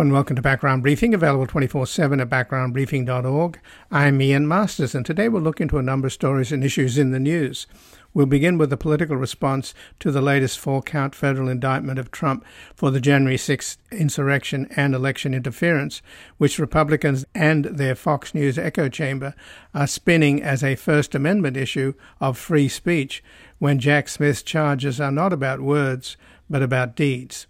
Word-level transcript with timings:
And 0.00 0.12
welcome 0.12 0.36
to 0.36 0.42
Background 0.42 0.82
Briefing, 0.82 1.14
available 1.14 1.46
24 1.46 1.86
7 1.86 2.20
at 2.20 2.28
backgroundbriefing.org. 2.28 3.58
I'm 3.90 4.20
Ian 4.20 4.46
Masters, 4.46 4.94
and 4.94 5.06
today 5.06 5.30
we'll 5.30 5.40
look 5.40 5.58
into 5.58 5.78
a 5.78 5.82
number 5.82 6.08
of 6.08 6.12
stories 6.12 6.52
and 6.52 6.62
issues 6.62 6.98
in 6.98 7.12
the 7.12 7.18
news. 7.18 7.66
We'll 8.12 8.26
begin 8.26 8.58
with 8.58 8.68
the 8.68 8.76
political 8.76 9.16
response 9.16 9.72
to 10.00 10.10
the 10.10 10.20
latest 10.20 10.58
four 10.58 10.82
count 10.82 11.14
federal 11.14 11.48
indictment 11.48 11.98
of 11.98 12.10
Trump 12.10 12.44
for 12.74 12.90
the 12.90 13.00
January 13.00 13.38
6th 13.38 13.78
insurrection 13.90 14.68
and 14.76 14.94
election 14.94 15.32
interference, 15.32 16.02
which 16.36 16.58
Republicans 16.58 17.24
and 17.34 17.64
their 17.64 17.94
Fox 17.94 18.34
News 18.34 18.58
echo 18.58 18.90
chamber 18.90 19.34
are 19.72 19.86
spinning 19.86 20.42
as 20.42 20.62
a 20.62 20.76
First 20.76 21.14
Amendment 21.14 21.56
issue 21.56 21.94
of 22.20 22.36
free 22.36 22.68
speech, 22.68 23.24
when 23.58 23.78
Jack 23.78 24.08
Smith's 24.10 24.42
charges 24.42 25.00
are 25.00 25.10
not 25.10 25.32
about 25.32 25.62
words, 25.62 26.18
but 26.50 26.62
about 26.62 26.96
deeds. 26.96 27.46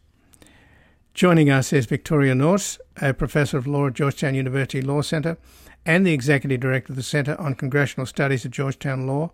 Joining 1.17 1.49
us 1.49 1.73
is 1.73 1.87
Victoria 1.87 2.35
Nourse, 2.35 2.79
a 3.01 3.15
professor 3.15 3.57
of 3.57 3.67
law 3.67 3.87
at 3.87 3.95
Georgetown 3.95 4.35
University 4.35 4.83
Law 4.83 5.01
Center 5.01 5.39
and 5.87 6.07
the 6.07 6.13
executive 6.13 6.61
director 6.61 6.93
of 6.93 6.97
the 6.97 7.03
Center 7.03 7.41
on 7.41 7.55
Congressional 7.55 8.05
Studies 8.05 8.45
at 8.45 8.51
Georgetown 8.51 9.07
Law, 9.07 9.31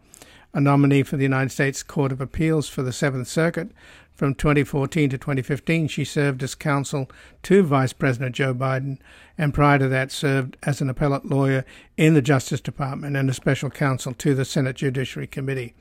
a 0.54 0.60
nominee 0.60 1.02
for 1.02 1.16
the 1.16 1.24
United 1.24 1.50
States 1.50 1.82
Court 1.82 2.12
of 2.12 2.20
Appeals 2.20 2.68
for 2.68 2.84
the 2.84 2.92
Seventh 2.92 3.26
Circuit. 3.26 3.72
From 4.14 4.36
2014 4.36 5.10
to 5.10 5.18
2015, 5.18 5.88
she 5.88 6.04
served 6.04 6.44
as 6.44 6.54
counsel 6.54 7.10
to 7.42 7.64
Vice 7.64 7.92
President 7.92 8.36
Joe 8.36 8.54
Biden, 8.54 8.98
and 9.36 9.52
prior 9.52 9.80
to 9.80 9.88
that, 9.88 10.12
served 10.12 10.56
as 10.62 10.80
an 10.80 10.88
appellate 10.88 11.26
lawyer 11.26 11.64
in 11.96 12.14
the 12.14 12.22
Justice 12.22 12.60
Department 12.60 13.16
and 13.16 13.28
a 13.28 13.34
special 13.34 13.70
counsel 13.70 14.14
to 14.14 14.36
the 14.36 14.44
Senate 14.44 14.76
Judiciary 14.76 15.26
Committee. 15.26 15.74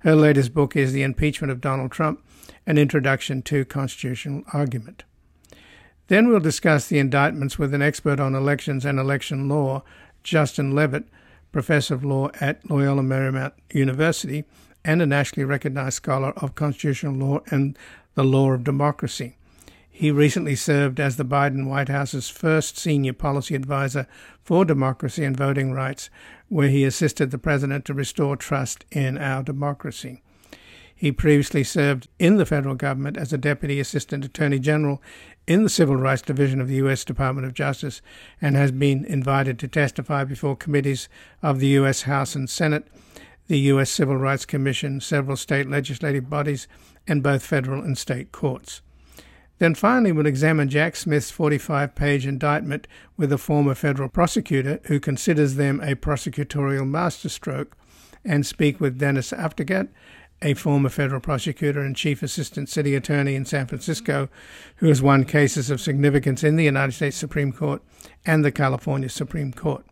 Her 0.00 0.14
latest 0.14 0.52
book 0.52 0.76
is 0.76 0.92
The 0.92 1.04
Impeachment 1.04 1.50
of 1.50 1.62
Donald 1.62 1.90
Trump 1.90 2.22
An 2.66 2.76
Introduction 2.76 3.40
to 3.44 3.64
Constitutional 3.64 4.42
Argument. 4.52 5.04
Then 6.08 6.28
we'll 6.28 6.40
discuss 6.40 6.88
the 6.88 6.98
indictments 6.98 7.58
with 7.58 7.74
an 7.74 7.82
expert 7.82 8.18
on 8.18 8.34
elections 8.34 8.84
and 8.84 8.98
election 8.98 9.48
law, 9.48 9.82
Justin 10.22 10.74
Levitt, 10.74 11.04
professor 11.52 11.94
of 11.94 12.04
law 12.04 12.30
at 12.40 12.68
Loyola 12.68 13.02
Marymount 13.02 13.52
University 13.72 14.44
and 14.84 15.02
a 15.02 15.06
nationally 15.06 15.44
recognized 15.44 15.96
scholar 15.96 16.32
of 16.36 16.54
constitutional 16.54 17.14
law 17.14 17.40
and 17.50 17.78
the 18.14 18.24
law 18.24 18.52
of 18.52 18.64
democracy. 18.64 19.36
He 19.90 20.10
recently 20.10 20.54
served 20.54 20.98
as 20.98 21.16
the 21.16 21.24
Biden 21.24 21.66
White 21.66 21.88
House's 21.88 22.28
first 22.30 22.78
senior 22.78 23.12
policy 23.12 23.54
advisor 23.54 24.06
for 24.42 24.64
democracy 24.64 25.24
and 25.24 25.36
voting 25.36 25.72
rights, 25.72 26.08
where 26.48 26.68
he 26.68 26.84
assisted 26.84 27.30
the 27.30 27.38
president 27.38 27.84
to 27.86 27.94
restore 27.94 28.36
trust 28.36 28.84
in 28.92 29.18
our 29.18 29.42
democracy. 29.42 30.22
He 30.98 31.12
previously 31.12 31.62
served 31.62 32.08
in 32.18 32.38
the 32.38 32.44
federal 32.44 32.74
government 32.74 33.16
as 33.16 33.32
a 33.32 33.38
Deputy 33.38 33.78
Assistant 33.78 34.24
Attorney 34.24 34.58
General 34.58 35.00
in 35.46 35.62
the 35.62 35.68
Civil 35.68 35.94
Rights 35.94 36.22
Division 36.22 36.60
of 36.60 36.66
the 36.66 36.74
U.S. 36.74 37.04
Department 37.04 37.46
of 37.46 37.54
Justice 37.54 38.02
and 38.42 38.56
has 38.56 38.72
been 38.72 39.04
invited 39.04 39.60
to 39.60 39.68
testify 39.68 40.24
before 40.24 40.56
committees 40.56 41.08
of 41.40 41.60
the 41.60 41.68
U.S. 41.68 42.02
House 42.02 42.34
and 42.34 42.50
Senate, 42.50 42.88
the 43.46 43.60
U.S. 43.60 43.90
Civil 43.90 44.16
Rights 44.16 44.44
Commission, 44.44 45.00
several 45.00 45.36
state 45.36 45.70
legislative 45.70 46.28
bodies, 46.28 46.66
and 47.06 47.22
both 47.22 47.46
federal 47.46 47.80
and 47.80 47.96
state 47.96 48.32
courts. 48.32 48.82
Then 49.58 49.76
finally, 49.76 50.10
we'll 50.10 50.26
examine 50.26 50.68
Jack 50.68 50.96
Smith's 50.96 51.30
45 51.30 51.94
page 51.94 52.26
indictment 52.26 52.88
with 53.16 53.32
a 53.32 53.38
former 53.38 53.76
federal 53.76 54.08
prosecutor 54.08 54.80
who 54.86 54.98
considers 54.98 55.54
them 55.54 55.80
a 55.80 55.94
prosecutorial 55.94 56.88
masterstroke 56.88 57.76
and 58.24 58.44
speak 58.44 58.80
with 58.80 58.98
Dennis 58.98 59.30
Aftergut, 59.30 59.88
a 60.42 60.54
former 60.54 60.88
federal 60.88 61.20
prosecutor 61.20 61.80
and 61.80 61.96
chief 61.96 62.22
assistant 62.22 62.68
city 62.68 62.94
attorney 62.94 63.34
in 63.34 63.44
San 63.44 63.66
Francisco, 63.66 64.28
who 64.76 64.86
has 64.86 65.02
won 65.02 65.24
cases 65.24 65.70
of 65.70 65.80
significance 65.80 66.44
in 66.44 66.56
the 66.56 66.64
United 66.64 66.92
States 66.92 67.16
Supreme 67.16 67.52
Court 67.52 67.82
and 68.24 68.44
the 68.44 68.52
California 68.52 69.08
Supreme 69.08 69.52
Court. 69.52 69.84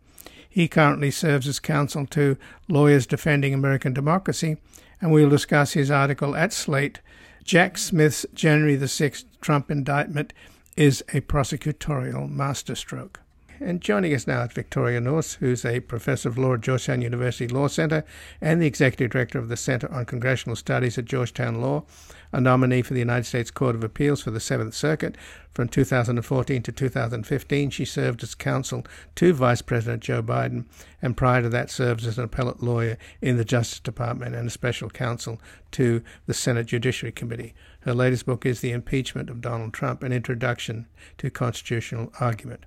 He 0.49 0.67
currently 0.67 1.11
serves 1.11 1.47
as 1.47 1.59
counsel 1.59 2.05
to 2.07 2.37
Lawyers 2.67 3.05
Defending 3.05 3.53
American 3.53 3.93
Democracy, 3.93 4.57
and 5.01 5.11
we'll 5.11 5.29
discuss 5.29 5.73
his 5.73 5.91
article 5.91 6.35
at 6.35 6.53
Slate 6.53 6.99
Jack 7.43 7.77
Smith's 7.77 8.25
January 8.33 8.75
the 8.75 8.87
6th 8.87 9.25
Trump 9.39 9.71
indictment 9.71 10.33
is 10.75 11.01
a 11.13 11.21
prosecutorial 11.21 12.29
masterstroke. 12.29 13.21
And 13.59 13.81
joining 13.81 14.13
us 14.13 14.27
now 14.27 14.43
is 14.43 14.53
Victoria 14.53 15.01
Nourse, 15.01 15.33
who's 15.33 15.65
a 15.65 15.79
professor 15.79 16.29
of 16.29 16.37
law 16.37 16.53
at 16.53 16.61
Georgetown 16.61 17.01
University 17.01 17.47
Law 17.47 17.67
Center 17.67 18.05
and 18.39 18.61
the 18.61 18.67
executive 18.67 19.09
director 19.09 19.39
of 19.39 19.49
the 19.49 19.57
Center 19.57 19.91
on 19.91 20.05
Congressional 20.05 20.55
Studies 20.55 20.99
at 20.99 21.05
Georgetown 21.05 21.59
Law, 21.59 21.83
a 22.31 22.39
nominee 22.39 22.83
for 22.83 22.93
the 22.93 22.99
United 22.99 23.23
States 23.23 23.49
Court 23.49 23.73
of 23.73 23.83
Appeals 23.83 24.21
for 24.21 24.29
the 24.29 24.39
Seventh 24.39 24.75
Circuit. 24.75 25.15
From 25.55 25.69
2014 25.69 26.61
to 26.61 26.71
2015, 26.71 27.69
she 27.71 27.83
served 27.83 28.21
as 28.21 28.35
counsel 28.35 28.85
to 29.15 29.33
Vice 29.33 29.63
President 29.63 30.03
Joe 30.03 30.21
Biden, 30.21 30.65
and 31.01 31.17
prior 31.17 31.41
to 31.41 31.49
that, 31.49 31.71
served 31.71 32.05
as 32.05 32.19
an 32.19 32.25
appellate 32.25 32.61
lawyer 32.61 32.95
in 33.21 33.37
the 33.37 33.45
Justice 33.45 33.79
Department 33.79 34.35
and 34.35 34.47
a 34.47 34.51
special 34.51 34.91
counsel 34.91 35.41
to 35.71 36.03
the 36.27 36.33
Senate 36.35 36.67
Judiciary 36.67 37.11
Committee. 37.11 37.55
Her 37.79 37.95
latest 37.95 38.27
book 38.27 38.45
is 38.45 38.61
The 38.61 38.71
Impeachment 38.71 39.31
of 39.31 39.41
Donald 39.41 39.73
Trump 39.73 40.03
An 40.03 40.13
Introduction 40.13 40.85
to 41.17 41.31
Constitutional 41.31 42.13
Argument. 42.19 42.65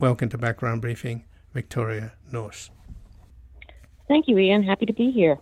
Welcome 0.00 0.28
to 0.28 0.38
Background 0.38 0.80
Briefing, 0.80 1.24
Victoria 1.52 2.12
Nourse. 2.30 2.70
Thank 4.06 4.28
you, 4.28 4.38
Ian. 4.38 4.62
Happy 4.62 4.86
to 4.86 4.92
be 4.92 5.10
here. 5.10 5.40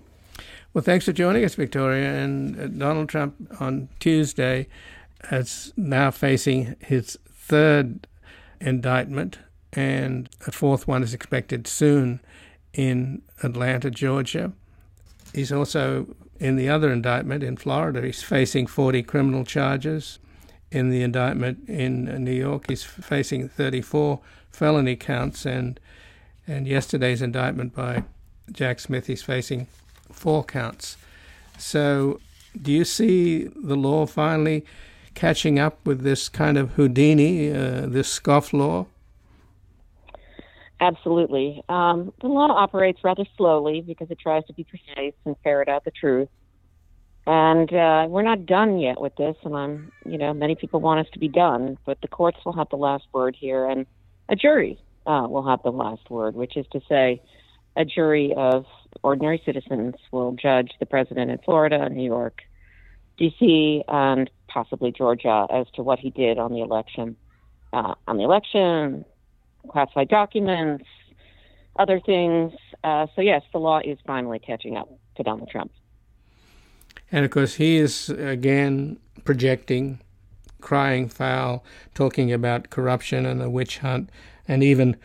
Well, 0.72 0.82
thanks 0.82 1.04
for 1.04 1.12
joining 1.12 1.44
us, 1.44 1.54
Victoria. 1.56 2.10
And 2.10 2.58
uh, 2.58 2.66
Donald 2.68 3.10
Trump 3.10 3.36
on 3.60 3.90
Tuesday 4.00 4.66
is 5.30 5.74
now 5.76 6.10
facing 6.10 6.74
his 6.80 7.18
third 7.30 8.06
indictment, 8.58 9.40
and 9.74 10.30
a 10.46 10.52
fourth 10.52 10.88
one 10.88 11.02
is 11.02 11.12
expected 11.12 11.66
soon 11.66 12.20
in 12.72 13.20
Atlanta, 13.42 13.90
Georgia. 13.90 14.52
He's 15.34 15.52
also 15.52 16.16
in 16.40 16.56
the 16.56 16.70
other 16.70 16.90
indictment 16.90 17.42
in 17.42 17.58
Florida. 17.58 18.00
He's 18.00 18.22
facing 18.22 18.68
40 18.68 19.02
criminal 19.02 19.44
charges. 19.44 20.18
In 20.72 20.88
the 20.88 21.02
indictment 21.02 21.68
in 21.68 22.24
New 22.24 22.32
York, 22.32 22.64
he's 22.68 22.82
facing 22.82 23.50
34 23.50 24.18
felony 24.56 24.96
counts, 24.96 25.44
and 25.44 25.78
and 26.46 26.66
yesterday's 26.66 27.20
indictment 27.20 27.74
by 27.74 28.04
Jack 28.50 28.80
Smith, 28.80 29.06
he's 29.06 29.22
facing 29.22 29.66
four 30.10 30.44
counts. 30.44 30.96
So, 31.58 32.20
do 32.60 32.72
you 32.72 32.84
see 32.84 33.44
the 33.44 33.76
law 33.76 34.06
finally 34.06 34.64
catching 35.14 35.58
up 35.58 35.84
with 35.84 36.02
this 36.02 36.28
kind 36.28 36.56
of 36.56 36.72
Houdini, 36.72 37.50
uh, 37.50 37.86
this 37.86 38.18
scofflaw? 38.18 38.86
Absolutely. 40.80 41.62
Um, 41.68 42.12
the 42.20 42.28
law 42.28 42.48
operates 42.48 43.02
rather 43.02 43.24
slowly 43.36 43.80
because 43.80 44.10
it 44.10 44.18
tries 44.18 44.44
to 44.46 44.52
be 44.52 44.64
precise 44.64 45.14
and 45.24 45.34
ferret 45.42 45.68
out 45.68 45.84
the 45.84 45.90
truth. 45.90 46.28
And 47.26 47.72
uh, 47.72 48.06
we're 48.08 48.22
not 48.22 48.46
done 48.46 48.78
yet 48.78 49.00
with 49.00 49.16
this, 49.16 49.36
and 49.42 49.56
I'm, 49.56 49.90
you 50.04 50.16
know, 50.16 50.32
many 50.32 50.54
people 50.54 50.80
want 50.80 51.00
us 51.00 51.12
to 51.14 51.18
be 51.18 51.28
done, 51.28 51.76
but 51.84 52.00
the 52.00 52.08
courts 52.08 52.38
will 52.44 52.52
have 52.52 52.68
the 52.68 52.76
last 52.76 53.04
word 53.12 53.34
here. 53.36 53.66
And 53.66 53.84
a 54.28 54.36
jury 54.36 54.78
uh, 55.06 55.26
will 55.28 55.46
have 55.46 55.62
the 55.62 55.70
last 55.70 56.10
word, 56.10 56.34
which 56.34 56.56
is 56.56 56.66
to 56.72 56.80
say, 56.88 57.22
a 57.76 57.84
jury 57.84 58.32
of 58.36 58.64
ordinary 59.02 59.40
citizens 59.44 59.94
will 60.10 60.32
judge 60.32 60.72
the 60.80 60.86
president 60.86 61.30
in 61.30 61.38
Florida, 61.38 61.88
New 61.90 62.04
York, 62.04 62.40
D.C., 63.18 63.82
and 63.88 64.30
possibly 64.48 64.92
Georgia 64.92 65.46
as 65.50 65.66
to 65.74 65.82
what 65.82 65.98
he 65.98 66.10
did 66.10 66.38
on 66.38 66.52
the 66.52 66.60
election, 66.60 67.16
uh, 67.72 67.94
on 68.08 68.16
the 68.16 68.24
election, 68.24 69.04
classified 69.68 70.08
documents, 70.08 70.86
other 71.78 72.00
things. 72.00 72.52
Uh, 72.82 73.06
so 73.14 73.20
yes, 73.20 73.42
the 73.52 73.58
law 73.58 73.80
is 73.84 73.98
finally 74.06 74.38
catching 74.38 74.76
up 74.76 74.88
to 75.16 75.22
Donald 75.22 75.48
Trump. 75.50 75.70
And 77.12 77.24
of 77.24 77.30
course, 77.30 77.54
he 77.54 77.76
is 77.76 78.08
again 78.08 78.98
projecting 79.24 80.00
crying 80.66 81.08
foul, 81.08 81.62
talking 81.94 82.32
about 82.32 82.70
corruption 82.70 83.24
and 83.24 83.40
a 83.40 83.48
witch 83.48 83.78
hunt, 83.78 84.10
and 84.48 84.64
even 84.64 84.96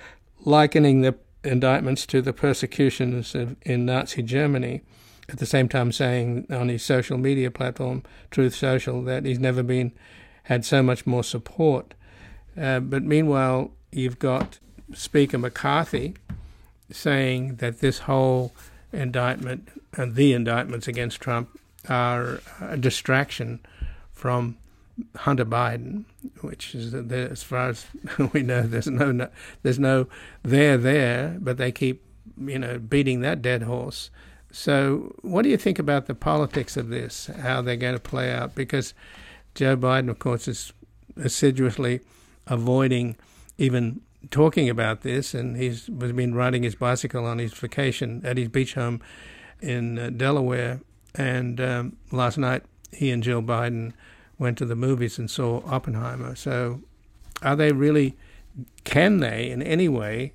likening 0.43 1.01
the 1.01 1.13
indictments 1.43 2.07
to 2.07 2.19
the 2.19 2.33
persecutions 2.33 3.35
of, 3.35 3.55
in 3.61 3.85
Nazi 3.85 4.23
Germany. 4.23 4.81
At 5.29 5.37
the 5.37 5.45
same 5.45 5.69
time, 5.69 5.91
saying 5.91 6.47
on 6.49 6.67
his 6.69 6.81
social 6.81 7.15
media 7.19 7.51
platform, 7.51 8.01
Truth 8.31 8.55
Social, 8.55 9.03
that 9.03 9.23
he's 9.23 9.37
never 9.37 9.61
been 9.61 9.91
had 10.45 10.65
so 10.65 10.81
much 10.81 11.05
more 11.05 11.23
support. 11.23 11.93
Uh, 12.59 12.79
but 12.79 13.03
meanwhile, 13.03 13.69
you've 13.91 14.17
got 14.17 14.57
Speaker 14.95 15.37
McCarthy 15.37 16.15
saying 16.91 17.57
that 17.57 17.81
this 17.81 17.99
whole 17.99 18.51
indictment 18.91 19.69
and 19.93 20.15
the 20.15 20.33
indictments 20.33 20.87
against 20.87 21.21
Trump 21.21 21.59
are 21.87 22.41
a 22.59 22.77
distraction 22.77 23.59
from 24.11 24.57
Hunter 25.15 25.45
Biden, 25.45 26.05
which 26.41 26.75
is 26.75 26.93
as 26.93 27.43
far 27.43 27.69
as 27.69 27.85
we 28.33 28.43
know, 28.43 28.61
there's 28.63 28.87
no, 28.87 29.11
no 29.11 29.29
there's 29.63 29.79
no 29.79 30.07
there 30.43 30.77
there, 30.77 31.37
but 31.39 31.57
they 31.57 31.71
keep 31.71 32.03
you 32.37 32.59
know 32.59 32.79
beating 32.79 33.21
that 33.21 33.41
dead 33.41 33.63
horse. 33.63 34.09
So, 34.51 35.15
what 35.21 35.43
do 35.43 35.49
you 35.49 35.57
think 35.57 35.79
about 35.79 36.07
the 36.07 36.15
politics 36.15 36.75
of 36.75 36.89
this? 36.89 37.27
How 37.27 37.61
they're 37.61 37.77
going 37.77 37.93
to 37.93 38.01
play 38.01 38.31
out? 38.31 38.53
Because 38.53 38.93
Joe 39.55 39.77
Biden, 39.77 40.09
of 40.09 40.19
course, 40.19 40.47
is 40.47 40.73
assiduously 41.15 42.01
avoiding 42.47 43.15
even 43.57 44.01
talking 44.29 44.69
about 44.69 45.01
this, 45.01 45.33
and 45.33 45.55
he's 45.55 45.87
been 45.87 46.35
riding 46.35 46.63
his 46.63 46.75
bicycle 46.75 47.25
on 47.25 47.39
his 47.39 47.53
vacation 47.53 48.21
at 48.25 48.37
his 48.37 48.49
beach 48.49 48.73
home 48.75 49.01
in 49.61 49.97
uh, 49.97 50.09
Delaware. 50.09 50.81
And 51.15 51.59
um, 51.59 51.97
last 52.11 52.37
night, 52.37 52.63
he 52.91 53.09
and 53.11 53.23
Jill 53.23 53.41
Biden 53.41 53.93
went 54.41 54.57
to 54.57 54.65
the 54.65 54.75
movies 54.75 55.19
and 55.19 55.29
saw 55.29 55.61
Oppenheimer. 55.65 56.35
So, 56.35 56.81
are 57.43 57.55
they 57.55 57.71
really? 57.71 58.17
Can 58.83 59.19
they, 59.19 59.51
in 59.51 59.61
any 59.61 59.87
way, 59.87 60.33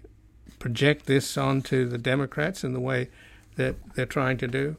project 0.61 1.07
this 1.07 1.37
onto 1.37 1.87
the 1.87 1.99
Democrats 1.99 2.63
in 2.65 2.73
the 2.73 2.81
way 2.81 3.11
that 3.57 3.75
they're 3.95 4.07
trying 4.07 4.39
to 4.39 4.47
do? 4.47 4.77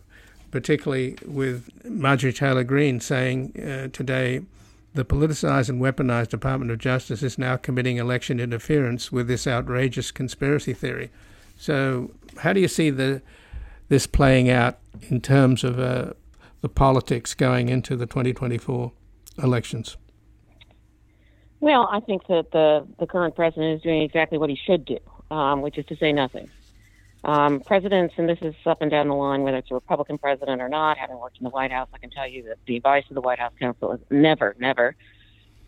Particularly 0.50 1.18
with 1.26 1.70
Marjorie 1.84 2.32
Taylor 2.32 2.64
Greene 2.64 3.02
saying 3.02 3.54
uh, 3.60 3.90
today 3.92 4.42
the 4.94 5.04
politicized 5.04 5.70
and 5.70 5.82
weaponized 5.82 6.30
Department 6.30 6.72
of 6.72 6.80
Justice 6.80 7.22
is 7.22 7.38
now 7.38 7.58
committing 7.58 7.98
election 7.98 8.40
interference 8.40 9.12
with 9.12 9.28
this 9.28 9.46
outrageous 9.46 10.10
conspiracy 10.10 10.74
theory. 10.74 11.12
So, 11.58 12.12
how 12.38 12.54
do 12.54 12.62
you 12.62 12.70
see 12.70 12.90
the 12.90 13.22
this 13.90 14.08
playing 14.08 14.50
out 14.50 14.80
in 15.10 15.20
terms 15.20 15.66
of 15.66 15.80
uh, 15.80 16.14
the 16.62 16.70
politics 16.70 17.34
going 17.34 17.68
into 17.70 17.96
the 17.98 18.06
2024 18.06 18.92
elections? 19.42 19.98
Well, 21.60 21.90
I 21.92 22.00
think 22.00 22.28
that 22.28 22.52
the 22.52 22.88
the 23.00 23.08
current 23.08 23.36
president 23.36 23.78
is 23.78 23.82
doing 23.82 24.02
exactly 24.02 24.38
what 24.38 24.50
he 24.50 24.56
should 24.56 24.86
do, 24.86 25.00
um, 25.32 25.62
which 25.62 25.78
is 25.78 25.86
to 25.88 25.96
say 25.96 26.14
nothing. 26.14 26.50
Um, 27.24 27.62
presidents, 27.62 28.14
and 28.18 28.30
this 28.30 28.38
is 28.42 28.56
up 28.66 28.82
and 28.82 28.92
down 28.92 29.08
the 29.08 29.16
line, 29.16 29.42
whether 29.42 29.58
it's 29.58 29.72
a 29.72 29.74
Republican 29.74 30.18
president 30.18 30.62
or 30.62 30.70
not, 30.70 30.98
having 30.98 31.18
worked 31.18 31.40
in 31.40 31.44
the 31.44 31.50
White 31.50 31.72
House, 31.72 31.90
I 31.94 31.98
can 31.98 32.12
tell 32.12 32.28
you 32.28 32.44
that 32.44 32.58
the 32.68 32.78
advice 32.78 33.06
of 33.10 33.16
the 33.16 33.22
White 33.22 33.40
House 33.40 33.54
counsel 33.60 33.92
is 33.94 34.00
never, 34.12 34.56
never 34.60 34.96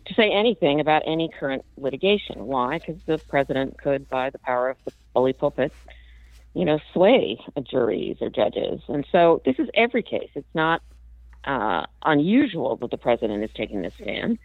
to 0.06 0.14
say 0.14 0.32
anything 0.32 0.80
about 0.80 1.04
any 1.06 1.30
current 1.30 1.66
litigation. 1.78 2.46
Why? 2.46 2.80
Because 2.80 3.02
the 3.06 3.18
president 3.18 3.78
could, 3.78 4.08
by 4.10 4.30
the 4.30 4.40
power 4.40 4.70
of 4.70 4.78
the 4.86 4.92
bully 5.14 5.34
pulpit, 5.34 5.74
you 6.54 6.66
know, 6.66 6.80
sway 6.94 7.40
juries 7.64 8.18
or 8.22 8.30
judges. 8.30 8.82
And 8.88 9.06
so 9.12 9.42
this 9.46 9.60
is 9.60 9.70
every 9.74 10.04
case. 10.04 10.30
It's 10.36 10.56
not 10.56 10.82
uh, 11.46 11.86
unusual 12.04 12.76
that 12.78 12.92
the 12.92 12.98
president 12.98 13.44
is 13.44 13.50
taking 13.56 13.82
this 13.82 13.94
stand, 14.02 14.40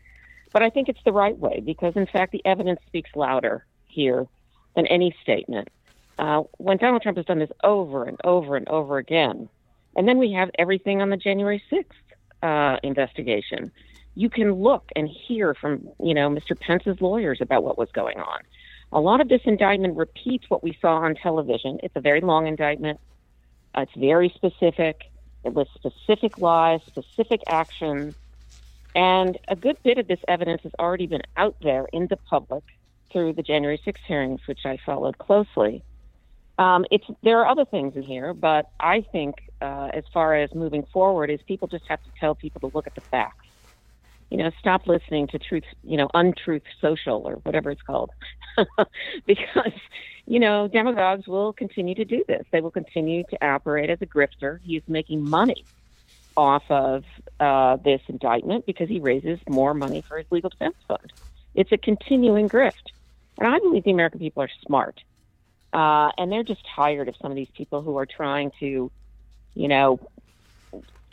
but 0.52 0.62
I 0.62 0.70
think 0.70 0.88
it's 0.88 1.02
the 1.04 1.12
right 1.12 1.36
way 1.36 1.62
because, 1.64 1.96
in 1.96 2.06
fact, 2.06 2.32
the 2.32 2.42
evidence 2.44 2.80
speaks 2.86 3.10
louder 3.14 3.64
here 3.86 4.26
than 4.74 4.86
any 4.86 5.14
statement 5.22 5.68
uh, 6.18 6.42
when 6.58 6.76
Donald 6.76 7.02
Trump 7.02 7.16
has 7.16 7.26
done 7.26 7.38
this 7.38 7.50
over 7.62 8.04
and 8.04 8.18
over 8.24 8.56
and 8.56 8.68
over 8.68 8.98
again, 8.98 9.48
and 9.96 10.06
then 10.06 10.18
we 10.18 10.32
have 10.32 10.50
everything 10.58 11.02
on 11.02 11.10
the 11.10 11.16
January 11.16 11.62
6th 11.70 11.84
uh, 12.42 12.78
investigation. 12.82 13.72
You 14.14 14.30
can 14.30 14.52
look 14.52 14.90
and 14.94 15.08
hear 15.08 15.54
from, 15.54 15.88
you 16.00 16.14
know, 16.14 16.28
Mr. 16.28 16.58
Pence's 16.58 17.00
lawyers 17.00 17.40
about 17.40 17.64
what 17.64 17.76
was 17.76 17.90
going 17.92 18.20
on. 18.20 18.40
A 18.92 19.00
lot 19.00 19.20
of 19.20 19.28
this 19.28 19.40
indictment 19.44 19.96
repeats 19.96 20.48
what 20.48 20.62
we 20.62 20.78
saw 20.80 20.98
on 20.98 21.16
television. 21.16 21.80
It's 21.82 21.96
a 21.96 22.00
very 22.00 22.20
long 22.20 22.46
indictment. 22.46 23.00
Uh, 23.74 23.80
it's 23.82 23.92
very 23.96 24.32
specific. 24.36 25.10
It 25.44 25.54
lists 25.54 25.74
specific 25.74 26.38
lies, 26.38 26.80
specific 26.86 27.42
actions, 27.46 28.14
and 28.94 29.38
a 29.48 29.56
good 29.56 29.76
bit 29.82 29.98
of 29.98 30.06
this 30.06 30.20
evidence 30.28 30.62
has 30.62 30.72
already 30.78 31.06
been 31.06 31.22
out 31.36 31.56
there 31.60 31.86
in 31.92 32.06
the 32.06 32.16
public 32.16 32.62
through 33.12 33.32
the 33.34 33.42
January 33.42 33.80
6th 33.84 33.98
hearings, 34.06 34.40
which 34.46 34.60
I 34.64 34.78
followed 34.84 35.18
closely. 35.18 35.82
Um, 36.58 36.84
it's 36.90 37.04
there 37.22 37.40
are 37.40 37.48
other 37.48 37.64
things 37.64 37.96
in 37.96 38.02
here, 38.02 38.32
but 38.32 38.70
I 38.78 39.00
think 39.00 39.36
uh, 39.60 39.90
as 39.92 40.04
far 40.12 40.34
as 40.34 40.54
moving 40.54 40.84
forward, 40.92 41.30
is 41.30 41.40
people 41.42 41.68
just 41.68 41.84
have 41.88 42.02
to 42.04 42.10
tell 42.20 42.34
people 42.34 42.60
to 42.60 42.76
look 42.76 42.86
at 42.86 42.94
the 42.94 43.00
facts. 43.00 43.43
You 44.34 44.42
know, 44.42 44.50
stop 44.58 44.88
listening 44.88 45.28
to 45.28 45.38
truth, 45.38 45.62
you 45.84 45.96
know, 45.96 46.08
untruth 46.12 46.62
social 46.80 47.22
or 47.24 47.34
whatever 47.44 47.70
it's 47.70 47.82
called, 47.82 48.10
because 49.26 49.72
you 50.26 50.40
know 50.40 50.68
demagogues 50.68 51.28
will 51.28 51.52
continue 51.52 51.94
to 51.94 52.04
do 52.04 52.24
this. 52.26 52.44
They 52.50 52.60
will 52.60 52.72
continue 52.72 53.22
to 53.30 53.46
operate 53.46 53.90
as 53.90 53.98
a 54.02 54.06
grifter. 54.06 54.58
He's 54.60 54.82
making 54.88 55.22
money 55.22 55.66
off 56.36 56.64
of 56.68 57.04
uh, 57.38 57.76
this 57.84 58.00
indictment 58.08 58.66
because 58.66 58.88
he 58.88 58.98
raises 58.98 59.38
more 59.48 59.72
money 59.72 60.02
for 60.08 60.18
his 60.18 60.26
legal 60.32 60.50
defense 60.50 60.74
fund. 60.88 61.12
It's 61.54 61.70
a 61.70 61.78
continuing 61.78 62.48
grift, 62.48 62.72
and 63.38 63.46
I 63.46 63.60
believe 63.60 63.84
the 63.84 63.92
American 63.92 64.18
people 64.18 64.42
are 64.42 64.50
smart 64.66 64.98
uh, 65.74 66.10
and 66.16 66.30
they're 66.30 66.44
just 66.44 66.62
tired 66.74 67.08
of 67.08 67.16
some 67.20 67.32
of 67.32 67.36
these 67.36 67.48
people 67.56 67.82
who 67.82 67.98
are 67.98 68.06
trying 68.06 68.52
to, 68.60 68.90
you 69.54 69.68
know, 69.68 69.98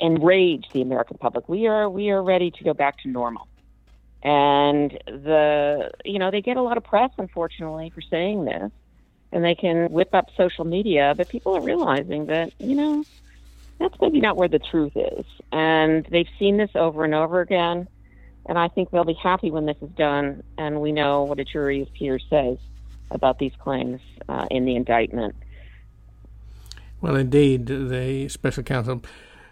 enrage 0.01 0.68
the 0.74 0.81
American 0.81 1.18
public. 1.18 1.48
We 1.48 1.68
are 1.68 1.89
we 1.89 2.09
are 2.09 2.21
ready 2.21 2.51
to 2.51 2.63
go 2.63 2.74
back 2.74 3.00
to 3.03 3.09
normal. 3.09 3.48
And 4.24 4.92
the 5.06 5.92
you 6.03 6.19
know, 6.19 6.31
they 6.31 6.42
get 6.42 6.57
a 6.57 6.62
lot 6.62 6.77
of 6.77 6.83
press 6.83 7.12
unfortunately 7.18 7.92
for 7.92 8.01
saying 8.01 8.45
this. 8.45 8.71
And 9.33 9.45
they 9.45 9.56
can 9.56 9.89
whip 9.92 10.13
up 10.13 10.27
social 10.36 10.65
media, 10.65 11.13
but 11.15 11.30
people 11.30 11.56
are 11.56 11.62
realizing 11.62 12.25
that, 12.25 12.51
you 12.59 12.75
know, 12.75 13.06
that's 13.80 13.95
maybe 14.01 14.19
not 14.19 14.36
where 14.36 14.50
the 14.50 14.59
truth 14.59 14.92
is. 14.95 15.25
And 15.53 16.06
they've 16.06 16.27
seen 16.38 16.57
this 16.57 16.71
over 16.75 17.06
and 17.06 17.13
over 17.13 17.39
again. 17.39 17.88
And 18.45 18.57
I 18.57 18.68
think 18.68 18.92
they'll 18.92 19.06
be 19.06 19.13
happy 19.13 19.50
when 19.50 19.65
this 19.65 19.77
is 19.81 19.89
done 19.92 20.44
and 20.57 20.81
we 20.81 20.92
know 20.92 21.24
what 21.24 21.39
a 21.39 21.45
jury 21.45 21.81
of 21.81 21.94
peers 21.94 22.25
says 22.30 22.57
about 23.09 23.39
these 23.39 23.53
claims 23.59 24.01
uh, 24.27 24.48
in 24.51 24.65
the 24.65 24.75
indictment. 24.75 25.36
Well, 27.00 27.15
indeed, 27.15 27.68
the 27.68 28.27
special 28.30 28.63
counsel 28.63 29.01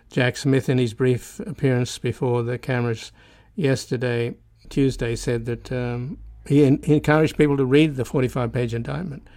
Jack 0.10 0.38
Smith, 0.38 0.70
in 0.70 0.78
his 0.78 0.94
brief 0.94 1.40
appearance 1.42 1.98
before 2.00 2.42
the 2.42 2.58
cameras 2.58 3.12
yesterday, 3.56 4.36
Tuesday, 4.70 5.16
said 5.16 5.46
that 5.46 5.72
um, 5.72 6.18
he, 6.48 6.64
he 6.84 6.96
encouraged 6.96 7.38
people 7.38 7.58
to 7.58 7.66
read 7.66 7.96
the 7.96 8.06
45 8.06 8.52
page 8.52 8.74
indictment. 8.74 9.28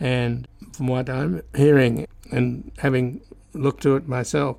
And 0.00 0.48
from 0.72 0.88
what 0.88 1.08
I'm 1.08 1.42
hearing 1.54 2.06
and 2.32 2.72
having 2.78 3.20
looked 3.52 3.82
to 3.84 3.96
it 3.96 4.08
myself, 4.08 4.58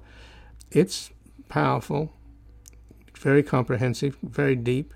it's 0.72 1.12
powerful, 1.50 2.14
very 3.18 3.44
comprehensive, 3.44 4.18
very 4.24 4.56
deep. 4.56 4.94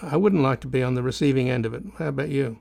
I 0.00 0.16
wouldn't 0.16 0.42
like 0.42 0.60
to 0.60 0.68
be 0.68 0.82
on 0.82 0.94
the 0.94 1.02
receiving 1.02 1.50
end 1.50 1.66
of 1.66 1.74
it. 1.74 1.82
How 1.98 2.08
about 2.08 2.28
you? 2.28 2.58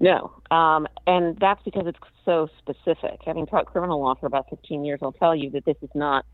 No, 0.00 0.32
um, 0.50 0.86
and 1.06 1.38
that's 1.38 1.62
because 1.62 1.86
it's 1.86 1.98
so 2.24 2.48
specific. 2.58 3.20
Having 3.24 3.46
taught 3.46 3.66
criminal 3.66 4.00
law 4.00 4.14
for 4.14 4.26
about 4.26 4.46
15 4.50 4.84
years, 4.84 5.00
I'll 5.02 5.12
tell 5.12 5.34
you 5.34 5.50
that 5.50 5.64
this 5.64 5.76
is 5.82 5.90
not 5.94 6.24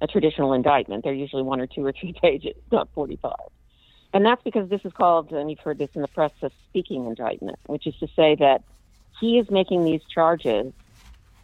a 0.00 0.06
traditional 0.06 0.52
indictment. 0.52 1.04
They're 1.04 1.12
usually 1.12 1.42
one 1.42 1.60
or 1.60 1.66
two 1.66 1.84
or 1.84 1.92
three 1.92 2.14
pages, 2.22 2.54
not 2.72 2.88
45. 2.94 3.32
And 4.12 4.26
that's 4.26 4.42
because 4.42 4.68
this 4.68 4.80
is 4.84 4.92
called, 4.92 5.30
and 5.32 5.50
you've 5.50 5.60
heard 5.60 5.78
this 5.78 5.90
in 5.94 6.02
the 6.02 6.08
press, 6.08 6.32
a 6.42 6.50
speaking 6.68 7.06
indictment, 7.06 7.58
which 7.66 7.86
is 7.86 7.94
to 8.00 8.08
say 8.16 8.36
that 8.40 8.62
he 9.20 9.38
is 9.38 9.46
making 9.50 9.84
these 9.84 10.00
charges 10.12 10.72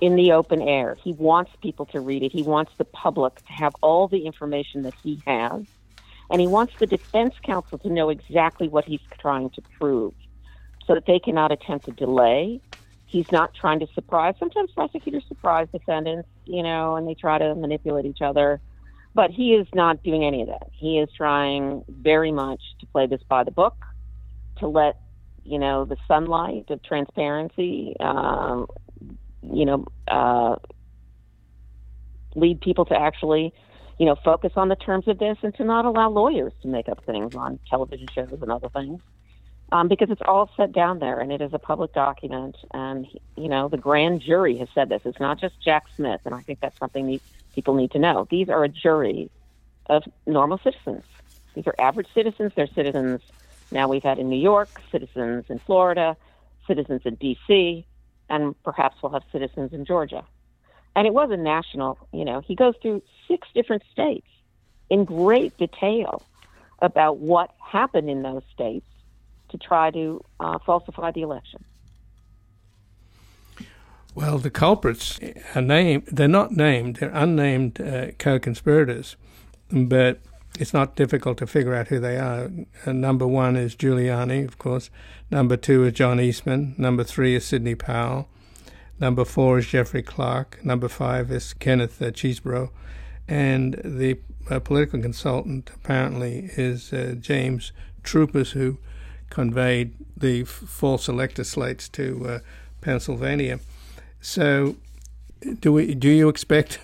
in 0.00 0.16
the 0.16 0.32
open 0.32 0.60
air. 0.60 0.96
He 1.02 1.12
wants 1.12 1.52
people 1.62 1.86
to 1.86 2.00
read 2.00 2.22
it. 2.22 2.32
He 2.32 2.42
wants 2.42 2.72
the 2.78 2.84
public 2.84 3.34
to 3.36 3.52
have 3.52 3.74
all 3.82 4.08
the 4.08 4.26
information 4.26 4.82
that 4.82 4.94
he 5.02 5.22
has. 5.26 5.62
And 6.28 6.40
he 6.40 6.46
wants 6.48 6.72
the 6.80 6.86
defense 6.86 7.34
counsel 7.44 7.78
to 7.78 7.88
know 7.88 8.08
exactly 8.08 8.68
what 8.68 8.84
he's 8.84 9.00
trying 9.20 9.50
to 9.50 9.62
prove 9.78 10.12
so 10.86 10.94
that 10.94 11.04
they 11.06 11.18
cannot 11.18 11.52
attempt 11.52 11.86
to 11.86 11.92
delay. 11.92 12.60
He's 13.08 13.30
not 13.30 13.54
trying 13.54 13.78
to 13.80 13.86
surprise. 13.94 14.34
Sometimes 14.38 14.70
prosecutors 14.72 15.24
surprise 15.28 15.68
defendants, 15.72 16.28
you 16.44 16.62
know, 16.62 16.96
and 16.96 17.06
they 17.06 17.14
try 17.14 17.38
to 17.38 17.54
manipulate 17.54 18.04
each 18.04 18.20
other. 18.20 18.60
But 19.14 19.30
he 19.30 19.54
is 19.54 19.66
not 19.74 20.02
doing 20.02 20.24
any 20.24 20.42
of 20.42 20.48
that. 20.48 20.68
He 20.72 20.98
is 20.98 21.08
trying 21.16 21.84
very 21.88 22.32
much 22.32 22.60
to 22.80 22.86
play 22.86 23.06
this 23.06 23.22
by 23.28 23.44
the 23.44 23.52
book, 23.52 23.76
to 24.58 24.66
let, 24.66 25.00
you 25.44 25.58
know, 25.58 25.84
the 25.84 25.96
sunlight 26.08 26.66
of 26.68 26.82
transparency, 26.82 27.94
um, 28.00 28.66
you 29.40 29.64
know, 29.64 29.86
uh, 30.08 30.56
lead 32.34 32.60
people 32.60 32.84
to 32.86 33.00
actually, 33.00 33.54
you 33.98 34.04
know, 34.04 34.16
focus 34.24 34.52
on 34.56 34.68
the 34.68 34.76
terms 34.76 35.06
of 35.06 35.18
this 35.18 35.38
and 35.42 35.54
to 35.54 35.64
not 35.64 35.84
allow 35.84 36.10
lawyers 36.10 36.52
to 36.62 36.68
make 36.68 36.88
up 36.88 37.02
things 37.06 37.34
on 37.36 37.58
television 37.70 38.08
shows 38.12 38.38
and 38.42 38.50
other 38.50 38.68
things 38.68 39.00
um, 39.72 39.88
because 39.88 40.10
it's 40.10 40.22
all 40.24 40.50
set 40.56 40.72
down 40.72 40.98
there 40.98 41.18
and 41.20 41.32
it 41.32 41.40
is 41.40 41.52
a 41.52 41.58
public 41.58 41.92
document. 41.92 42.56
And, 42.72 43.06
you 43.36 43.48
know, 43.48 43.68
the 43.68 43.76
grand 43.76 44.20
jury 44.20 44.56
has 44.58 44.68
said 44.74 44.88
this. 44.88 45.02
It's 45.04 45.20
not 45.20 45.40
just 45.40 45.60
Jack 45.60 45.84
Smith, 45.96 46.20
and 46.24 46.34
I 46.34 46.40
think 46.42 46.60
that's 46.60 46.78
something 46.78 47.06
that 47.06 47.20
people 47.54 47.74
need 47.74 47.90
to 47.92 47.98
know. 47.98 48.26
These 48.30 48.48
are 48.48 48.62
a 48.64 48.68
jury 48.68 49.30
of 49.86 50.04
normal 50.26 50.58
citizens. 50.58 51.04
These 51.54 51.66
are 51.66 51.74
average 51.78 52.08
citizens. 52.14 52.52
They're 52.54 52.66
citizens 52.68 53.22
now 53.70 53.88
we've 53.88 54.02
had 54.02 54.18
in 54.18 54.28
New 54.28 54.40
York, 54.40 54.80
citizens 54.92 55.46
in 55.48 55.58
Florida, 55.60 56.16
citizens 56.66 57.02
in 57.04 57.16
D.C., 57.16 57.84
and 58.28 58.60
perhaps 58.62 58.96
we'll 59.02 59.12
have 59.12 59.22
citizens 59.32 59.72
in 59.72 59.84
Georgia. 59.84 60.24
And 60.94 61.06
it 61.06 61.14
was 61.14 61.30
a 61.30 61.36
national, 61.36 61.98
you 62.12 62.24
know, 62.24 62.40
he 62.40 62.54
goes 62.54 62.74
through 62.80 63.02
six 63.28 63.48
different 63.54 63.82
states 63.92 64.26
in 64.88 65.04
great 65.04 65.56
detail 65.58 66.22
about 66.80 67.18
what 67.18 67.54
happened 67.58 68.08
in 68.08 68.22
those 68.22 68.42
states 68.52 68.86
to 69.50 69.58
try 69.58 69.90
to 69.90 70.22
uh, 70.40 70.58
falsify 70.64 71.12
the 71.12 71.22
election. 71.22 71.64
Well, 74.14 74.38
the 74.38 74.50
culprits 74.50 75.20
are 75.54 75.60
named. 75.60 76.04
They're 76.06 76.26
not 76.26 76.52
named. 76.52 76.96
They're 76.96 77.10
unnamed 77.10 77.80
uh, 77.80 78.12
co-conspirators, 78.18 79.16
but 79.70 80.20
it's 80.58 80.72
not 80.72 80.96
difficult 80.96 81.36
to 81.38 81.46
figure 81.46 81.74
out 81.74 81.88
who 81.88 82.00
they 82.00 82.16
are. 82.16 82.50
Uh, 82.86 82.92
number 82.92 83.26
one 83.26 83.56
is 83.56 83.76
Giuliani, 83.76 84.46
of 84.46 84.58
course. 84.58 84.88
Number 85.30 85.56
two 85.58 85.84
is 85.84 85.92
John 85.92 86.18
Eastman. 86.18 86.74
Number 86.78 87.04
three 87.04 87.34
is 87.34 87.44
Sidney 87.44 87.74
Powell. 87.74 88.28
Number 88.98 89.26
four 89.26 89.58
is 89.58 89.66
Jeffrey 89.66 90.02
Clark. 90.02 90.64
Number 90.64 90.88
five 90.88 91.30
is 91.30 91.52
Kenneth 91.52 92.00
uh, 92.00 92.10
Chesebro. 92.10 92.70
And 93.28 93.74
the 93.84 94.18
uh, 94.48 94.60
political 94.60 95.02
consultant 95.02 95.70
apparently 95.74 96.50
is 96.56 96.92
uh, 96.92 97.16
James 97.20 97.72
Troopers, 98.02 98.52
who 98.52 98.78
conveyed 99.30 99.94
the 100.16 100.44
false 100.44 101.08
elector 101.08 101.44
slates 101.44 101.88
to 101.90 102.26
uh, 102.26 102.38
Pennsylvania. 102.80 103.60
So, 104.20 104.76
do 105.60 105.72
we? 105.72 105.94
Do 105.94 106.08
you 106.08 106.28
expect 106.28 106.80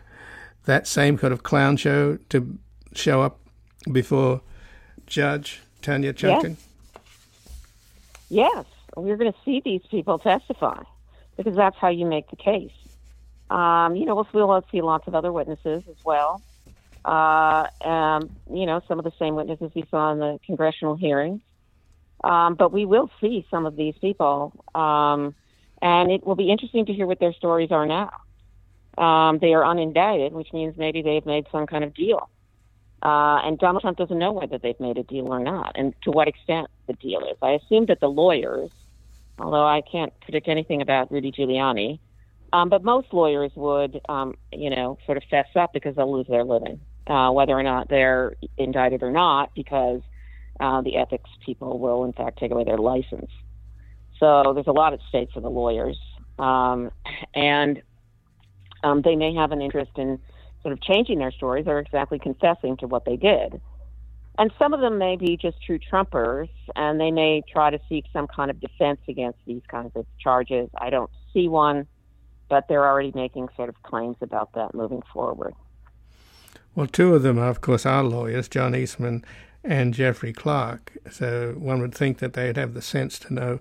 that 0.64 0.86
same 0.86 1.18
kind 1.18 1.32
of 1.32 1.42
clown 1.42 1.76
show 1.76 2.18
to 2.28 2.58
show 2.94 3.22
up 3.22 3.38
before 3.90 4.40
Judge 5.06 5.60
Tanya 5.82 6.12
Chutkan? 6.12 6.56
Yes. 8.28 8.52
yes. 8.54 8.66
We're 8.96 9.16
going 9.16 9.32
to 9.32 9.38
see 9.44 9.60
these 9.64 9.82
people 9.90 10.18
testify 10.18 10.82
because 11.36 11.54
that's 11.54 11.76
how 11.76 11.88
you 11.88 12.06
make 12.06 12.30
the 12.30 12.36
case. 12.36 12.72
Um, 13.50 13.94
you 13.94 14.06
know, 14.06 14.14
we'll, 14.14 14.48
we'll 14.48 14.64
see 14.72 14.80
lots 14.80 15.06
of 15.06 15.14
other 15.14 15.32
witnesses 15.32 15.84
as 15.88 16.04
well. 16.04 16.42
Uh, 17.04 17.66
um, 17.82 18.30
you 18.52 18.66
know, 18.66 18.82
some 18.88 18.98
of 18.98 19.04
the 19.04 19.12
same 19.18 19.36
witnesses 19.36 19.70
we 19.74 19.84
saw 19.90 20.12
in 20.12 20.18
the 20.18 20.40
congressional 20.44 20.96
hearings. 20.96 21.40
Um, 22.24 22.54
but 22.54 22.72
we 22.72 22.84
will 22.84 23.10
see 23.20 23.46
some 23.50 23.66
of 23.66 23.76
these 23.76 23.94
people, 24.00 24.52
um, 24.74 25.34
and 25.82 26.10
it 26.10 26.26
will 26.26 26.34
be 26.34 26.50
interesting 26.50 26.86
to 26.86 26.92
hear 26.92 27.06
what 27.06 27.20
their 27.20 27.32
stories 27.32 27.70
are 27.70 27.86
now. 27.86 28.10
Um, 28.98 29.38
they 29.38 29.52
are 29.52 29.62
unindicted, 29.62 30.32
which 30.32 30.52
means 30.52 30.76
maybe 30.78 31.02
they've 31.02 31.26
made 31.26 31.46
some 31.52 31.66
kind 31.66 31.84
of 31.84 31.94
deal. 31.94 32.30
Uh, 33.02 33.40
and 33.44 33.58
Donald 33.58 33.82
Trump 33.82 33.98
doesn't 33.98 34.18
know 34.18 34.32
whether 34.32 34.58
they've 34.58 34.80
made 34.80 34.96
a 34.96 35.02
deal 35.02 35.26
or 35.26 35.38
not, 35.38 35.72
and 35.76 35.94
to 36.02 36.10
what 36.10 36.28
extent 36.28 36.68
the 36.86 36.94
deal 36.94 37.20
is. 37.20 37.36
I 37.42 37.50
assume 37.50 37.86
that 37.86 38.00
the 38.00 38.08
lawyers, 38.08 38.70
although 39.38 39.66
I 39.66 39.82
can't 39.82 40.18
predict 40.20 40.48
anything 40.48 40.80
about 40.80 41.12
Rudy 41.12 41.30
Giuliani, 41.30 41.98
um, 42.52 42.70
but 42.70 42.82
most 42.82 43.12
lawyers 43.12 43.52
would, 43.54 44.00
um, 44.08 44.34
you 44.50 44.70
know, 44.70 44.98
sort 45.04 45.18
of 45.18 45.24
fess 45.30 45.48
up 45.54 45.72
because 45.74 45.94
they'll 45.96 46.12
lose 46.12 46.26
their 46.26 46.44
living, 46.44 46.80
uh, 47.06 47.30
whether 47.30 47.52
or 47.52 47.62
not 47.62 47.88
they're 47.88 48.34
indicted 48.56 49.02
or 49.02 49.10
not, 49.10 49.54
because 49.54 50.00
uh, 50.60 50.80
the 50.82 50.96
ethics 50.96 51.30
people 51.44 51.78
will, 51.78 52.04
in 52.04 52.12
fact, 52.12 52.38
take 52.38 52.50
away 52.50 52.64
their 52.64 52.78
license. 52.78 53.30
So 54.18 54.52
there's 54.54 54.66
a 54.66 54.72
lot 54.72 54.92
at 54.92 55.00
stake 55.08 55.30
for 55.32 55.40
the 55.40 55.50
lawyers, 55.50 55.98
um, 56.38 56.90
and 57.34 57.82
um, 58.82 59.02
they 59.02 59.16
may 59.16 59.34
have 59.34 59.52
an 59.52 59.60
interest 59.60 59.92
in 59.96 60.18
sort 60.62 60.72
of 60.72 60.80
changing 60.80 61.18
their 61.18 61.30
stories 61.30 61.66
or 61.66 61.78
exactly 61.78 62.18
confessing 62.18 62.76
to 62.78 62.86
what 62.86 63.04
they 63.04 63.16
did. 63.16 63.60
And 64.38 64.52
some 64.58 64.74
of 64.74 64.80
them 64.80 64.98
may 64.98 65.16
be 65.16 65.36
just 65.36 65.62
true 65.62 65.78
Trumpers, 65.78 66.50
and 66.74 67.00
they 67.00 67.10
may 67.10 67.42
try 67.50 67.70
to 67.70 67.78
seek 67.88 68.04
some 68.12 68.26
kind 68.26 68.50
of 68.50 68.60
defense 68.60 69.00
against 69.08 69.38
these 69.46 69.62
kinds 69.68 69.92
of 69.94 70.06
charges. 70.18 70.68
I 70.78 70.90
don't 70.90 71.10
see 71.32 71.48
one, 71.48 71.86
but 72.48 72.68
they're 72.68 72.86
already 72.86 73.12
making 73.14 73.48
sort 73.56 73.68
of 73.68 73.82
claims 73.82 74.16
about 74.20 74.52
that 74.52 74.74
moving 74.74 75.02
forward. 75.12 75.54
Well, 76.74 76.86
two 76.86 77.14
of 77.14 77.22
them, 77.22 77.38
are, 77.38 77.48
of 77.48 77.62
course, 77.62 77.86
are 77.86 78.04
lawyers, 78.04 78.48
John 78.48 78.74
Eastman 78.74 79.24
and 79.66 79.92
Jeffrey 79.92 80.32
Clark. 80.32 80.92
So 81.10 81.54
one 81.58 81.80
would 81.80 81.94
think 81.94 82.18
that 82.18 82.34
they'd 82.34 82.56
have 82.56 82.74
the 82.74 82.82
sense 82.82 83.18
to 83.20 83.34
know 83.34 83.60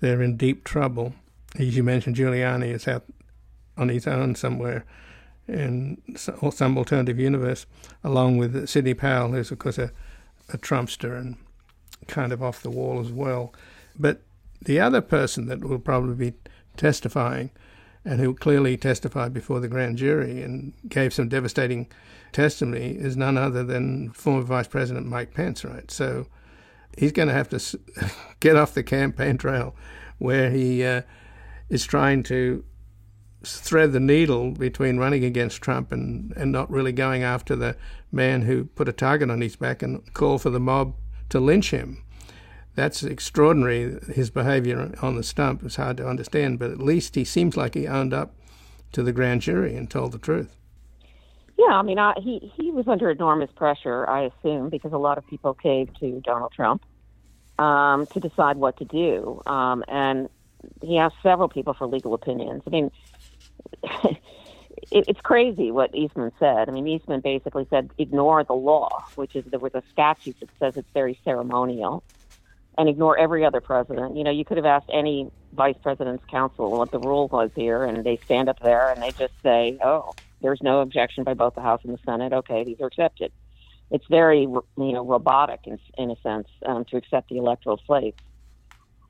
they're 0.00 0.22
in 0.22 0.36
deep 0.36 0.64
trouble. 0.64 1.14
As 1.58 1.76
you 1.76 1.82
mentioned, 1.82 2.16
Giuliani 2.16 2.72
is 2.72 2.88
out 2.88 3.04
on 3.76 3.88
his 3.88 4.06
own 4.06 4.34
somewhere 4.34 4.84
in 5.46 6.00
some 6.16 6.76
alternative 6.78 7.18
universe, 7.18 7.66
along 8.02 8.38
with 8.38 8.68
Sidney 8.68 8.94
Powell, 8.94 9.32
who's, 9.32 9.50
of 9.50 9.58
course, 9.58 9.78
a, 9.78 9.92
a 10.52 10.58
Trumpster 10.58 11.18
and 11.18 11.36
kind 12.08 12.32
of 12.32 12.42
off 12.42 12.62
the 12.62 12.70
wall 12.70 13.00
as 13.00 13.12
well. 13.12 13.54
But 13.98 14.22
the 14.60 14.80
other 14.80 15.00
person 15.00 15.46
that 15.46 15.60
will 15.60 15.78
probably 15.78 16.30
be 16.30 16.36
testifying 16.76 17.50
and 18.04 18.20
who 18.20 18.34
clearly 18.34 18.76
testified 18.76 19.32
before 19.32 19.60
the 19.60 19.68
grand 19.68 19.96
jury 19.96 20.42
and 20.42 20.74
gave 20.88 21.14
some 21.14 21.28
devastating 21.28 21.88
testimony 22.32 22.96
is 22.98 23.16
none 23.16 23.38
other 23.38 23.64
than 23.64 24.10
former 24.12 24.42
Vice 24.42 24.68
President 24.68 25.06
Mike 25.06 25.32
Pence, 25.32 25.64
right? 25.64 25.90
So 25.90 26.26
he's 26.98 27.12
going 27.12 27.28
to 27.28 27.34
have 27.34 27.48
to 27.50 27.78
get 28.40 28.56
off 28.56 28.74
the 28.74 28.82
campaign 28.82 29.38
trail 29.38 29.74
where 30.18 30.50
he 30.50 30.84
uh, 30.84 31.02
is 31.68 31.84
trying 31.84 32.22
to 32.24 32.64
thread 33.42 33.92
the 33.92 34.00
needle 34.00 34.52
between 34.52 34.98
running 34.98 35.24
against 35.24 35.60
Trump 35.62 35.92
and, 35.92 36.32
and 36.36 36.50
not 36.50 36.70
really 36.70 36.92
going 36.92 37.22
after 37.22 37.54
the 37.56 37.76
man 38.10 38.42
who 38.42 38.64
put 38.64 38.88
a 38.88 38.92
target 38.92 39.30
on 39.30 39.40
his 39.40 39.56
back 39.56 39.82
and 39.82 40.12
call 40.14 40.38
for 40.38 40.50
the 40.50 40.60
mob 40.60 40.94
to 41.28 41.40
lynch 41.40 41.70
him. 41.70 42.03
That's 42.74 43.02
extraordinary. 43.02 43.98
His 44.12 44.30
behavior 44.30 44.94
on 45.00 45.16
the 45.16 45.22
stump 45.22 45.64
is 45.64 45.76
hard 45.76 45.96
to 45.98 46.08
understand, 46.08 46.58
but 46.58 46.70
at 46.70 46.78
least 46.78 47.14
he 47.14 47.24
seems 47.24 47.56
like 47.56 47.74
he 47.74 47.86
owned 47.86 48.12
up 48.12 48.34
to 48.92 49.02
the 49.02 49.12
grand 49.12 49.42
jury 49.42 49.76
and 49.76 49.88
told 49.88 50.12
the 50.12 50.18
truth. 50.18 50.56
Yeah, 51.56 51.74
I 51.74 51.82
mean, 51.82 51.98
I, 51.98 52.14
he 52.20 52.52
he 52.56 52.72
was 52.72 52.88
under 52.88 53.10
enormous 53.10 53.50
pressure, 53.54 54.08
I 54.08 54.22
assume, 54.22 54.70
because 54.70 54.92
a 54.92 54.98
lot 54.98 55.18
of 55.18 55.26
people 55.28 55.54
caved 55.54 55.98
to 56.00 56.20
Donald 56.24 56.52
Trump 56.52 56.82
um, 57.58 58.06
to 58.06 58.20
decide 58.20 58.56
what 58.56 58.76
to 58.78 58.84
do, 58.84 59.40
um, 59.46 59.84
and 59.86 60.28
he 60.82 60.98
asked 60.98 61.16
several 61.22 61.48
people 61.48 61.74
for 61.74 61.86
legal 61.86 62.12
opinions. 62.12 62.62
I 62.66 62.70
mean, 62.70 62.90
it, 64.90 65.04
it's 65.08 65.20
crazy 65.20 65.70
what 65.70 65.94
Eastman 65.94 66.32
said. 66.40 66.68
I 66.68 66.72
mean, 66.72 66.88
Eastman 66.88 67.20
basically 67.20 67.68
said 67.70 67.90
ignore 67.98 68.42
the 68.42 68.54
law, 68.54 69.04
which 69.14 69.36
is 69.36 69.44
there 69.44 69.60
was 69.60 69.74
a 69.74 69.82
statute 69.92 70.38
that 70.40 70.48
says 70.58 70.76
it's 70.76 70.90
very 70.92 71.18
ceremonial, 71.24 72.02
and 72.76 72.88
ignore 72.88 73.18
every 73.18 73.44
other 73.44 73.60
president. 73.60 74.16
You 74.16 74.24
know, 74.24 74.30
you 74.30 74.44
could 74.44 74.56
have 74.56 74.66
asked 74.66 74.90
any 74.92 75.30
vice 75.54 75.76
president's 75.82 76.24
counsel 76.30 76.76
what 76.76 76.90
the 76.90 76.98
rule 76.98 77.28
was 77.28 77.50
here, 77.54 77.84
and 77.84 78.04
they 78.04 78.20
stand 78.24 78.48
up 78.48 78.58
there 78.62 78.90
and 78.90 79.02
they 79.02 79.12
just 79.18 79.34
say, 79.42 79.78
"Oh, 79.84 80.16
there's 80.40 80.60
no 80.62 80.80
objection 80.80 81.24
by 81.24 81.34
both 81.34 81.54
the 81.54 81.62
House 81.62 81.80
and 81.84 81.94
the 81.94 81.98
Senate. 82.04 82.32
Okay, 82.32 82.64
these 82.64 82.80
are 82.80 82.86
accepted." 82.86 83.32
It's 83.90 84.04
very, 84.10 84.40
you 84.40 84.62
know, 84.76 85.04
robotic 85.06 85.60
in, 85.66 85.78
in 85.98 86.10
a 86.10 86.16
sense 86.22 86.48
um, 86.66 86.84
to 86.90 86.96
accept 86.96 87.28
the 87.28 87.36
electoral 87.36 87.80
slate. 87.86 88.16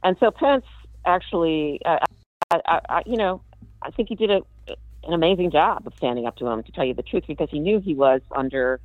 And 0.03 0.17
so 0.21 0.31
Pence 0.31 0.65
actually, 1.07 1.81
uh, 1.87 1.99
I, 2.51 2.61
I, 2.67 2.81
I, 2.89 3.03
you 3.07 3.17
know, 3.17 3.43
I 3.83 3.91
think 3.93 4.09
he 4.09 4.15
did 4.17 4.31
a, 4.31 4.43
an 5.05 5.15
amazing 5.15 5.51
job 5.51 5.87
of 5.87 5.93
standing 5.97 6.27
up 6.27 6.37
to 6.37 6.47
him, 6.47 6.63
to 6.65 6.73
tell 6.73 6.85
you 6.85 6.95
the 6.95 7.03
truth, 7.03 7.25
because 7.27 7.49
he 7.51 7.61
knew 7.61 7.81
he 7.81 7.95
was 7.95 8.21
under, 8.35 8.81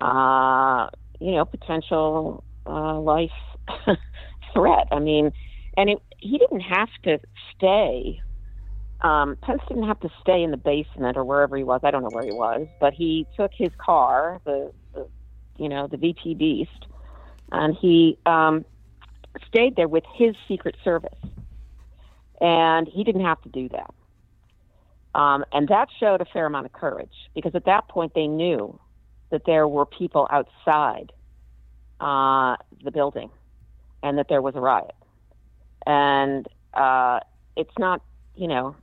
uh, 0.00 0.88
you 1.20 1.32
know, 1.32 1.44
potential 1.44 2.44
uh, 2.66 2.98
life 2.98 3.30
threat. 4.54 4.88
I 4.90 4.98
mean, 4.98 5.32
and 5.76 5.90
it, 5.90 6.02
he 6.18 6.38
didn't 6.38 6.60
have 6.60 6.88
to 7.02 7.18
stay. 7.54 8.20
Um, 9.02 9.36
Pence 9.42 9.60
didn't 9.68 9.86
have 9.86 10.00
to 10.00 10.10
stay 10.20 10.42
in 10.42 10.50
the 10.50 10.56
basement 10.56 11.16
or 11.16 11.24
wherever 11.24 11.56
he 11.56 11.64
was. 11.64 11.80
I 11.82 11.90
don't 11.90 12.02
know 12.02 12.10
where 12.10 12.24
he 12.24 12.32
was, 12.32 12.66
but 12.80 12.94
he 12.94 13.26
took 13.36 13.52
his 13.52 13.70
car, 13.76 14.40
the, 14.44 14.72
the 14.94 15.06
you 15.58 15.68
know, 15.68 15.86
the 15.86 15.96
VP 15.96 16.34
Beast, 16.34 16.86
and 17.52 17.76
he 17.76 18.18
um, 18.24 18.64
stayed 19.46 19.76
there 19.76 19.88
with 19.88 20.04
his 20.14 20.34
Secret 20.48 20.76
Service. 20.82 21.18
And 22.40 22.88
he 22.88 23.04
didn't 23.04 23.24
have 23.24 23.40
to 23.42 23.48
do 23.48 23.68
that. 23.70 23.94
Um, 25.14 25.44
and 25.52 25.68
that 25.68 25.88
showed 26.00 26.20
a 26.20 26.24
fair 26.24 26.46
amount 26.46 26.66
of 26.66 26.72
courage 26.72 27.14
because 27.34 27.54
at 27.54 27.66
that 27.66 27.88
point 27.88 28.12
they 28.14 28.26
knew 28.26 28.78
that 29.30 29.42
there 29.46 29.68
were 29.68 29.86
people 29.86 30.26
outside 30.30 31.12
uh, 32.00 32.56
the 32.82 32.90
building 32.90 33.30
and 34.04 34.18
that 34.18 34.28
there 34.28 34.40
was 34.40 34.54
a 34.54 34.60
riot. 34.60 34.94
And 35.86 36.46
uh, 36.74 37.18
it's 37.56 37.76
not, 37.78 38.02
you 38.36 38.46
know, 38.46 38.76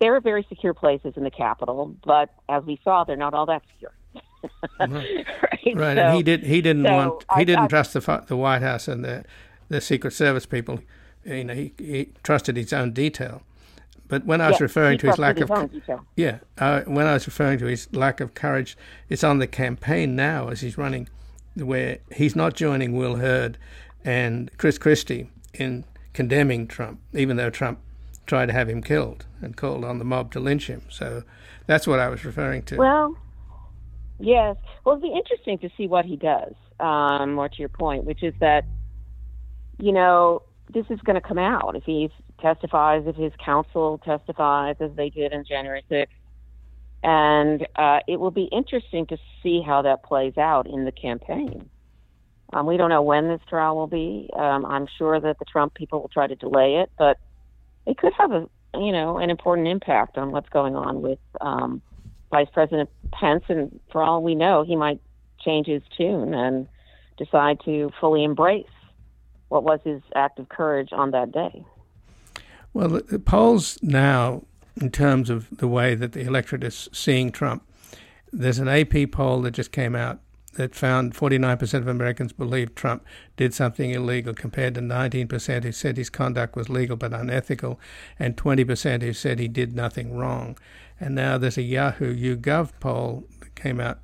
there 0.00 0.16
are 0.16 0.20
very 0.20 0.46
secure 0.48 0.72
places 0.72 1.14
in 1.16 1.24
the 1.24 1.30
capital, 1.30 1.94
but 2.04 2.30
as 2.48 2.64
we 2.64 2.80
saw, 2.82 3.04
they're 3.04 3.16
not 3.16 3.34
all 3.34 3.44
that 3.46 3.62
secure. 3.74 3.92
right, 4.80 4.90
right. 4.90 5.76
right. 5.76 5.96
So, 5.96 6.02
and 6.02 6.16
he 6.16 6.22
did. 6.22 6.44
He 6.44 6.62
didn't 6.62 6.86
so 6.86 6.92
want. 6.92 7.22
He 7.34 7.42
I, 7.42 7.44
didn't 7.44 7.64
I, 7.64 7.66
trust 7.66 7.92
the 7.92 8.24
the 8.26 8.36
White 8.36 8.62
House 8.62 8.88
and 8.88 9.04
the 9.04 9.26
the 9.68 9.82
Secret 9.82 10.12
Service 10.12 10.46
people 10.46 10.80
you 11.24 11.44
know, 11.44 11.54
he, 11.54 11.72
he 11.78 12.08
trusted 12.22 12.56
his 12.56 12.72
own 12.72 12.92
detail. 12.92 13.42
But 14.08 14.24
when 14.24 14.40
I 14.40 14.50
was 14.50 14.60
referring 14.60 14.98
to 14.98 15.06
his 15.06 15.18
lack 15.18 15.38
his 15.38 15.48
of 15.48 15.70
yeah, 16.16 16.38
uh, 16.58 16.80
when 16.82 17.06
I 17.06 17.14
was 17.14 17.26
referring 17.28 17.60
to 17.60 17.66
his 17.66 17.92
lack 17.94 18.20
of 18.20 18.34
courage, 18.34 18.76
it's 19.08 19.22
on 19.22 19.38
the 19.38 19.46
campaign 19.46 20.16
now 20.16 20.48
as 20.48 20.62
he's 20.62 20.76
running, 20.76 21.08
where 21.54 21.98
he's 22.12 22.34
not 22.34 22.54
joining 22.54 22.96
Will 22.96 23.16
Hurd 23.16 23.56
and 24.04 24.50
Chris 24.58 24.78
Christie 24.78 25.30
in 25.54 25.84
condemning 26.12 26.66
Trump, 26.66 27.00
even 27.12 27.36
though 27.36 27.50
Trump 27.50 27.78
tried 28.26 28.46
to 28.46 28.52
have 28.52 28.68
him 28.68 28.82
killed 28.82 29.26
and 29.40 29.56
called 29.56 29.84
on 29.84 29.98
the 29.98 30.04
mob 30.04 30.32
to 30.32 30.40
lynch 30.40 30.66
him. 30.68 30.82
So 30.88 31.22
that's 31.66 31.86
what 31.86 31.98
I 31.98 32.08
was 32.08 32.24
referring 32.24 32.62
to. 32.64 32.76
Well, 32.76 33.16
yes. 34.18 34.56
Well, 34.84 34.96
it'll 34.96 35.08
be 35.08 35.16
interesting 35.16 35.58
to 35.58 35.70
see 35.76 35.86
what 35.86 36.04
he 36.04 36.16
does. 36.16 36.54
Um, 36.78 37.34
more 37.34 37.48
to 37.48 37.58
your 37.58 37.68
point, 37.68 38.04
which 38.04 38.22
is 38.22 38.32
that 38.40 38.64
you 39.78 39.92
know 39.92 40.42
this 40.72 40.86
is 40.90 41.00
going 41.00 41.20
to 41.20 41.26
come 41.26 41.38
out 41.38 41.76
if 41.76 41.84
he 41.84 42.10
testifies, 42.40 43.04
if 43.06 43.16
his 43.16 43.32
counsel 43.44 43.98
testifies, 43.98 44.76
as 44.80 44.90
they 44.96 45.10
did 45.10 45.32
on 45.32 45.44
January 45.44 45.84
6th. 45.90 46.06
And 47.02 47.66
uh, 47.76 48.00
it 48.06 48.20
will 48.20 48.30
be 48.30 48.48
interesting 48.52 49.06
to 49.06 49.16
see 49.42 49.62
how 49.62 49.82
that 49.82 50.02
plays 50.02 50.36
out 50.36 50.66
in 50.66 50.84
the 50.84 50.92
campaign. 50.92 51.69
Um, 52.52 52.66
we 52.66 52.76
don't 52.76 52.90
know 52.90 53.02
when 53.02 53.28
this 53.28 53.40
trial 53.48 53.76
will 53.76 53.86
be. 53.86 54.28
Um, 54.36 54.66
I'm 54.66 54.86
sure 54.98 55.20
that 55.20 55.38
the 55.38 55.44
Trump 55.44 55.74
people 55.74 56.00
will 56.00 56.08
try 56.08 56.26
to 56.26 56.34
delay 56.34 56.76
it, 56.76 56.90
but 56.98 57.18
it 57.86 57.96
could 57.96 58.12
have 58.14 58.32
a 58.32 58.48
you 58.74 58.92
know 58.92 59.18
an 59.18 59.30
important 59.30 59.68
impact 59.68 60.18
on 60.18 60.30
what's 60.30 60.48
going 60.48 60.76
on 60.76 61.02
with 61.02 61.18
um, 61.40 61.80
Vice 62.30 62.48
President 62.52 62.90
Pence. 63.12 63.44
And 63.48 63.80
for 63.92 64.02
all 64.02 64.22
we 64.22 64.34
know, 64.34 64.64
he 64.64 64.76
might 64.76 65.00
change 65.40 65.66
his 65.66 65.82
tune 65.96 66.34
and 66.34 66.68
decide 67.16 67.60
to 67.64 67.90
fully 68.00 68.24
embrace 68.24 68.66
what 69.48 69.64
was 69.64 69.80
his 69.84 70.00
act 70.14 70.38
of 70.38 70.48
courage 70.48 70.90
on 70.92 71.10
that 71.10 71.32
day. 71.32 71.64
Well, 72.72 72.88
the 72.88 73.18
polls 73.18 73.78
now, 73.82 74.44
in 74.80 74.90
terms 74.90 75.28
of 75.28 75.48
the 75.50 75.66
way 75.66 75.94
that 75.96 76.12
the 76.12 76.20
electorate 76.20 76.62
is 76.62 76.88
seeing 76.92 77.32
Trump, 77.32 77.64
there's 78.32 78.58
an 78.58 78.68
AP 78.68 79.10
poll 79.10 79.42
that 79.42 79.50
just 79.52 79.72
came 79.72 79.96
out 79.96 80.20
that 80.54 80.74
found 80.74 81.14
49% 81.14 81.74
of 81.74 81.86
Americans 81.86 82.32
believed 82.32 82.74
Trump 82.74 83.04
did 83.36 83.54
something 83.54 83.90
illegal, 83.90 84.34
compared 84.34 84.74
to 84.74 84.80
19% 84.80 85.62
who 85.62 85.72
said 85.72 85.96
his 85.96 86.10
conduct 86.10 86.56
was 86.56 86.68
legal 86.68 86.96
but 86.96 87.12
unethical, 87.12 87.78
and 88.18 88.36
20% 88.36 89.02
who 89.02 89.12
said 89.12 89.38
he 89.38 89.48
did 89.48 89.74
nothing 89.74 90.16
wrong. 90.16 90.58
And 90.98 91.14
now 91.14 91.38
there's 91.38 91.58
a 91.58 91.62
Yahoo 91.62 92.14
YouGov 92.14 92.72
poll 92.80 93.24
that 93.40 93.54
came 93.54 93.80
out 93.80 94.00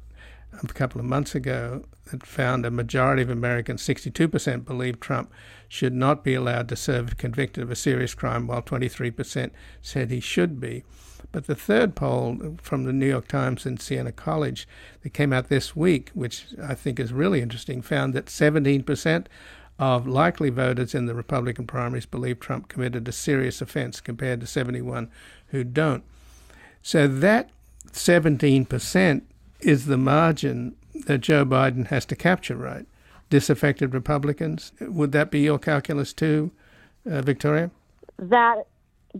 a 0.62 0.66
couple 0.68 1.00
of 1.00 1.06
months 1.06 1.34
ago 1.34 1.84
that 2.10 2.24
found 2.24 2.64
a 2.64 2.70
majority 2.70 3.22
of 3.22 3.30
Americans, 3.30 3.82
62%, 3.82 4.64
believe 4.64 5.00
Trump 5.00 5.32
should 5.68 5.92
not 5.92 6.22
be 6.22 6.34
allowed 6.34 6.68
to 6.68 6.76
serve 6.76 7.16
convicted 7.16 7.62
of 7.64 7.70
a 7.70 7.76
serious 7.76 8.14
crime, 8.14 8.46
while 8.46 8.62
23% 8.62 9.50
said 9.82 10.10
he 10.10 10.20
should 10.20 10.60
be. 10.60 10.84
But 11.32 11.46
the 11.46 11.54
third 11.54 11.94
poll 11.94 12.56
from 12.60 12.84
the 12.84 12.92
New 12.92 13.08
York 13.08 13.28
Times 13.28 13.66
and 13.66 13.80
Siena 13.80 14.12
College 14.12 14.66
that 15.02 15.10
came 15.10 15.32
out 15.32 15.48
this 15.48 15.76
week, 15.76 16.10
which 16.14 16.46
I 16.62 16.74
think 16.74 16.98
is 16.98 17.12
really 17.12 17.42
interesting, 17.42 17.82
found 17.82 18.14
that 18.14 18.26
17% 18.26 19.26
of 19.78 20.06
likely 20.06 20.50
voters 20.50 20.94
in 20.94 21.06
the 21.06 21.14
Republican 21.14 21.66
primaries 21.66 22.06
believe 22.06 22.40
Trump 22.40 22.68
committed 22.68 23.06
a 23.06 23.12
serious 23.12 23.60
offense 23.60 24.00
compared 24.00 24.40
to 24.40 24.46
71 24.46 25.10
who 25.48 25.64
don't. 25.64 26.02
So 26.82 27.06
that 27.06 27.50
17% 27.92 29.22
is 29.60 29.86
the 29.86 29.96
margin 29.96 30.76
that 31.06 31.18
Joe 31.18 31.44
Biden 31.44 31.88
has 31.88 32.06
to 32.06 32.16
capture, 32.16 32.56
right? 32.56 32.86
Disaffected 33.28 33.92
Republicans. 33.92 34.72
Would 34.80 35.12
that 35.12 35.30
be 35.30 35.40
your 35.40 35.58
calculus 35.58 36.12
too, 36.12 36.52
uh, 37.10 37.22
Victoria? 37.22 37.70
That 38.18 38.66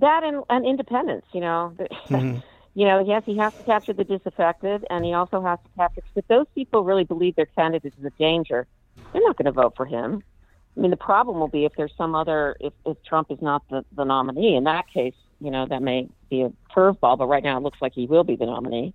that 0.00 0.24
and, 0.24 0.42
and 0.50 0.66
independence. 0.66 1.26
You 1.32 1.40
know, 1.40 1.74
mm-hmm. 1.78 2.38
you 2.74 2.86
know, 2.86 3.04
yes, 3.04 3.22
he 3.26 3.36
has 3.38 3.54
to 3.54 3.62
capture 3.64 3.92
the 3.92 4.04
disaffected, 4.04 4.84
and 4.90 5.04
he 5.04 5.12
also 5.12 5.42
has 5.42 5.58
to 5.60 5.68
capture. 5.76 6.02
If 6.14 6.26
those 6.28 6.46
people 6.54 6.84
really 6.84 7.04
believe 7.04 7.36
their 7.36 7.46
candidate 7.46 7.94
is 7.98 8.04
a 8.04 8.10
danger, 8.10 8.66
they're 9.12 9.22
not 9.22 9.36
going 9.36 9.46
to 9.46 9.52
vote 9.52 9.74
for 9.76 9.86
him. 9.86 10.22
I 10.76 10.80
mean, 10.80 10.90
the 10.90 10.96
problem 10.96 11.40
will 11.40 11.48
be 11.48 11.64
if 11.64 11.72
there's 11.76 11.92
some 11.96 12.14
other, 12.14 12.56
if, 12.60 12.72
if 12.84 13.02
Trump 13.02 13.30
is 13.30 13.40
not 13.40 13.62
the, 13.70 13.84
the 13.92 14.04
nominee. 14.04 14.56
In 14.56 14.64
that 14.64 14.86
case, 14.88 15.14
you 15.40 15.50
know, 15.50 15.66
that 15.66 15.82
may 15.82 16.08
be 16.28 16.42
a 16.42 16.52
curveball, 16.74 17.16
but 17.16 17.26
right 17.26 17.42
now 17.42 17.56
it 17.56 17.62
looks 17.62 17.80
like 17.80 17.94
he 17.94 18.06
will 18.06 18.24
be 18.24 18.36
the 18.36 18.46
nominee. 18.46 18.92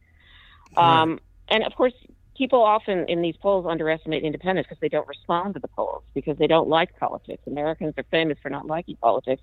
Right. 0.78 1.02
Um, 1.02 1.20
and 1.50 1.64
of 1.64 1.74
course, 1.76 1.94
people 2.38 2.62
often 2.62 3.06
in 3.10 3.22
these 3.22 3.36
polls 3.38 3.66
underestimate 3.68 4.24
independents 4.24 4.70
because 4.70 4.80
they 4.80 4.90
don't 4.90 5.08
respond 5.08 5.56
to 5.56 5.60
the 5.60 5.68
polls 5.68 6.04
because 6.14 6.38
they 6.38 6.48
don't 6.48 6.68
like 6.68 6.98
politics. 6.98 7.44
Americans 7.48 7.94
are 7.98 8.06
famous 8.12 8.38
for 8.42 8.50
not 8.50 8.68
liking 8.68 8.96
politics. 8.98 9.42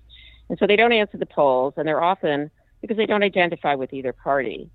And 0.49 0.57
so 0.57 0.67
they 0.67 0.75
don't 0.75 0.91
answer 0.91 1.17
the 1.17 1.25
polls, 1.25 1.75
and 1.77 1.87
they're 1.87 2.03
often 2.03 2.51
because 2.81 2.97
they 2.97 3.05
don't 3.05 3.23
identify 3.23 3.75
with 3.75 3.93
either 3.93 4.13
party, 4.13 4.69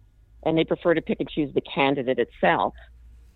and 0.44 0.56
they 0.56 0.64
prefer 0.64 0.94
to 0.94 1.02
pick 1.02 1.20
and 1.20 1.28
choose 1.28 1.52
the 1.54 1.60
candidate 1.60 2.18
itself. 2.18 2.74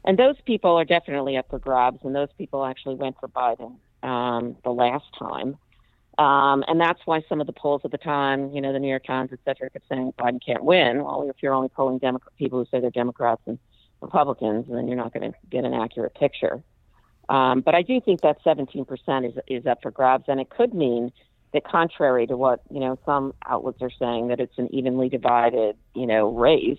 And 0.04 0.18
those 0.18 0.36
people 0.44 0.78
are 0.78 0.84
definitely 0.84 1.36
up 1.36 1.50
for 1.50 1.58
grabs, 1.58 1.98
and 2.04 2.14
those 2.14 2.28
people 2.38 2.64
actually 2.64 2.94
went 2.94 3.16
for 3.18 3.28
Biden 3.28 3.76
um, 4.02 4.56
the 4.64 4.70
last 4.70 5.06
time. 5.18 5.56
Um, 6.18 6.64
and 6.66 6.80
that's 6.80 7.00
why 7.04 7.22
some 7.28 7.40
of 7.40 7.46
the 7.46 7.52
polls 7.52 7.82
at 7.84 7.92
the 7.92 7.98
time, 7.98 8.50
you 8.52 8.60
know, 8.60 8.72
the 8.72 8.78
New 8.80 8.88
York 8.88 9.04
Times, 9.04 9.30
et 9.32 9.38
cetera, 9.44 9.70
kept 9.70 9.88
saying 9.88 10.12
Biden 10.18 10.44
can't 10.44 10.64
win. 10.64 11.04
Well, 11.04 11.28
if 11.28 11.36
you're 11.40 11.54
only 11.54 11.68
polling 11.68 11.98
Demo- 11.98 12.20
people 12.36 12.58
who 12.58 12.66
say 12.70 12.80
they're 12.80 12.90
Democrats 12.90 13.42
and 13.46 13.58
Republicans, 14.00 14.66
then 14.68 14.88
you're 14.88 14.96
not 14.96 15.12
going 15.12 15.30
to 15.30 15.38
get 15.50 15.64
an 15.64 15.74
accurate 15.74 16.14
picture. 16.14 16.62
Um, 17.28 17.60
but 17.60 17.74
I 17.74 17.82
do 17.82 18.00
think 18.00 18.22
that 18.22 18.42
17% 18.42 19.28
is, 19.28 19.38
is 19.46 19.66
up 19.66 19.82
for 19.82 19.90
grabs, 19.90 20.24
and 20.28 20.40
it 20.40 20.50
could 20.50 20.74
mean 20.74 21.12
that 21.52 21.64
contrary 21.64 22.26
to 22.26 22.36
what 22.36 22.60
you 22.70 22.80
know 22.80 22.98
some 23.04 23.34
outlets 23.46 23.80
are 23.80 23.90
saying 23.98 24.28
that 24.28 24.40
it's 24.40 24.56
an 24.58 24.72
evenly 24.72 25.08
divided 25.08 25.76
you 25.94 26.06
know 26.06 26.30
race, 26.30 26.78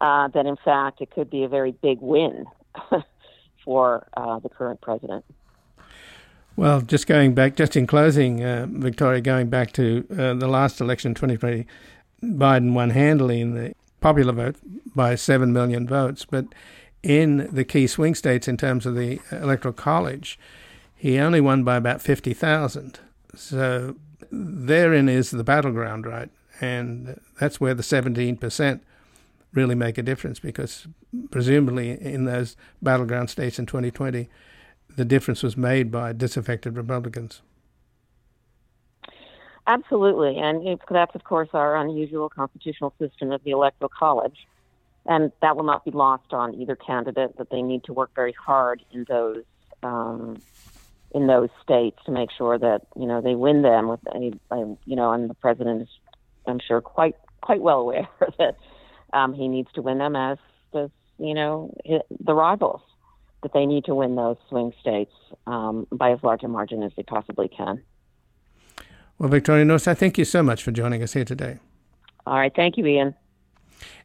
uh, 0.00 0.28
that 0.28 0.46
in 0.46 0.56
fact 0.64 1.00
it 1.00 1.10
could 1.10 1.30
be 1.30 1.44
a 1.44 1.48
very 1.48 1.72
big 1.72 1.98
win 2.00 2.44
for 3.64 4.06
uh, 4.16 4.38
the 4.38 4.48
current 4.48 4.80
president. 4.80 5.24
Well, 6.56 6.80
just 6.80 7.06
going 7.06 7.34
back, 7.34 7.54
just 7.54 7.76
in 7.76 7.86
closing, 7.86 8.42
uh, 8.42 8.66
Victoria, 8.68 9.20
going 9.20 9.48
back 9.48 9.72
to 9.74 10.04
uh, 10.10 10.34
the 10.34 10.48
last 10.48 10.80
election, 10.80 11.14
2020, 11.14 11.64
Biden 12.20 12.72
won 12.72 12.90
handily 12.90 13.40
in 13.40 13.54
the 13.54 13.74
popular 14.00 14.32
vote 14.32 14.56
by 14.92 15.14
7 15.14 15.52
million 15.52 15.86
votes. 15.86 16.24
But 16.28 16.46
in 17.04 17.48
the 17.54 17.64
key 17.64 17.86
swing 17.86 18.16
states, 18.16 18.48
in 18.48 18.56
terms 18.56 18.86
of 18.86 18.96
the 18.96 19.20
Electoral 19.30 19.72
College, 19.72 20.36
he 20.96 21.20
only 21.20 21.40
won 21.40 21.62
by 21.62 21.76
about 21.76 22.02
50,000. 22.02 22.98
So 23.34 23.96
therein 24.30 25.08
is 25.08 25.30
the 25.30 25.44
battleground, 25.44 26.06
right? 26.06 26.30
And 26.60 27.20
that's 27.38 27.60
where 27.60 27.74
the 27.74 27.82
17% 27.82 28.80
really 29.54 29.74
make 29.74 29.96
a 29.96 30.02
difference 30.02 30.40
because 30.40 30.86
presumably 31.30 31.90
in 31.90 32.24
those 32.24 32.56
battleground 32.82 33.30
states 33.30 33.58
in 33.58 33.66
2020, 33.66 34.28
the 34.96 35.04
difference 35.04 35.42
was 35.42 35.56
made 35.56 35.90
by 35.90 36.12
disaffected 36.12 36.76
Republicans. 36.76 37.42
Absolutely. 39.66 40.38
And 40.38 40.78
that's, 40.90 41.14
of 41.14 41.24
course, 41.24 41.50
our 41.52 41.76
unusual 41.76 42.28
constitutional 42.30 42.94
system 42.98 43.30
of 43.32 43.44
the 43.44 43.50
Electoral 43.50 43.90
College. 43.90 44.46
And 45.06 45.30
that 45.40 45.56
will 45.56 45.64
not 45.64 45.84
be 45.84 45.90
lost 45.90 46.32
on 46.32 46.54
either 46.54 46.74
candidate, 46.74 47.36
that 47.36 47.50
they 47.50 47.62
need 47.62 47.84
to 47.84 47.92
work 47.92 48.10
very 48.14 48.32
hard 48.32 48.82
in 48.92 49.04
those 49.08 49.44
um, 49.82 50.40
in 51.12 51.26
those 51.26 51.48
states 51.62 51.98
to 52.06 52.12
make 52.12 52.30
sure 52.36 52.58
that 52.58 52.82
you 52.96 53.06
know 53.06 53.20
they 53.20 53.34
win 53.34 53.62
them 53.62 53.88
with 53.88 54.00
a, 54.14 54.32
a 54.54 54.76
you 54.84 54.96
know 54.96 55.12
and 55.12 55.30
the 55.30 55.34
president 55.34 55.82
is 55.82 55.88
I'm 56.46 56.60
sure 56.66 56.80
quite 56.80 57.16
quite 57.40 57.60
well 57.60 57.80
aware 57.80 58.08
that 58.38 58.56
um, 59.12 59.32
he 59.32 59.48
needs 59.48 59.70
to 59.74 59.82
win 59.82 59.98
them 59.98 60.16
as 60.16 60.38
does 60.72 60.90
you 61.18 61.34
know 61.34 61.74
the 61.84 62.34
rivals 62.34 62.82
that 63.42 63.52
they 63.52 63.66
need 63.66 63.84
to 63.84 63.94
win 63.94 64.16
those 64.16 64.36
swing 64.48 64.72
states 64.80 65.12
um, 65.46 65.86
by 65.92 66.10
as 66.10 66.18
large 66.22 66.42
a 66.42 66.48
margin 66.48 66.82
as 66.82 66.90
they 66.96 67.04
possibly 67.04 67.48
can. 67.48 67.80
Well, 69.18 69.28
Victoria 69.28 69.72
I 69.72 69.94
thank 69.94 70.18
you 70.18 70.24
so 70.24 70.42
much 70.42 70.62
for 70.62 70.72
joining 70.72 71.02
us 71.02 71.12
here 71.12 71.24
today. 71.24 71.58
All 72.26 72.36
right, 72.36 72.52
thank 72.54 72.76
you, 72.76 72.86
Ian. 72.86 73.14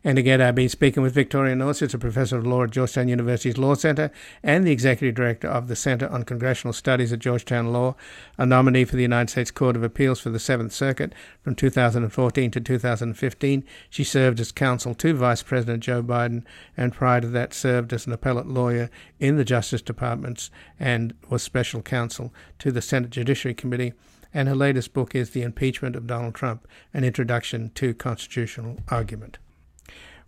And 0.03 0.17
again, 0.17 0.41
I've 0.41 0.55
been 0.55 0.69
speaking 0.69 1.01
with 1.01 1.13
Victoria 1.13 1.55
Nourse, 1.55 1.79
who's 1.79 1.93
a 1.93 1.97
professor 1.97 2.37
of 2.37 2.45
law 2.45 2.63
at 2.63 2.71
Georgetown 2.71 3.07
University's 3.07 3.57
Law 3.57 3.73
Center 3.73 4.11
and 4.43 4.65
the 4.65 4.71
executive 4.71 5.15
director 5.15 5.47
of 5.47 5.67
the 5.67 5.75
Center 5.75 6.09
on 6.09 6.23
Congressional 6.23 6.73
Studies 6.73 7.13
at 7.13 7.19
Georgetown 7.19 7.71
Law, 7.71 7.95
a 8.37 8.45
nominee 8.45 8.85
for 8.85 8.95
the 8.95 9.01
United 9.01 9.31
States 9.31 9.51
Court 9.51 9.75
of 9.75 9.83
Appeals 9.83 10.19
for 10.19 10.29
the 10.29 10.39
Seventh 10.39 10.73
Circuit 10.73 11.13
from 11.41 11.55
2014 11.55 12.51
to 12.51 12.59
2015. 12.59 13.63
She 13.89 14.03
served 14.03 14.39
as 14.39 14.51
counsel 14.51 14.93
to 14.95 15.13
Vice 15.13 15.43
President 15.43 15.83
Joe 15.83 16.03
Biden, 16.03 16.43
and 16.75 16.93
prior 16.93 17.21
to 17.21 17.27
that, 17.29 17.53
served 17.53 17.93
as 17.93 18.05
an 18.05 18.13
appellate 18.13 18.47
lawyer 18.47 18.89
in 19.19 19.37
the 19.37 19.45
Justice 19.45 19.81
Departments 19.81 20.51
and 20.79 21.13
was 21.29 21.43
special 21.43 21.81
counsel 21.81 22.33
to 22.59 22.71
the 22.71 22.81
Senate 22.81 23.09
Judiciary 23.09 23.53
Committee 23.53 23.93
and 24.33 24.47
her 24.47 24.55
latest 24.55 24.93
book 24.93 25.13
is 25.13 25.29
The 25.29 25.43
Impeachment 25.43 25.95
of 25.95 26.07
Donald 26.07 26.33
Trump 26.33 26.67
An 26.93 27.03
Introduction 27.03 27.71
to 27.75 27.93
Constitutional 27.93 28.79
Argument. 28.89 29.37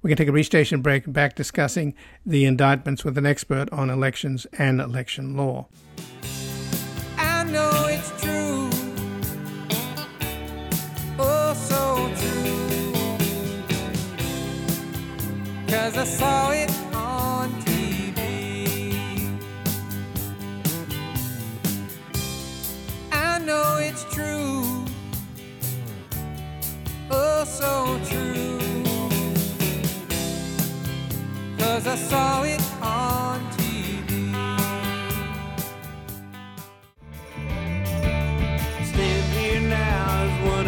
We 0.06 0.10
can 0.10 0.18
take 0.18 0.28
a 0.28 0.32
restation 0.32 0.84
break 0.84 1.12
back 1.12 1.34
discussing 1.34 1.96
the 2.24 2.46
indictments 2.46 3.04
with 3.04 3.18
an 3.18 3.26
expert 3.26 3.74
on 3.74 3.90
elections 3.90 4.46
and 4.54 4.80
election 4.80 5.36
law. 5.36 5.66
I 7.18 7.44
know 7.46 7.88
it's 7.90 8.12
true. 8.22 8.70
Oh, 11.18 11.56
so 11.56 12.12
true. 12.22 12.94
Cause 15.68 15.98
I 15.98 16.04
saw 16.04 16.52
it 16.52 16.70
on 16.94 17.50
TV. 17.64 19.40
I 23.12 23.40
know 23.40 23.78
it's 23.80 24.04
true. 24.14 24.86
Oh, 27.10 27.44
so 27.44 28.00
true. 28.08 28.65
Cause 31.66 31.88
I 31.88 31.96
saw 31.96 32.44
it 32.44 32.62
on 32.80 33.40
TV. 33.58 34.32
Stand 38.86 39.34
here 39.34 39.62
now 39.62 40.26
as 40.26 40.48
one 40.48 40.68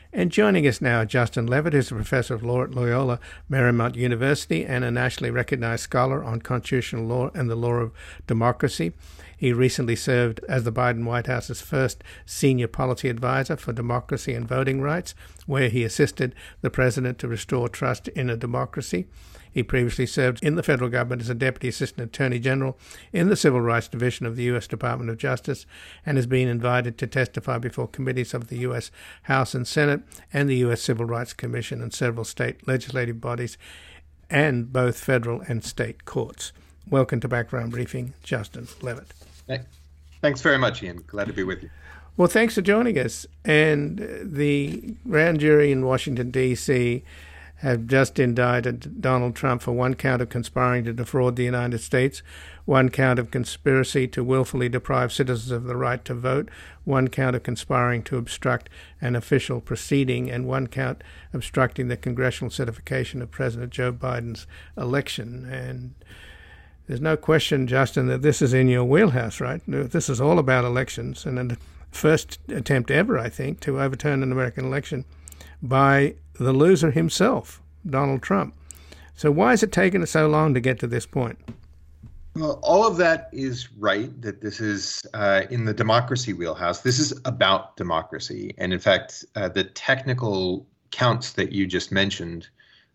And 0.13 0.29
joining 0.29 0.67
us 0.67 0.81
now, 0.81 1.05
Justin 1.05 1.47
Levitt, 1.47 1.71
who's 1.71 1.89
a 1.89 1.95
professor 1.95 2.33
of 2.33 2.43
law 2.43 2.63
at 2.63 2.75
Loyola 2.75 3.17
Marymount 3.49 3.95
University 3.95 4.65
and 4.65 4.83
a 4.83 4.91
nationally 4.91 5.31
recognized 5.31 5.83
scholar 5.83 6.21
on 6.21 6.41
constitutional 6.41 7.05
law 7.05 7.31
and 7.33 7.49
the 7.49 7.55
law 7.55 7.75
of 7.75 7.93
democracy. 8.27 8.91
He 9.37 9.53
recently 9.53 9.95
served 9.95 10.41
as 10.49 10.65
the 10.65 10.71
Biden 10.71 11.05
White 11.05 11.27
House's 11.27 11.61
first 11.61 12.03
senior 12.25 12.67
policy 12.67 13.07
advisor 13.07 13.55
for 13.55 13.71
democracy 13.71 14.33
and 14.33 14.45
voting 14.45 14.81
rights, 14.81 15.15
where 15.45 15.69
he 15.69 15.85
assisted 15.85 16.35
the 16.59 16.69
president 16.69 17.17
to 17.19 17.29
restore 17.29 17.69
trust 17.69 18.09
in 18.09 18.29
a 18.29 18.35
democracy. 18.35 19.07
He 19.51 19.63
previously 19.63 20.05
served 20.05 20.41
in 20.43 20.55
the 20.55 20.63
federal 20.63 20.89
government 20.89 21.21
as 21.21 21.29
a 21.29 21.35
Deputy 21.35 21.67
Assistant 21.67 22.07
Attorney 22.07 22.39
General 22.39 22.77
in 23.11 23.27
the 23.27 23.35
Civil 23.35 23.59
Rights 23.61 23.89
Division 23.89 24.25
of 24.25 24.35
the 24.35 24.43
U.S. 24.43 24.65
Department 24.65 25.09
of 25.09 25.17
Justice 25.17 25.65
and 26.05 26.17
has 26.17 26.25
been 26.25 26.47
invited 26.47 26.97
to 26.97 27.07
testify 27.07 27.57
before 27.57 27.87
committees 27.87 28.33
of 28.33 28.47
the 28.47 28.59
U.S. 28.59 28.91
House 29.23 29.53
and 29.53 29.67
Senate 29.67 30.00
and 30.31 30.49
the 30.49 30.57
U.S. 30.57 30.81
Civil 30.81 31.05
Rights 31.05 31.33
Commission 31.33 31.81
and 31.81 31.93
several 31.93 32.25
state 32.25 32.67
legislative 32.67 33.21
bodies 33.21 33.57
and 34.29 34.71
both 34.71 34.99
federal 34.99 35.41
and 35.41 35.63
state 35.63 36.05
courts. 36.05 36.51
Welcome 36.89 37.19
to 37.21 37.27
Background 37.27 37.71
Briefing, 37.71 38.13
Justin 38.23 38.67
Levitt. 38.81 39.13
Thanks 40.21 40.41
very 40.41 40.57
much, 40.57 40.83
Ian. 40.83 41.03
Glad 41.07 41.27
to 41.27 41.33
be 41.33 41.43
with 41.43 41.63
you. 41.63 41.69
Well, 42.17 42.27
thanks 42.27 42.55
for 42.55 42.61
joining 42.61 42.97
us. 42.99 43.25
And 43.43 44.07
the 44.21 44.95
grand 45.07 45.39
jury 45.39 45.71
in 45.71 45.85
Washington, 45.85 46.31
D.C 46.31 47.03
have 47.61 47.85
just 47.85 48.17
indicted 48.17 49.01
Donald 49.01 49.35
Trump 49.35 49.61
for 49.61 49.71
one 49.71 49.93
count 49.93 50.21
of 50.21 50.29
conspiring 50.29 50.83
to 50.83 50.93
defraud 50.93 51.35
the 51.35 51.43
United 51.43 51.77
States, 51.77 52.23
one 52.65 52.89
count 52.89 53.19
of 53.19 53.31
conspiracy 53.31 54.07
to 54.07 54.23
willfully 54.23 54.69
deprive 54.69 55.11
citizens 55.11 55.51
of 55.51 55.63
the 55.63 55.75
right 55.75 56.03
to 56.05 56.13
vote, 56.13 56.49
one 56.83 57.07
count 57.07 57.35
of 57.35 57.43
conspiring 57.43 58.03
to 58.03 58.17
obstruct 58.17 58.69
an 58.99 59.15
official 59.15 59.61
proceeding, 59.61 60.29
and 60.29 60.47
one 60.47 60.67
count 60.67 61.03
obstructing 61.33 61.87
the 61.87 61.97
congressional 61.97 62.51
certification 62.51 63.21
of 63.21 63.31
President 63.31 63.71
Joe 63.71 63.91
Biden's 63.91 64.47
election. 64.77 65.47
And 65.51 65.93
there's 66.87 67.01
no 67.01 67.17
question, 67.17 67.67
Justin, 67.67 68.07
that 68.07 68.21
this 68.21 68.41
is 68.41 68.53
in 68.53 68.67
your 68.67 68.83
wheelhouse, 68.83 69.39
right? 69.39 69.61
This 69.67 70.09
is 70.09 70.19
all 70.21 70.39
about 70.39 70.65
elections 70.65 71.25
and 71.25 71.37
the 71.37 71.57
first 71.91 72.39
attempt 72.49 72.89
ever, 72.89 73.19
I 73.19 73.29
think, 73.29 73.59
to 73.61 73.81
overturn 73.81 74.23
an 74.23 74.31
American 74.31 74.65
election 74.65 75.05
by 75.61 76.15
the 76.33 76.53
loser 76.53 76.91
himself, 76.91 77.61
Donald 77.87 78.21
Trump. 78.21 78.55
So, 79.15 79.29
why 79.29 79.51
has 79.51 79.61
it 79.61 79.71
taken 79.71 80.05
so 80.07 80.27
long 80.27 80.53
to 80.53 80.59
get 80.59 80.79
to 80.79 80.87
this 80.87 81.05
point? 81.05 81.37
Well, 82.35 82.59
all 82.63 82.87
of 82.87 82.95
that 82.97 83.29
is 83.33 83.71
right, 83.73 84.21
that 84.21 84.41
this 84.41 84.61
is 84.61 85.01
uh, 85.13 85.43
in 85.49 85.65
the 85.65 85.73
democracy 85.73 86.31
wheelhouse. 86.31 86.79
This 86.81 86.97
is 86.97 87.13
about 87.25 87.75
democracy. 87.75 88.53
And 88.57 88.71
in 88.71 88.79
fact, 88.79 89.25
uh, 89.35 89.49
the 89.49 89.65
technical 89.65 90.65
counts 90.91 91.33
that 91.33 91.51
you 91.51 91.67
just 91.67 91.91
mentioned, 91.91 92.47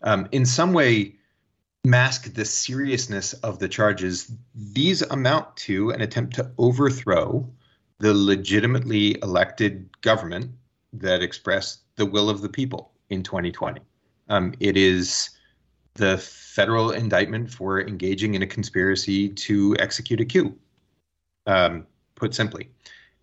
um, 0.03 0.27
in 0.33 0.47
some 0.47 0.73
way, 0.73 1.17
mask 1.85 2.35
the 2.35 2.45
seriousness 2.45 3.33
of 3.35 3.59
the 3.59 3.69
charges. 3.69 4.33
These 4.55 5.03
amount 5.03 5.57
to 5.59 5.91
an 5.91 6.01
attempt 6.01 6.35
to 6.37 6.51
overthrow 6.59 7.49
the 7.99 8.15
legitimately 8.15 9.19
elected 9.23 9.89
government 10.01 10.51
that 10.95 11.23
expressed 11.23 11.81
the 11.97 12.07
will 12.07 12.31
of 12.31 12.41
the 12.41 12.49
people 12.49 12.91
in 13.11 13.23
2020. 13.23 13.81
Um, 14.29 14.55
it 14.61 14.77
is 14.77 15.31
the 15.97 16.19
federal 16.19 16.91
indictment 16.91 17.51
for 17.51 17.81
engaging 17.81 18.35
in 18.35 18.43
a 18.43 18.47
conspiracy 18.47 19.29
to 19.29 19.77
execute 19.79 20.21
a 20.21 20.25
coup, 20.25 20.57
um, 21.47 21.87
put 22.15 22.35
simply. 22.35 22.71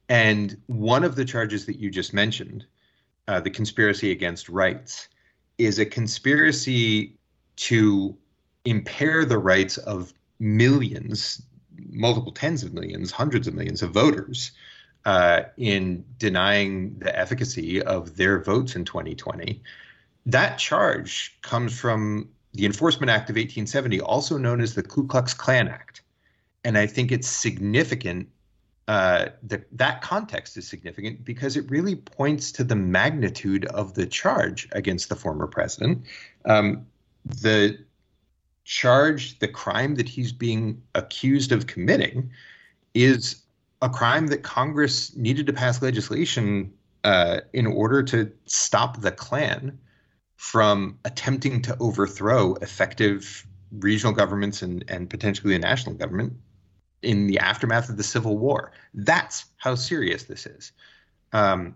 And 0.10 0.58
one 0.68 1.04
of 1.04 1.16
the 1.16 1.26
charges 1.26 1.66
that 1.66 1.80
you 1.80 1.90
just 1.90 2.14
mentioned, 2.14 2.66
uh, 3.28 3.40
the 3.40 3.50
conspiracy 3.50 4.12
against 4.12 4.50
rights, 4.50 5.08
is 5.58 5.80
a 5.80 5.86
conspiracy 5.86 7.18
to 7.56 8.16
impair 8.66 9.26
the 9.26 9.38
rights 9.38 9.78
of 9.78 10.14
millions, 10.40 11.42
multiple 11.92 12.32
tens 12.32 12.64
of 12.64 12.74
millions, 12.74 13.12
hundreds 13.12 13.48
of 13.48 13.54
millions 13.54 13.82
of 13.82 13.92
voters 13.92 14.52
uh, 15.06 15.42
in 15.58 16.04
denying 16.18 16.98
the 17.00 17.18
efficacy 17.18 17.82
of 17.82 18.16
their 18.16 18.42
votes 18.42 18.76
in 18.76 18.86
2020. 18.86 19.62
That 20.26 20.58
charge 20.58 21.38
comes 21.42 21.78
from 21.78 22.30
the 22.54 22.66
Enforcement 22.66 23.10
Act 23.10 23.30
of 23.30 23.36
1870, 23.36 24.00
also 24.02 24.38
known 24.38 24.62
as 24.62 24.76
the 24.76 24.84
Ku 24.84 25.08
Klux 25.08 25.34
Klan 25.34 25.68
Act. 25.68 26.02
And 26.64 26.78
I 26.78 26.86
think 26.88 27.12
it's 27.12 27.28
significant. 27.28 28.30
Uh, 28.90 29.30
that 29.42 29.66
that 29.72 30.02
context 30.02 30.58
is 30.58 30.68
significant 30.68 31.24
because 31.24 31.56
it 31.56 31.70
really 31.72 31.96
points 31.96 32.52
to 32.52 32.66
the 32.66 32.76
magnitude 32.76 33.64
of 33.68 33.94
the 33.94 34.06
charge 34.06 34.68
against 34.74 35.08
the 35.08 35.16
former 35.16 35.48
president. 35.48 36.04
Um, 36.44 36.86
the 37.26 37.78
charge, 38.66 39.40
the 39.40 39.48
crime 39.48 39.96
that 39.96 40.10
he's 40.10 40.34
being 40.34 40.82
accused 40.96 41.54
of 41.54 41.68
committing, 41.68 42.30
is 42.94 43.42
a 43.82 43.90
crime 43.90 44.28
that 44.28 44.44
Congress 44.44 45.16
needed 45.16 45.48
to 45.48 45.54
pass 45.54 45.82
legislation 45.82 46.74
uh, 47.04 47.42
in 47.54 47.68
order 47.68 48.04
to 48.04 48.32
stop 48.46 49.02
the 49.02 49.12
Klan 49.12 49.78
from 50.44 51.00
attempting 51.06 51.62
to 51.62 51.76
overthrow 51.80 52.54
effective 52.56 53.48
regional 53.80 54.12
governments 54.12 54.62
and, 54.62 54.84
and 54.90 55.10
potentially 55.10 55.56
a 55.56 55.58
national 55.58 55.96
government 55.96 56.34
in 57.02 57.28
the 57.28 57.40
aftermath 57.40 57.88
of 57.88 57.96
the 57.96 58.04
Civil 58.04 58.38
War. 58.38 58.74
That's 58.94 59.46
how 59.56 59.76
serious 59.76 60.24
this 60.24 60.46
is. 60.46 60.74
Um, 61.32 61.76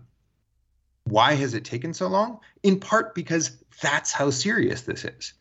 why 1.04 1.32
has 1.32 1.54
it 1.54 1.64
taken 1.64 1.94
so 1.94 2.08
long? 2.08 2.40
In 2.62 2.78
part 2.78 3.14
because 3.14 3.56
that's 3.80 4.12
how 4.12 4.28
serious 4.28 4.82
this 4.82 5.02
is. 5.06 5.32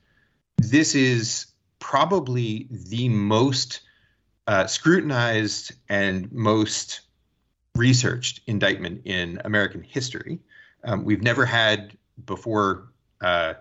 This 0.58 0.96
is 0.96 1.48
probably 1.80 2.70
the 2.72 3.10
most 3.10 3.82
uh, 4.48 4.68
scrutinized 4.68 5.74
and 5.90 6.32
most 6.32 7.02
researched 7.76 8.40
indictment 8.48 9.02
in 9.04 9.42
American 9.44 9.84
history. 9.84 10.40
Um, 10.86 11.04
we've 11.04 11.22
never 11.22 11.46
had 11.46 11.98
before 12.26 12.88
uh, 13.22 13.54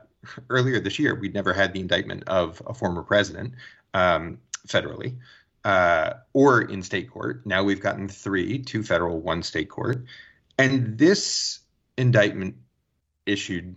earlier 0.50 0.80
this 0.80 0.98
year, 0.98 1.14
we'd 1.14 1.34
never 1.34 1.52
had 1.52 1.72
the 1.72 1.80
indictment 1.80 2.24
of 2.26 2.62
a 2.66 2.74
former 2.74 3.02
president 3.02 3.54
um, 3.94 4.38
federally 4.66 5.16
uh, 5.64 6.14
or 6.32 6.62
in 6.62 6.82
state 6.82 7.10
court. 7.10 7.44
Now 7.44 7.64
we've 7.64 7.80
gotten 7.80 8.08
three, 8.08 8.58
two 8.58 8.82
federal, 8.82 9.20
one 9.20 9.42
state 9.42 9.68
court. 9.68 10.04
And 10.58 10.96
this 10.98 11.60
indictment 11.98 12.56
issued 13.26 13.76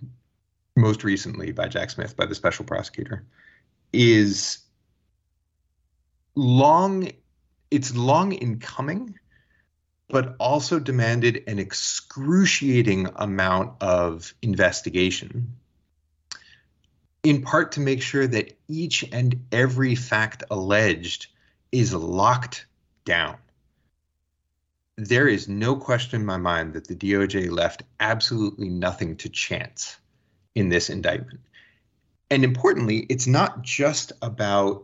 most 0.76 1.04
recently 1.04 1.52
by 1.52 1.68
Jack 1.68 1.89
Smith, 1.89 2.15
by 2.15 2.26
the 2.26 2.36
special 2.36 2.65
prosecutor, 2.65 3.26
is 3.92 4.60
long 6.36 7.12
it's 7.72 7.96
long 7.96 8.32
in 8.32 8.60
coming 8.60 9.20
but 10.10 10.36
also 10.39 10.80
demanded 10.80 11.44
an 11.46 11.60
excruciating 11.60 13.08
amount 13.15 13.82
of 13.82 14.34
investigation 14.42 15.56
in 17.23 17.41
part 17.41 17.73
to 17.73 17.79
make 17.79 18.01
sure 18.01 18.27
that 18.27 18.58
each 18.67 19.03
and 19.12 19.45
every 19.51 19.95
fact 19.95 20.43
alleged 20.49 21.27
is 21.71 21.93
locked 21.93 22.65
down 23.05 23.38
there 25.08 25.29
is 25.29 25.47
no 25.47 25.77
question 25.77 26.19
in 26.19 26.25
my 26.25 26.36
mind 26.36 26.73
that 26.73 26.88
the 26.88 26.95
DOJ 26.95 27.49
left 27.49 27.84
absolutely 28.01 28.67
nothing 28.67 29.15
to 29.15 29.29
chance 29.29 29.97
in 30.55 30.67
this 30.67 30.89
indictment. 30.89 31.39
And 32.29 32.43
importantly, 32.43 33.05
it's 33.10 33.25
not 33.25 33.62
just 33.62 34.12
about 34.21 34.84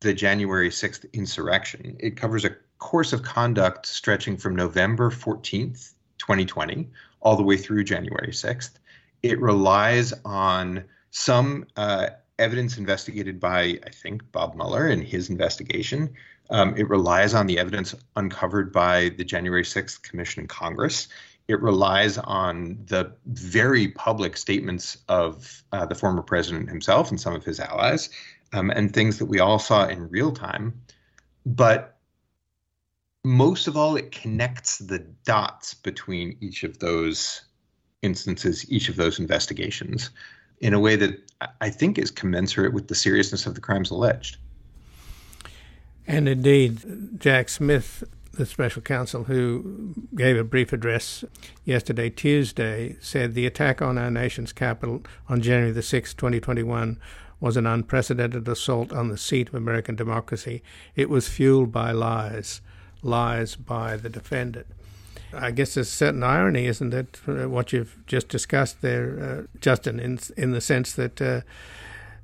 the 0.00 0.14
January 0.14 0.70
6th 0.70 1.12
insurrection. 1.12 1.96
It 1.98 2.16
covers 2.16 2.44
a 2.44 2.56
course 2.78 3.12
of 3.12 3.24
conduct 3.24 3.86
stretching 3.86 4.36
from 4.36 4.54
November 4.54 5.10
14th, 5.10 5.94
2020, 6.18 6.88
all 7.20 7.36
the 7.36 7.42
way 7.42 7.56
through 7.56 7.82
January 7.82 8.30
6th. 8.30 8.70
It 9.24 9.40
relies 9.40 10.12
on 10.24 10.84
some 11.12 11.66
uh, 11.76 12.08
evidence 12.38 12.78
investigated 12.78 13.38
by, 13.38 13.78
I 13.86 13.90
think, 13.90 14.22
Bob 14.32 14.56
Mueller 14.56 14.88
in 14.88 15.02
his 15.02 15.30
investigation. 15.30 16.14
Um, 16.50 16.74
it 16.76 16.88
relies 16.88 17.34
on 17.34 17.46
the 17.46 17.58
evidence 17.58 17.94
uncovered 18.16 18.72
by 18.72 19.10
the 19.10 19.24
January 19.24 19.62
6th 19.62 20.02
Commission 20.02 20.42
in 20.42 20.48
Congress. 20.48 21.08
It 21.48 21.60
relies 21.60 22.16
on 22.18 22.78
the 22.86 23.12
very 23.26 23.88
public 23.88 24.36
statements 24.36 24.98
of 25.08 25.62
uh, 25.72 25.84
the 25.84 25.94
former 25.94 26.22
president 26.22 26.70
himself 26.70 27.10
and 27.10 27.20
some 27.20 27.34
of 27.34 27.44
his 27.44 27.60
allies 27.60 28.08
um, 28.54 28.70
and 28.70 28.92
things 28.92 29.18
that 29.18 29.26
we 29.26 29.38
all 29.38 29.58
saw 29.58 29.86
in 29.86 30.08
real 30.08 30.32
time. 30.32 30.80
But 31.44 31.98
most 33.22 33.66
of 33.66 33.76
all, 33.76 33.96
it 33.96 34.12
connects 34.12 34.78
the 34.78 35.00
dots 35.24 35.74
between 35.74 36.38
each 36.40 36.64
of 36.64 36.78
those 36.78 37.42
instances, 38.00 38.70
each 38.70 38.88
of 38.88 38.96
those 38.96 39.18
investigations, 39.18 40.10
in 40.62 40.72
a 40.72 40.80
way 40.80 40.96
that 40.96 41.18
I 41.60 41.70
think 41.70 41.98
is 41.98 42.10
commensurate 42.10 42.72
with 42.72 42.86
the 42.88 42.94
seriousness 42.94 43.46
of 43.46 43.54
the 43.54 43.60
crimes 43.60 43.90
alleged. 43.90 44.38
And 46.06 46.28
indeed, 46.28 47.18
Jack 47.18 47.48
Smith, 47.48 48.04
the 48.32 48.46
special 48.46 48.80
counsel 48.80 49.24
who 49.24 49.94
gave 50.14 50.38
a 50.38 50.44
brief 50.44 50.72
address 50.72 51.24
yesterday, 51.64 52.10
Tuesday, 52.10 52.96
said 53.00 53.34
the 53.34 53.44
attack 53.44 53.82
on 53.82 53.98
our 53.98 54.10
nation's 54.10 54.52
capital 54.52 55.02
on 55.28 55.42
January 55.42 55.72
the 55.72 55.80
6th, 55.80 56.16
2021, 56.16 56.98
was 57.40 57.56
an 57.56 57.66
unprecedented 57.66 58.46
assault 58.46 58.92
on 58.92 59.08
the 59.08 59.18
seat 59.18 59.48
of 59.48 59.54
American 59.56 59.96
democracy. 59.96 60.62
It 60.94 61.10
was 61.10 61.28
fueled 61.28 61.72
by 61.72 61.90
lies, 61.90 62.60
lies 63.02 63.56
by 63.56 63.96
the 63.96 64.08
defendant. 64.08 64.66
I 65.34 65.50
guess 65.50 65.74
there's 65.74 65.88
a 65.88 65.90
certain 65.90 66.22
irony, 66.22 66.66
isn't 66.66 66.92
it, 66.92 67.20
what 67.26 67.72
you've 67.72 67.98
just 68.06 68.28
discussed 68.28 68.82
there, 68.82 69.46
uh, 69.48 69.58
Justin, 69.60 69.98
in 69.98 70.18
in 70.36 70.52
the 70.52 70.60
sense 70.60 70.92
that 70.92 71.20
uh, 71.20 71.40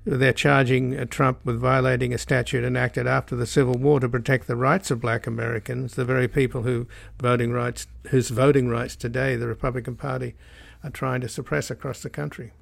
they're 0.04 0.32
charging 0.32 0.98
uh, 0.98 1.04
Trump 1.04 1.44
with 1.44 1.60
violating 1.60 2.14
a 2.14 2.18
statute 2.18 2.64
enacted 2.64 3.06
after 3.06 3.36
the 3.36 3.46
Civil 3.46 3.74
War 3.74 4.00
to 4.00 4.08
protect 4.08 4.46
the 4.46 4.56
rights 4.56 4.90
of 4.90 5.00
Black 5.00 5.26
Americans, 5.26 5.94
the 5.94 6.04
very 6.04 6.28
people 6.28 6.62
who 6.62 6.86
voting 7.18 7.52
rights, 7.52 7.86
whose 8.08 8.30
voting 8.30 8.68
rights 8.68 8.96
today 8.96 9.36
the 9.36 9.48
Republican 9.48 9.96
Party 9.96 10.34
are 10.82 10.90
trying 10.90 11.20
to 11.20 11.28
suppress 11.28 11.70
across 11.70 12.02
the 12.02 12.10
country. 12.10 12.52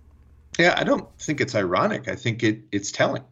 Yeah, 0.58 0.74
I 0.76 0.84
don't 0.84 1.06
think 1.18 1.40
it's 1.40 1.54
ironic. 1.54 2.08
I 2.08 2.16
think 2.16 2.42
it, 2.42 2.60
it's 2.72 2.90
telling 2.90 3.22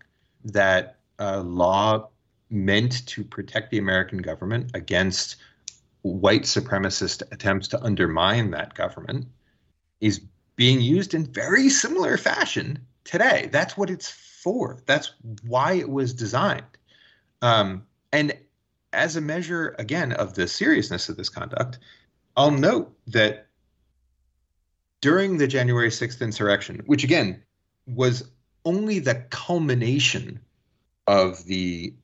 that 0.44 0.98
a 1.18 1.40
law 1.40 2.08
meant 2.50 3.06
to 3.06 3.24
protect 3.24 3.70
the 3.70 3.78
American 3.78 4.18
government 4.18 4.70
against 4.74 5.36
white 6.04 6.42
supremacist 6.42 7.22
attempts 7.32 7.68
to 7.68 7.82
undermine 7.82 8.50
that 8.50 8.74
government 8.74 9.26
is 10.02 10.20
being 10.54 10.82
used 10.82 11.14
in 11.14 11.24
very 11.24 11.70
similar 11.70 12.18
fashion 12.18 12.78
today. 13.04 13.48
That's 13.50 13.74
what 13.74 13.88
it's 13.88 14.10
for. 14.10 14.82
That's 14.84 15.14
why 15.46 15.72
it 15.72 15.88
was 15.88 16.12
designed. 16.12 16.66
Um, 17.40 17.86
and 18.12 18.36
as 18.92 19.16
a 19.16 19.22
measure, 19.22 19.74
again, 19.78 20.12
of 20.12 20.34
the 20.34 20.46
seriousness 20.46 21.08
of 21.08 21.16
this 21.16 21.30
conduct, 21.30 21.78
I'll 22.36 22.50
note 22.50 22.94
that 23.06 23.46
during 25.00 25.38
the 25.38 25.46
January 25.46 25.88
6th 25.88 26.20
insurrection, 26.20 26.82
which 26.84 27.02
again 27.02 27.42
was 27.86 28.30
only 28.66 28.98
the 28.98 29.14
culmination 29.30 30.38
of 31.06 31.46
the 31.46 31.94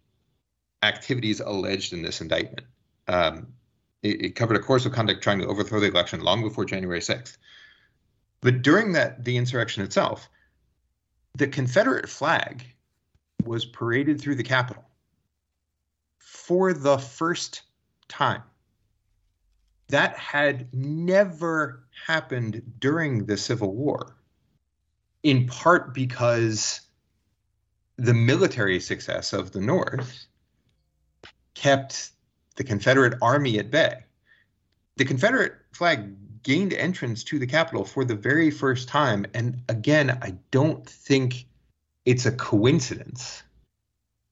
activities 0.82 1.40
alleged 1.40 1.92
in 1.92 2.00
this 2.00 2.22
indictment. 2.22 2.66
Um, 3.06 3.48
it, 4.02 4.22
it, 4.22 4.36
covered 4.36 4.56
a 4.56 4.60
course 4.60 4.86
of 4.86 4.92
conduct 4.92 5.22
trying 5.22 5.38
to 5.38 5.46
overthrow 5.46 5.80
the 5.80 5.88
election 5.88 6.20
long 6.20 6.42
before 6.42 6.64
January 6.64 7.00
6th. 7.00 7.36
But 8.40 8.62
during 8.62 8.92
that, 8.92 9.24
the 9.24 9.36
insurrection 9.36 9.82
itself, 9.82 10.28
the 11.36 11.46
Confederate 11.46 12.08
flag 12.08 12.64
was 13.44 13.64
paraded 13.66 14.20
through 14.20 14.36
the 14.36 14.42
Capitol 14.42 14.84
for 16.18 16.72
the 16.72 16.98
first 16.98 17.62
time. 18.08 18.42
That 19.88 20.16
had 20.16 20.72
never 20.72 21.84
happened 22.06 22.62
during 22.78 23.26
the 23.26 23.36
Civil 23.36 23.74
War, 23.74 24.16
in 25.22 25.46
part 25.46 25.94
because 25.94 26.80
the 27.96 28.14
military 28.14 28.80
success 28.80 29.32
of 29.32 29.52
the 29.52 29.60
North 29.60 30.26
kept 31.54 32.10
the 32.61 32.64
Confederate 32.64 33.14
Army 33.23 33.59
at 33.59 33.70
bay. 33.70 34.05
The 34.96 35.07
Confederate 35.07 35.55
flag 35.73 36.14
gained 36.42 36.75
entrance 36.75 37.25
to 37.25 37.38
the 37.38 37.46
Capitol 37.46 37.87
for 37.87 38.05
the 38.05 38.14
very 38.14 38.51
first 38.51 38.87
time. 38.87 39.25
And 39.33 39.62
again, 39.70 40.11
I 40.20 40.35
don't 40.51 40.87
think 40.87 41.46
it's 42.05 42.27
a 42.27 42.33
coincidence 42.33 43.42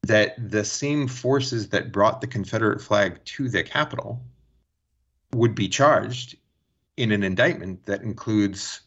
that 0.03 0.51
the 0.51 0.63
same 0.63 1.09
forces 1.09 1.71
that 1.71 1.91
brought 1.91 2.21
the 2.21 2.27
Confederate 2.27 2.83
flag 2.83 3.25
to 3.25 3.49
the 3.49 3.63
Capitol 3.63 4.21
would 5.33 5.55
be 5.55 5.67
charged 5.67 6.37
in 6.99 7.13
an 7.13 7.23
indictment 7.23 7.87
that 7.87 8.03
includes 8.03 8.83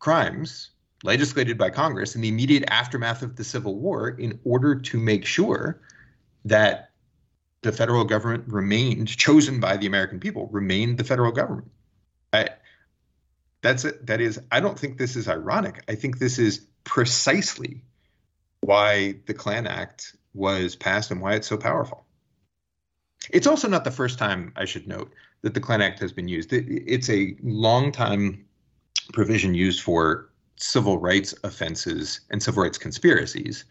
crimes 0.00 0.72
legislated 1.02 1.56
by 1.56 1.70
Congress 1.70 2.14
in 2.14 2.20
the 2.20 2.28
immediate 2.28 2.64
aftermath 2.68 3.22
of 3.22 3.36
the 3.36 3.44
Civil 3.44 3.76
War 3.76 4.10
in 4.10 4.38
order 4.44 4.74
to 4.74 4.98
make 4.98 5.24
sure 5.24 5.80
that 6.44 6.85
the 7.62 7.72
federal 7.72 8.04
government 8.04 8.44
remained 8.46 9.08
chosen 9.08 9.60
by 9.60 9.76
the 9.76 9.86
American 9.86 10.20
people, 10.20 10.48
remained 10.48 10.98
the 10.98 11.04
federal 11.04 11.32
government. 11.32 11.70
I, 12.32 12.50
that's 13.62 13.84
it. 13.84 14.06
That 14.06 14.20
is, 14.20 14.40
I 14.52 14.60
don't 14.60 14.78
think 14.78 14.98
this 14.98 15.16
is 15.16 15.28
ironic. 15.28 15.82
I 15.88 15.94
think 15.94 16.18
this 16.18 16.38
is 16.38 16.66
precisely 16.84 17.82
why 18.60 19.16
the 19.26 19.34
Klan 19.34 19.66
Act 19.66 20.16
was 20.34 20.76
passed 20.76 21.10
and 21.10 21.20
why 21.20 21.34
it's 21.34 21.46
so 21.46 21.56
powerful. 21.56 22.04
It's 23.30 23.46
also 23.46 23.68
not 23.68 23.84
the 23.84 23.90
first 23.90 24.18
time, 24.18 24.52
I 24.54 24.66
should 24.66 24.86
note, 24.86 25.12
that 25.42 25.54
the 25.54 25.60
Klan 25.60 25.82
Act 25.82 25.98
has 26.00 26.12
been 26.12 26.28
used. 26.28 26.52
It's 26.52 27.10
a 27.10 27.36
long 27.42 27.90
time 27.90 28.44
provision 29.12 29.54
used 29.54 29.82
for 29.82 30.30
civil 30.56 30.98
rights 30.98 31.34
offenses 31.44 32.20
and 32.30 32.42
civil 32.42 32.62
rights 32.62 32.78
conspiracies. 32.78 33.64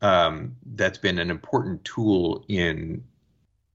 Um, 0.00 0.56
that's 0.74 0.98
been 0.98 1.18
an 1.18 1.30
important 1.30 1.84
tool 1.84 2.44
in 2.48 3.04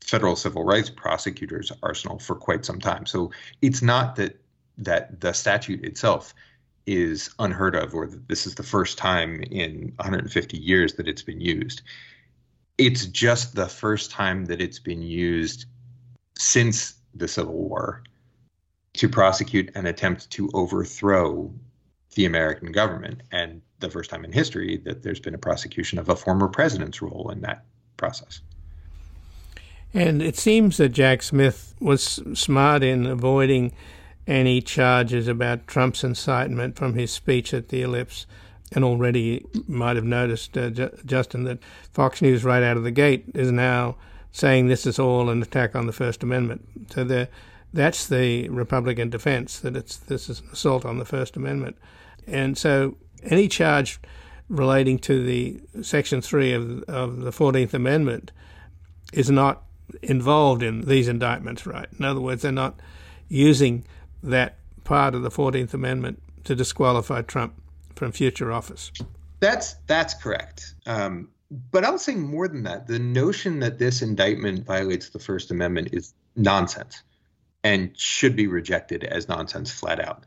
federal 0.01 0.36
civil 0.36 0.63
rights 0.63 0.89
prosecutors' 0.89 1.71
arsenal 1.83 2.19
for 2.19 2.36
quite 2.36 2.65
some 2.65 2.79
time. 2.79 3.05
So 3.05 3.31
it's 3.62 3.81
not 3.81 4.15
that 4.17 4.39
that 4.77 5.19
the 5.21 5.33
statute 5.33 5.83
itself 5.83 6.33
is 6.86 7.29
unheard 7.39 7.75
of 7.75 7.93
or 7.93 8.07
that 8.07 8.27
this 8.27 8.45
is 8.47 8.55
the 8.55 8.63
first 8.63 8.97
time 8.97 9.41
in 9.51 9.91
150 9.97 10.57
years 10.57 10.93
that 10.93 11.07
it's 11.07 11.23
been 11.23 11.41
used. 11.41 11.81
It's 12.77 13.07
just 13.07 13.55
the 13.55 13.67
first 13.67 14.12
time 14.12 14.45
that 14.45 14.62
it's 14.62 14.79
been 14.79 15.01
used 15.01 15.65
since 16.38 16.93
the 17.15 17.27
Civil 17.27 17.55
War 17.55 18.03
to 18.93 19.10
prosecute 19.10 19.71
an 19.75 19.88
attempt 19.88 20.29
to 20.31 20.49
overthrow 20.53 21.53
the 22.15 22.25
American 22.25 22.71
government, 22.71 23.21
and 23.31 23.62
the 23.79 23.89
first 23.89 24.10
time 24.10 24.25
in 24.25 24.31
history 24.31 24.77
that 24.77 25.03
there's 25.03 25.19
been 25.19 25.36
a 25.36 25.39
prosecution 25.39 25.99
of 25.99 26.10
a 26.10 26.15
former 26.15 26.47
president's 26.47 27.01
role 27.01 27.29
in 27.31 27.41
that 27.41 27.63
process. 27.97 28.41
And 29.93 30.21
it 30.21 30.38
seems 30.38 30.78
that 30.78 30.89
Jack 30.89 31.23
Smith 31.23 31.76
was 31.80 32.21
smart 32.34 32.84
in 32.84 33.06
avoiding 33.06 33.71
any 34.26 34.62
charges 34.62 35.28
about 35.28 35.67
Trump's 35.67 36.04
incitement 36.04 36.76
from 36.76 36.93
his 36.93 37.12
speech 37.12 37.54
at 37.54 37.69
the 37.69 37.82
Ellipse. 37.82 38.26
And 38.73 38.84
already 38.84 39.45
might 39.65 39.95
have 39.95 40.04
noticed, 40.04 40.58
uh, 40.58 40.69
Justin, 41.06 41.45
that 41.45 41.60
Fox 41.93 42.21
News, 42.21 42.43
right 42.43 42.62
out 42.62 42.76
of 42.76 42.84
the 42.84 42.91
gate, 42.91 43.23
is 43.34 43.50
now 43.50 43.95
saying 44.34 44.67
this 44.67 44.86
is 44.86 45.00
all 45.00 45.30
an 45.30 45.41
attack 45.41 45.73
on 45.73 45.88
the 45.88 45.93
First 45.93 46.21
Amendment. 46.21 46.67
So 46.91 47.28
that's 47.73 48.08
the 48.08 48.50
Republican 48.50 49.10
defense 49.10 49.60
that 49.62 49.78
it's 49.78 49.95
this 49.95 50.30
is 50.30 50.41
an 50.41 50.50
assault 50.52 50.86
on 50.86 51.00
the 51.00 51.06
First 51.06 51.38
Amendment. 51.38 51.78
And 52.28 52.58
so 52.58 52.97
any 53.23 53.47
charge 53.47 54.00
relating 54.50 55.00
to 55.00 55.23
the 55.23 55.62
Section 55.82 56.21
3 56.21 56.54
of, 56.54 56.84
of 56.84 57.21
the 57.21 57.32
14th 57.32 57.73
Amendment 57.73 58.32
is 59.13 59.30
not 59.30 59.63
involved 60.02 60.63
in 60.63 60.82
these 60.82 61.08
indictments, 61.08 61.65
right? 61.65 61.88
In 61.97 62.06
other 62.06 62.19
words, 62.19 62.41
they're 62.41 62.52
not 62.52 62.80
using 63.30 63.86
that 64.23 64.58
part 64.84 65.15
of 65.15 65.21
the 65.21 65.30
14th 65.30 65.73
Amendment 65.73 66.21
to 66.43 66.56
disqualify 66.56 67.21
Trump 67.21 67.54
from 67.95 68.12
future 68.12 68.52
office. 68.52 68.91
That's 69.39 69.76
that's 69.86 70.13
correct. 70.13 70.73
Um, 70.86 71.30
but 71.71 71.84
I'll 71.84 71.97
say 71.97 72.15
more 72.15 72.47
than 72.47 72.63
that. 72.63 72.88
The 72.88 73.00
notion 73.00 73.60
that 73.60 73.80
this 73.80 74.02
indictment 74.02 74.65
violates 74.65 75.10
the 75.10 75.19
First 75.19 75.52
Amendment 75.52 75.89
is 75.93 76.13
nonsense 76.36 77.04
and 77.63 77.97
should 77.97 78.36
be 78.36 78.47
rejected 78.47 79.04
as 79.04 79.28
nonsense 79.28 79.71
flat 79.71 80.00
out. 80.00 80.23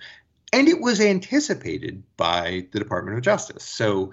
And 0.52 0.68
it 0.68 0.80
was 0.80 1.00
anticipated 1.00 2.02
by 2.16 2.66
the 2.72 2.78
Department 2.78 3.16
of 3.16 3.22
Justice. 3.22 3.64
So 3.64 4.12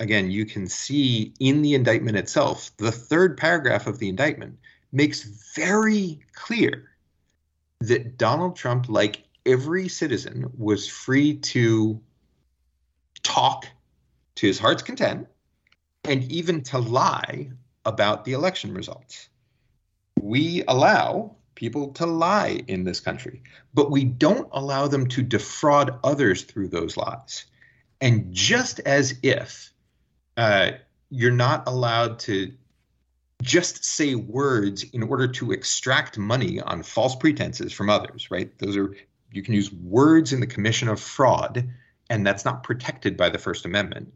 again, 0.00 0.30
you 0.30 0.44
can 0.44 0.68
see 0.68 1.32
in 1.38 1.62
the 1.62 1.74
indictment 1.74 2.16
itself, 2.16 2.70
the 2.78 2.92
third 2.92 3.36
paragraph 3.36 3.86
of 3.86 3.98
the 3.98 4.08
indictment 4.08 4.58
makes 4.92 5.22
very 5.54 6.20
clear 6.32 6.90
that 7.80 8.18
Donald 8.18 8.56
Trump, 8.56 8.88
like 8.88 9.22
every 9.46 9.88
citizen, 9.88 10.50
was 10.56 10.88
free 10.88 11.36
to 11.38 12.00
talk 13.22 13.66
to 14.36 14.46
his 14.46 14.58
heart's 14.58 14.82
content 14.82 15.26
and 16.04 16.30
even 16.30 16.62
to 16.62 16.78
lie 16.78 17.50
about 17.84 18.24
the 18.24 18.32
election 18.32 18.74
results. 18.74 19.28
We 20.20 20.64
allow 20.66 21.36
people 21.54 21.88
to 21.94 22.06
lie 22.06 22.62
in 22.68 22.84
this 22.84 23.00
country, 23.00 23.42
but 23.74 23.90
we 23.90 24.04
don't 24.04 24.48
allow 24.52 24.86
them 24.86 25.06
to 25.08 25.22
defraud 25.22 25.98
others 26.04 26.42
through 26.42 26.68
those 26.68 26.96
lies. 26.96 27.46
And 28.00 28.32
just 28.32 28.78
as 28.80 29.18
if 29.22 29.72
uh, 30.36 30.72
you're 31.10 31.32
not 31.32 31.66
allowed 31.66 32.20
to 32.20 32.52
just 33.42 33.84
say 33.84 34.14
words 34.14 34.82
in 34.92 35.02
order 35.02 35.28
to 35.28 35.52
extract 35.52 36.18
money 36.18 36.60
on 36.60 36.82
false 36.82 37.14
pretenses 37.14 37.72
from 37.72 37.88
others, 37.88 38.30
right? 38.30 38.56
Those 38.58 38.76
are, 38.76 38.94
you 39.32 39.42
can 39.42 39.54
use 39.54 39.72
words 39.72 40.32
in 40.32 40.40
the 40.40 40.46
commission 40.46 40.88
of 40.88 41.00
fraud, 41.00 41.68
and 42.10 42.26
that's 42.26 42.44
not 42.44 42.62
protected 42.62 43.16
by 43.16 43.28
the 43.28 43.38
First 43.38 43.64
Amendment. 43.64 44.12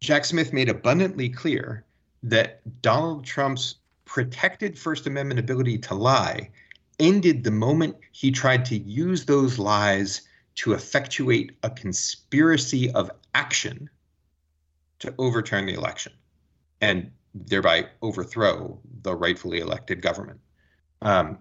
Jack 0.00 0.24
Smith 0.24 0.52
made 0.52 0.68
abundantly 0.68 1.28
clear 1.28 1.84
that 2.22 2.60
Donald 2.82 3.24
Trump's 3.24 3.76
protected 4.04 4.78
First 4.78 5.06
Amendment 5.06 5.40
ability 5.40 5.78
to 5.78 5.94
lie 5.94 6.50
ended 6.98 7.44
the 7.44 7.50
moment 7.50 7.96
he 8.12 8.30
tried 8.30 8.64
to 8.66 8.78
use 8.78 9.24
those 9.24 9.58
lies 9.58 10.22
to 10.54 10.72
effectuate 10.72 11.56
a 11.62 11.70
conspiracy 11.70 12.90
of 12.92 13.10
action 13.34 13.88
to 14.98 15.14
overturn 15.18 15.66
the 15.66 15.74
election 15.74 16.12
and 16.80 17.10
thereby 17.34 17.86
overthrow 18.02 18.78
the 19.02 19.14
rightfully 19.14 19.60
elected 19.60 20.02
government. 20.02 20.40
Um, 21.00 21.38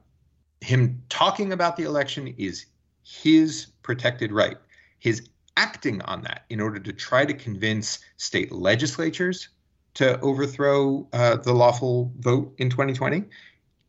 him 0.61 1.01
talking 1.09 1.53
about 1.53 1.75
the 1.75 1.83
election 1.83 2.33
is 2.37 2.65
his 3.03 3.67
protected 3.83 4.31
right. 4.31 4.57
His 4.99 5.27
acting 5.57 6.01
on 6.03 6.21
that 6.21 6.45
in 6.49 6.61
order 6.61 6.79
to 6.79 6.93
try 6.93 7.25
to 7.25 7.33
convince 7.33 7.99
state 8.17 8.51
legislatures 8.51 9.49
to 9.95 10.19
overthrow 10.21 11.07
uh, 11.11 11.35
the 11.37 11.53
lawful 11.53 12.13
vote 12.19 12.53
in 12.57 12.69
2020, 12.69 13.25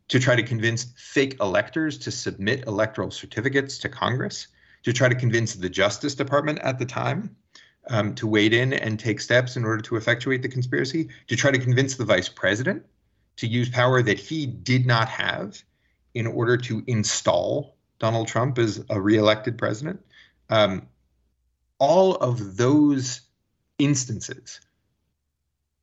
to 0.09 0.19
try 0.19 0.35
to 0.35 0.43
convince 0.43 0.93
fake 0.97 1.37
electors 1.39 1.97
to 1.97 2.11
submit 2.11 2.67
electoral 2.67 3.09
certificates 3.09 3.77
to 3.77 3.89
Congress, 3.89 4.47
to 4.83 4.91
try 4.91 5.07
to 5.07 5.15
convince 5.15 5.53
the 5.53 5.69
Justice 5.69 6.13
Department 6.13 6.59
at 6.59 6.77
the 6.77 6.85
time 6.85 7.35
um, 7.89 8.15
to 8.15 8.27
wade 8.27 8.53
in 8.53 8.73
and 8.73 8.99
take 8.99 9.19
steps 9.19 9.57
in 9.57 9.65
order 9.65 9.81
to 9.81 9.95
effectuate 9.95 10.41
the 10.41 10.49
conspiracy, 10.49 11.09
to 11.27 11.35
try 11.35 11.51
to 11.51 11.59
convince 11.59 11.95
the 11.95 12.05
vice 12.05 12.29
president 12.29 12.83
to 13.35 13.47
use 13.47 13.69
power 13.69 14.01
that 14.01 14.19
he 14.19 14.45
did 14.45 14.85
not 14.85 15.09
have 15.09 15.63
in 16.13 16.27
order 16.27 16.57
to 16.57 16.83
install 16.87 17.75
Donald 17.99 18.27
Trump 18.27 18.57
as 18.59 18.83
a 18.89 18.99
reelected 18.99 19.57
president. 19.57 19.99
Um, 20.49 20.87
all 21.79 22.15
of 22.15 22.57
those 22.57 23.21
instances 23.79 24.61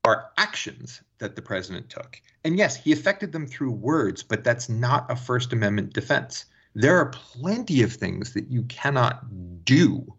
are 0.05 0.31
actions 0.39 1.03
that 1.19 1.37
the 1.37 1.43
president 1.43 1.91
took. 1.91 2.21
And 2.45 2.57
yes, 2.57 2.77
he 2.77 2.93
affected 2.93 3.33
them 3.33 3.47
through 3.47 3.73
words, 3.73 4.23
but 4.23 4.45
that's 4.45 4.69
not 4.69 5.11
a 5.11 5.17
First 5.17 5.53
Amendment 5.53 5.93
defense. 5.93 6.47
There 6.75 6.97
are 6.97 7.07
plenty 7.07 7.83
of 7.83 7.93
things 7.93 8.33
that 8.35 8.49
you 8.49 8.63
cannot 8.63 9.65
do 9.65 10.15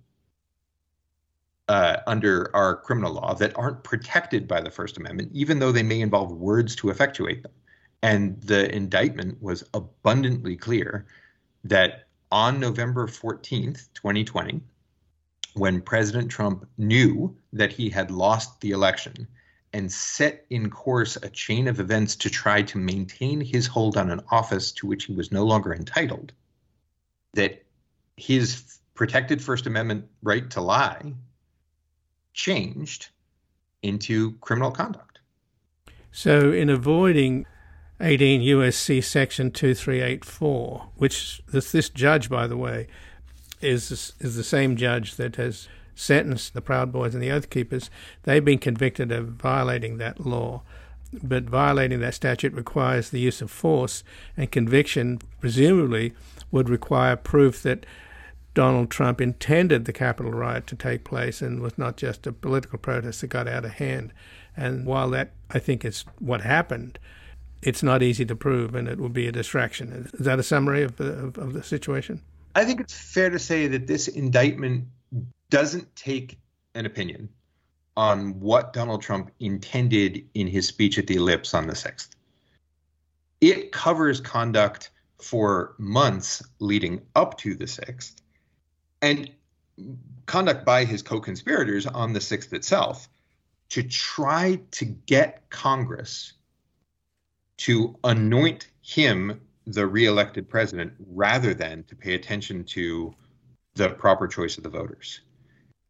uh, 1.72 2.02
under 2.06 2.54
our 2.54 2.76
criminal 2.76 3.14
law 3.14 3.34
that 3.34 3.58
aren't 3.58 3.82
protected 3.82 4.46
by 4.46 4.60
the 4.60 4.70
First 4.70 4.98
Amendment, 4.98 5.32
even 5.34 5.58
though 5.58 5.72
they 5.72 5.84
may 5.84 6.02
involve 6.02 6.34
words 6.34 6.76
to 6.76 6.90
effectuate 6.90 7.44
them. 7.44 7.54
And 8.04 8.42
the 8.42 8.70
indictment 8.76 9.42
was 9.42 9.64
abundantly 9.74 10.58
clear 10.58 11.06
that 11.64 12.08
on 12.30 12.60
November 12.60 13.08
14th, 13.08 13.88
2020, 13.94 14.60
when 15.54 15.80
President 15.80 16.30
Trump 16.30 16.68
knew 16.78 17.34
that 17.54 17.72
he 17.72 17.90
had 17.90 18.12
lost 18.12 18.60
the 18.60 18.72
election 18.72 19.26
and 19.72 19.90
set 19.90 20.46
in 20.50 20.70
course 20.70 21.16
a 21.24 21.30
chain 21.30 21.70
of 21.70 21.80
events 21.80 22.18
to 22.18 22.30
try 22.30 22.62
to 22.64 22.80
maintain 22.80 23.40
his 23.40 23.66
hold 23.66 23.96
on 23.96 24.12
an 24.12 24.20
office 24.30 24.74
to 24.74 24.88
which 24.88 25.06
he 25.06 25.14
was 25.14 25.32
no 25.32 25.46
longer 25.46 25.74
entitled, 25.74 26.34
that 27.34 27.64
his 28.18 28.80
protected 28.94 29.42
First 29.42 29.68
Amendment 29.68 30.10
right 30.22 30.50
to 30.50 30.60
lie 30.60 31.14
changed 32.34 33.10
into 33.82 34.34
criminal 34.42 34.72
conduct. 34.72 35.20
So, 36.12 36.52
in 36.52 36.70
avoiding 36.70 37.46
18 38.00 38.42
USC 38.42 39.04
section 39.04 39.52
2384, 39.52 40.90
which 40.96 41.42
this, 41.52 41.72
this 41.72 41.90
judge, 41.90 42.30
by 42.30 42.48
the 42.48 42.58
way, 42.58 42.88
is 43.62 44.14
is 44.20 44.36
the 44.36 44.44
same 44.44 44.76
judge 44.76 45.16
that 45.16 45.36
has 45.36 45.68
sentenced 45.96 46.54
the 46.54 46.62
Proud 46.62 46.92
Boys 46.92 47.14
and 47.14 47.22
the 47.22 47.32
Oath 47.32 47.50
Keepers. 47.50 47.90
They've 48.24 48.44
been 48.44 48.58
convicted 48.58 49.12
of 49.12 49.30
violating 49.30 49.98
that 49.98 50.26
law. 50.26 50.64
But 51.22 51.44
violating 51.44 52.00
that 52.00 52.14
statute 52.14 52.54
requires 52.54 53.10
the 53.10 53.20
use 53.20 53.42
of 53.42 53.52
force, 53.52 54.04
and 54.38 54.50
conviction 54.50 55.20
presumably 55.42 56.14
would 56.52 56.70
require 56.70 57.18
proof 57.18 57.62
that 57.64 57.86
Donald 58.54 58.90
Trump 58.90 59.22
intended 59.22 59.86
the 59.86 59.94
Capitol 59.94 60.34
riot 60.34 60.68
to 60.68 60.76
take 60.76 61.06
place 61.06 61.42
and 61.42 61.62
was 61.62 61.78
not 61.78 61.96
just 61.96 62.28
a 62.28 62.34
political 62.34 62.78
protest 62.78 63.22
that 63.22 63.28
got 63.28 63.48
out 63.48 63.64
of 63.64 63.72
hand. 63.72 64.12
And 64.58 64.86
while 64.86 65.10
that, 65.12 65.32
I 65.50 65.60
think, 65.60 65.86
is 65.86 66.04
what 66.20 66.42
happened, 66.42 67.00
it's 67.62 67.82
not 67.82 68.04
easy 68.04 68.26
to 68.26 68.36
prove 68.36 68.76
and 68.76 68.90
it 68.90 69.00
will 69.00 69.10
be 69.10 69.28
a 69.28 69.32
distraction. 69.32 70.10
Is 70.14 70.26
that 70.26 70.40
a 70.40 70.44
summary 70.44 70.84
of, 70.84 71.00
of, 71.00 71.38
of 71.38 71.54
the 71.54 71.64
situation? 71.64 72.22
I 72.54 72.66
think 72.66 72.82
it's 72.82 72.94
fair 72.94 73.30
to 73.30 73.40
say 73.40 73.68
that 73.68 73.88
this 73.88 74.10
indictment 74.10 74.86
doesn't 75.50 75.96
take 75.96 76.38
an 76.76 76.86
opinion 76.86 77.30
on 77.96 78.40
what 78.40 78.74
Donald 78.74 79.02
Trump 79.02 79.32
intended 79.40 80.26
in 80.34 80.48
his 80.48 80.68
speech 80.68 80.98
at 80.98 81.08
the 81.08 81.16
ellipse 81.16 81.54
on 81.54 81.68
the 81.68 81.74
6th. 81.74 82.10
It 83.40 83.72
covers 83.72 84.20
conduct 84.20 84.92
for 85.22 85.76
months 85.78 86.44
leading 86.60 87.02
up 87.16 87.38
to 87.38 87.56
the 87.56 87.66
6th 87.66 88.21
and 89.02 89.32
conduct 90.26 90.66
by 90.66 90.86
his 90.86 91.02
co 91.02 91.20
conspirators 91.20 91.86
on 91.86 92.14
the 92.14 92.20
6th 92.20 92.54
itself 92.54 93.08
to 93.70 93.84
try 93.84 94.60
to 94.72 94.86
get 94.86 95.50
Congress 95.50 96.34
to 97.58 97.96
anoint 98.04 98.68
him 98.82 99.40
the 99.68 99.86
reelected 99.86 100.50
president 100.50 100.94
rather 101.14 101.54
than 101.54 101.84
to 101.84 101.96
pay 101.96 102.16
attention 102.16 102.64
to 102.64 103.14
the 103.76 103.90
proper 103.90 104.28
choice 104.28 104.58
of 104.58 104.64
the 104.64 104.70
voters. 104.70 105.22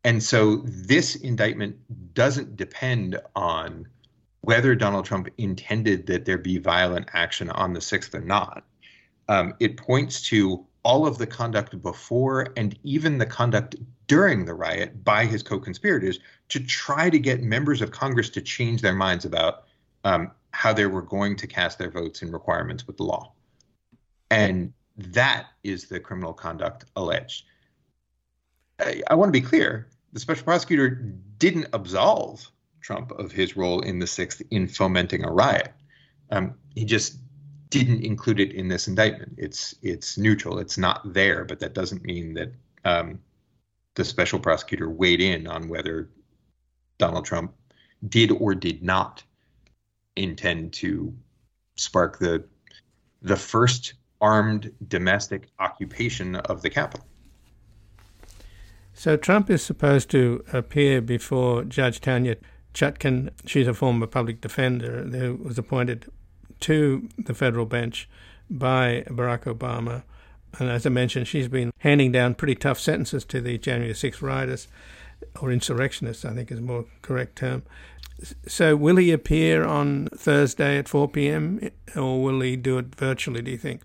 And 0.04 0.22
so 0.22 0.58
this 0.66 1.16
indictment 1.16 1.78
doesn't 2.14 2.56
depend 2.56 3.20
on 3.36 3.88
whether 4.42 4.76
Donald 4.76 5.06
Trump 5.06 5.30
intended 5.38 6.08
that 6.08 6.26
there 6.26 6.38
be 6.38 6.58
violent 6.58 7.10
action 7.14 7.50
on 7.52 7.74
the 7.74 7.80
6th 7.80 8.14
or 8.14 8.22
not. 8.22 8.64
Um, 9.28 9.54
it 9.60 9.78
points 9.78 10.22
to 10.24 10.66
all 10.84 11.06
of 11.06 11.18
the 11.18 11.28
conduct 11.28 11.82
before 11.82 12.48
and 12.58 12.78
even 12.84 13.18
the 13.18 13.26
conduct 13.26 13.76
during 14.08 14.46
the 14.46 14.54
riot 14.54 15.04
by 15.04 15.26
his 15.26 15.44
co 15.44 15.60
conspirators 15.60 16.20
to 16.50 16.60
try 16.60 17.10
to 17.10 17.20
get 17.20 17.42
members 17.42 17.82
of 17.82 17.92
Congress 17.92 18.30
to 18.30 18.42
change 18.42 18.82
their 18.82 18.96
minds 18.96 19.26
about 19.26 19.64
um, 20.04 20.32
how 20.52 20.74
they 20.74 20.86
were 20.86 21.02
going 21.02 21.36
to 21.36 21.48
cast 21.48 21.78
their 21.78 21.92
votes 21.92 22.22
in 22.22 22.32
requirements 22.32 22.88
with 22.88 22.98
the 22.98 23.04
law. 23.04 23.32
And 24.30 24.74
that 24.98 25.48
is 25.64 25.86
the 25.86 26.00
criminal 26.00 26.34
conduct 26.34 26.86
alleged. 26.96 27.46
I, 28.80 29.02
I 29.10 29.16
want 29.16 29.30
to 29.30 29.40
be 29.40 29.46
clear 29.46 29.88
the 30.14 30.20
special 30.20 30.44
prosecutor 30.44 30.90
didn't 31.38 31.68
absolve 31.74 32.50
Trump 32.82 33.12
of 33.12 33.32
his 33.32 33.56
role 33.56 33.82
in 33.82 34.00
the 34.00 34.08
sixth 34.08 34.42
in 34.52 34.68
fomenting 34.68 35.24
a 35.24 35.32
riot. 35.32 35.72
Um, 36.32 36.56
he 36.74 36.86
just 36.86 37.18
didn't 37.72 38.04
include 38.04 38.40
it 38.40 38.52
in 38.52 38.68
this 38.68 38.88
indictment. 38.88 39.34
It's 39.38 39.74
it's 39.82 40.18
neutral. 40.18 40.60
It's 40.60 40.78
not 40.78 41.14
there, 41.14 41.44
but 41.46 41.60
that 41.62 41.74
doesn't 41.74 42.04
mean 42.04 42.36
that 42.36 42.54
um, 42.86 43.20
the 43.96 44.06
special 44.06 44.40
prosecutor 44.40 44.90
weighed 44.90 45.22
in 45.22 45.48
on 45.48 45.68
whether 45.68 46.10
Donald 47.00 47.26
Trump 47.26 47.54
did 48.08 48.32
or 48.32 48.54
did 48.54 48.84
not 48.84 49.24
intend 50.16 50.74
to 50.74 51.14
spark 51.78 52.20
the 52.20 52.44
the 53.22 53.38
first 53.38 53.94
armed 54.20 54.72
domestic 54.88 55.48
occupation 55.60 56.36
of 56.36 56.62
the 56.62 56.70
Capitol. 56.70 57.06
So 58.94 59.16
Trump 59.16 59.50
is 59.50 59.64
supposed 59.64 60.12
to 60.12 60.44
appear 60.52 61.02
before 61.02 61.64
Judge 61.64 62.02
Tanya 62.02 62.36
Chutkan. 62.74 63.30
She's 63.46 63.68
a 63.68 63.74
former 63.74 64.08
public 64.08 64.42
defender 64.42 65.04
who 65.04 65.36
was 65.36 65.58
appointed 65.58 66.12
to 66.62 67.10
the 67.18 67.34
federal 67.34 67.66
bench 67.66 68.10
by 68.50 69.04
Barack 69.08 69.44
Obama. 69.44 70.04
And 70.60 70.70
as 70.70 70.86
I 70.86 70.90
mentioned, 70.90 71.28
she's 71.28 71.48
been 71.48 71.72
handing 71.80 72.12
down 72.12 72.36
pretty 72.36 72.56
tough 72.56 72.80
sentences 72.80 73.24
to 73.26 73.42
the 73.42 73.58
January 73.58 73.94
6th 73.94 74.22
rioters, 74.22 74.68
or 75.40 75.52
insurrectionists, 75.52 76.26
I 76.26 76.34
think 76.34 76.52
is 76.52 76.60
a 76.60 76.64
more 76.64 76.86
correct 77.02 77.38
term. 77.38 77.64
So, 78.48 78.76
will 78.76 78.98
he 78.98 79.12
appear 79.12 79.64
on 79.64 80.08
Thursday 80.16 80.78
at 80.78 80.88
4 80.88 81.08
p.m., 81.10 81.70
or 81.96 82.22
will 82.22 82.42
he 82.42 82.56
do 82.56 82.78
it 82.78 82.94
virtually, 82.96 83.42
do 83.42 83.52
you 83.52 83.58
think? 83.58 83.82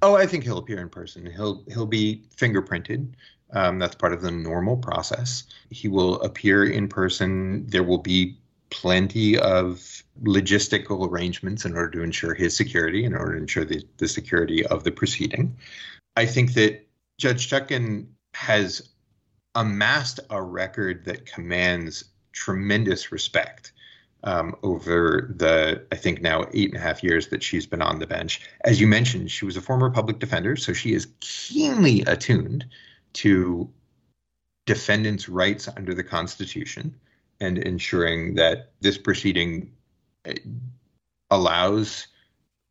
Oh, 0.00 0.16
I 0.16 0.26
think 0.26 0.44
he'll 0.44 0.58
appear 0.58 0.80
in 0.80 0.88
person. 0.88 1.26
He'll 1.26 1.62
he'll 1.68 1.86
be 1.86 2.22
fingerprinted. 2.36 3.12
Um, 3.52 3.78
that's 3.78 3.94
part 3.94 4.12
of 4.12 4.22
the 4.22 4.30
normal 4.30 4.76
process. 4.76 5.44
He 5.70 5.88
will 5.88 6.20
appear 6.22 6.64
in 6.64 6.88
person. 6.88 7.66
There 7.66 7.82
will 7.82 7.98
be 7.98 8.36
plenty 8.72 9.38
of 9.38 10.02
logistical 10.24 11.08
arrangements 11.08 11.64
in 11.64 11.76
order 11.76 11.90
to 11.90 12.02
ensure 12.02 12.34
his 12.34 12.56
security, 12.56 13.04
in 13.04 13.14
order 13.14 13.34
to 13.34 13.40
ensure 13.40 13.64
the, 13.64 13.84
the 13.98 14.08
security 14.08 14.66
of 14.66 14.82
the 14.82 14.90
proceeding. 14.90 15.56
I 16.16 16.26
think 16.26 16.54
that 16.54 16.88
Judge 17.18 17.48
Chutkan 17.48 18.06
has 18.34 18.88
amassed 19.54 20.20
a 20.30 20.42
record 20.42 21.04
that 21.04 21.26
commands 21.26 22.04
tremendous 22.32 23.12
respect 23.12 23.72
um, 24.24 24.56
over 24.62 25.34
the, 25.36 25.84
I 25.92 25.96
think 25.96 26.22
now 26.22 26.46
eight 26.54 26.70
and 26.70 26.78
a 26.78 26.80
half 26.80 27.02
years 27.02 27.28
that 27.28 27.42
she's 27.42 27.66
been 27.66 27.82
on 27.82 27.98
the 27.98 28.06
bench. 28.06 28.40
As 28.64 28.80
you 28.80 28.86
mentioned, 28.86 29.30
she 29.30 29.44
was 29.44 29.56
a 29.56 29.60
former 29.60 29.90
public 29.90 30.18
defender, 30.18 30.56
so 30.56 30.72
she 30.72 30.94
is 30.94 31.08
keenly 31.20 32.02
attuned 32.02 32.64
to 33.14 33.68
defendants' 34.64 35.28
rights 35.28 35.68
under 35.68 35.92
the 35.92 36.04
Constitution 36.04 36.94
and 37.42 37.58
ensuring 37.58 38.36
that 38.36 38.70
this 38.80 38.96
proceeding 38.96 39.72
uh, 40.26 40.32
allows 41.30 42.06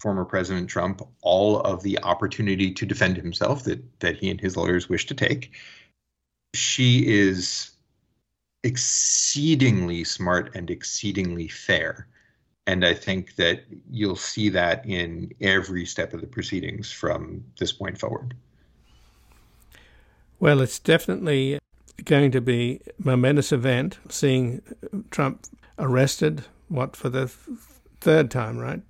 former 0.02 0.26
President 0.26 0.70
Trump 0.70 1.02
all 1.22 1.60
of 1.60 1.84
the 1.84 2.00
opportunity 2.04 2.72
to 2.72 2.86
defend 2.86 3.18
himself 3.18 3.64
that 3.66 3.84
that 4.00 4.18
he 4.18 4.32
and 4.32 4.40
his 4.40 4.58
lawyers 4.58 4.90
wish 4.90 5.06
to 5.08 5.14
take. 5.14 5.52
She 6.56 7.06
is 7.08 7.72
exceedingly 8.64 10.04
smart 10.04 10.56
and 10.56 10.70
exceedingly 10.70 11.48
fair. 11.48 12.08
And 12.68 12.86
I 12.86 12.94
think 12.94 13.36
that 13.36 13.64
you'll 13.90 14.16
see 14.16 14.50
that 14.50 14.86
in 14.86 15.34
every 15.42 15.86
step 15.86 16.14
of 16.14 16.22
the 16.22 16.28
proceedings 16.28 16.92
from 16.92 17.44
this 17.60 17.72
point 17.72 17.98
forward. 18.00 18.36
Well, 20.40 20.62
it's 20.62 20.80
definitely 20.80 21.60
going 22.06 22.32
to 22.32 22.42
be 22.42 22.82
a 22.88 22.92
momentous 23.04 23.52
event 23.52 24.00
seeing 24.10 24.62
Trump 25.12 25.46
arrested, 25.78 26.44
what, 26.68 26.96
for 26.96 27.10
the 27.10 27.28
third 28.00 28.32
time, 28.32 28.58
right? 28.58 28.82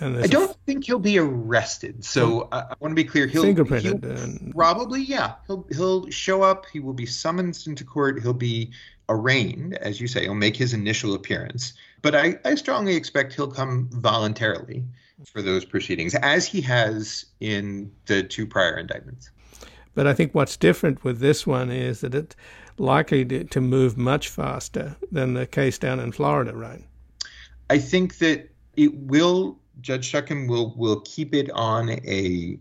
I 0.00 0.26
don't 0.26 0.56
think 0.66 0.84
he'll 0.84 0.98
be 0.98 1.18
arrested. 1.18 2.04
So 2.04 2.48
I, 2.50 2.60
I 2.60 2.74
want 2.80 2.92
to 2.92 2.96
be 2.96 3.04
clear. 3.04 3.26
He'll 3.26 3.44
fingerprinted. 3.44 4.02
he'll 4.04 4.10
and, 4.10 4.52
probably, 4.54 5.02
yeah. 5.02 5.34
He'll 5.46 5.66
he'll 5.70 6.10
show 6.10 6.42
up. 6.42 6.66
He 6.72 6.80
will 6.80 6.94
be 6.94 7.06
summoned 7.06 7.62
into 7.66 7.84
court. 7.84 8.20
He'll 8.20 8.32
be 8.32 8.72
arraigned, 9.08 9.74
as 9.78 10.00
you 10.00 10.08
say. 10.08 10.22
He'll 10.22 10.34
make 10.34 10.56
his 10.56 10.72
initial 10.72 11.14
appearance. 11.14 11.74
But 12.02 12.14
I, 12.14 12.38
I 12.44 12.54
strongly 12.56 12.96
expect 12.96 13.34
he'll 13.34 13.46
come 13.46 13.88
voluntarily 13.92 14.84
for 15.26 15.42
those 15.42 15.64
proceedings, 15.64 16.14
as 16.16 16.46
he 16.46 16.60
has 16.62 17.26
in 17.40 17.90
the 18.06 18.22
two 18.22 18.46
prior 18.46 18.76
indictments. 18.76 19.30
But 19.94 20.06
I 20.06 20.14
think 20.14 20.34
what's 20.34 20.56
different 20.56 21.04
with 21.04 21.20
this 21.20 21.46
one 21.46 21.70
is 21.70 22.00
that 22.00 22.14
it's 22.14 22.36
likely 22.78 23.24
to, 23.26 23.44
to 23.44 23.60
move 23.60 23.96
much 23.96 24.28
faster 24.28 24.96
than 25.12 25.34
the 25.34 25.46
case 25.46 25.78
down 25.78 26.00
in 26.00 26.12
Florida, 26.12 26.54
right? 26.54 26.84
I 27.70 27.78
think 27.78 28.18
that 28.18 28.48
it 28.76 28.94
will. 28.94 29.58
Judge 29.80 30.12
Chutkan 30.12 30.48
will 30.48 30.74
will 30.76 31.00
keep 31.00 31.34
it 31.34 31.50
on 31.50 31.90
a 31.90 32.58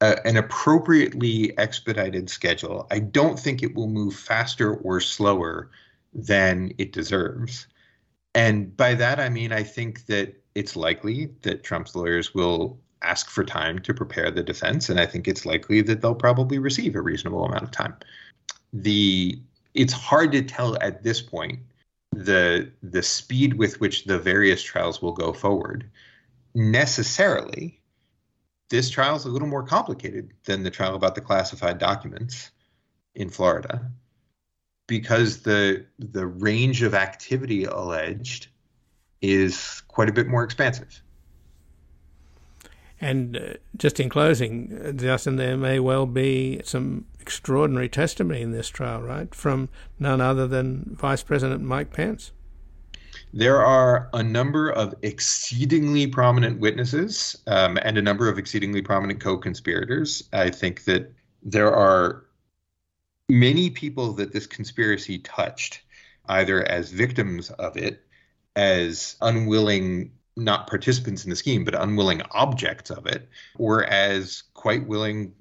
an 0.00 0.36
appropriately 0.36 1.56
expedited 1.58 2.30
schedule. 2.30 2.86
I 2.90 3.00
don't 3.00 3.38
think 3.38 3.62
it 3.62 3.74
will 3.74 3.88
move 3.88 4.14
faster 4.14 4.76
or 4.76 5.00
slower 5.00 5.70
than 6.14 6.72
it 6.78 6.92
deserves. 6.92 7.66
And 8.34 8.76
by 8.76 8.94
that 8.94 9.18
I 9.18 9.28
mean 9.28 9.52
I 9.52 9.62
think 9.62 10.06
that 10.06 10.40
it's 10.54 10.76
likely 10.76 11.30
that 11.42 11.64
Trump's 11.64 11.96
lawyers 11.96 12.32
will 12.32 12.78
ask 13.02 13.30
for 13.30 13.44
time 13.44 13.78
to 13.80 13.94
prepare 13.94 14.30
the 14.30 14.42
defense, 14.42 14.88
and 14.88 14.98
I 14.98 15.06
think 15.06 15.28
it's 15.28 15.46
likely 15.46 15.80
that 15.82 16.00
they'll 16.00 16.14
probably 16.14 16.58
receive 16.58 16.94
a 16.94 17.00
reasonable 17.00 17.44
amount 17.44 17.62
of 17.62 17.70
time. 17.70 17.96
The 18.72 19.40
it's 19.74 19.92
hard 19.92 20.32
to 20.32 20.42
tell 20.42 20.76
at 20.82 21.02
this 21.02 21.20
point 21.20 21.60
the 22.12 22.70
the 22.82 23.02
speed 23.02 23.54
with 23.54 23.80
which 23.80 24.04
the 24.04 24.18
various 24.18 24.62
trials 24.62 25.00
will 25.00 25.12
go 25.12 25.32
forward 25.32 25.88
necessarily 26.54 27.80
this 28.70 28.90
trial 28.90 29.16
is 29.16 29.24
a 29.24 29.28
little 29.28 29.48
more 29.48 29.62
complicated 29.62 30.32
than 30.44 30.62
the 30.62 30.70
trial 30.70 30.94
about 30.94 31.14
the 31.14 31.20
classified 31.20 31.78
documents 31.78 32.50
in 33.14 33.30
Florida 33.30 33.90
because 34.86 35.42
the 35.42 35.86
the 35.98 36.26
range 36.26 36.82
of 36.82 36.94
activity 36.94 37.64
alleged 37.64 38.48
is 39.20 39.82
quite 39.88 40.08
a 40.08 40.12
bit 40.12 40.26
more 40.26 40.44
expansive. 40.44 41.02
And 43.00 43.36
uh, 43.36 43.54
just 43.76 44.00
in 44.00 44.08
closing, 44.08 44.96
Justin, 44.96 45.36
there 45.36 45.56
may 45.56 45.78
well 45.78 46.06
be 46.06 46.60
some 46.64 47.06
extraordinary 47.20 47.88
testimony 47.88 48.42
in 48.42 48.52
this 48.52 48.68
trial, 48.68 49.02
right, 49.02 49.32
from 49.34 49.68
none 49.98 50.20
other 50.20 50.46
than 50.46 50.96
Vice 50.98 51.22
President 51.22 51.62
Mike 51.62 51.92
Pence. 51.92 52.32
There 53.32 53.64
are 53.64 54.08
a 54.14 54.22
number 54.22 54.70
of 54.70 54.94
exceedingly 55.02 56.06
prominent 56.06 56.60
witnesses 56.60 57.36
um, 57.46 57.78
and 57.82 57.98
a 57.98 58.02
number 58.02 58.28
of 58.28 58.38
exceedingly 58.38 58.80
prominent 58.80 59.20
co 59.20 59.36
conspirators. 59.36 60.28
I 60.32 60.50
think 60.50 60.84
that 60.84 61.12
there 61.42 61.72
are 61.72 62.24
many 63.28 63.70
people 63.70 64.12
that 64.14 64.32
this 64.32 64.46
conspiracy 64.46 65.18
touched, 65.18 65.82
either 66.28 66.66
as 66.68 66.90
victims 66.90 67.50
of 67.50 67.76
it, 67.76 68.02
as 68.56 69.16
unwilling, 69.20 70.10
not 70.38 70.66
participants 70.68 71.24
in 71.24 71.30
the 71.30 71.36
scheme, 71.36 71.64
but 71.64 71.74
unwilling 71.74 72.22
objects 72.30 72.90
of 72.90 73.06
it, 73.06 73.28
or 73.58 73.84
as 73.84 74.44
quite 74.54 74.86
willing 74.86 75.34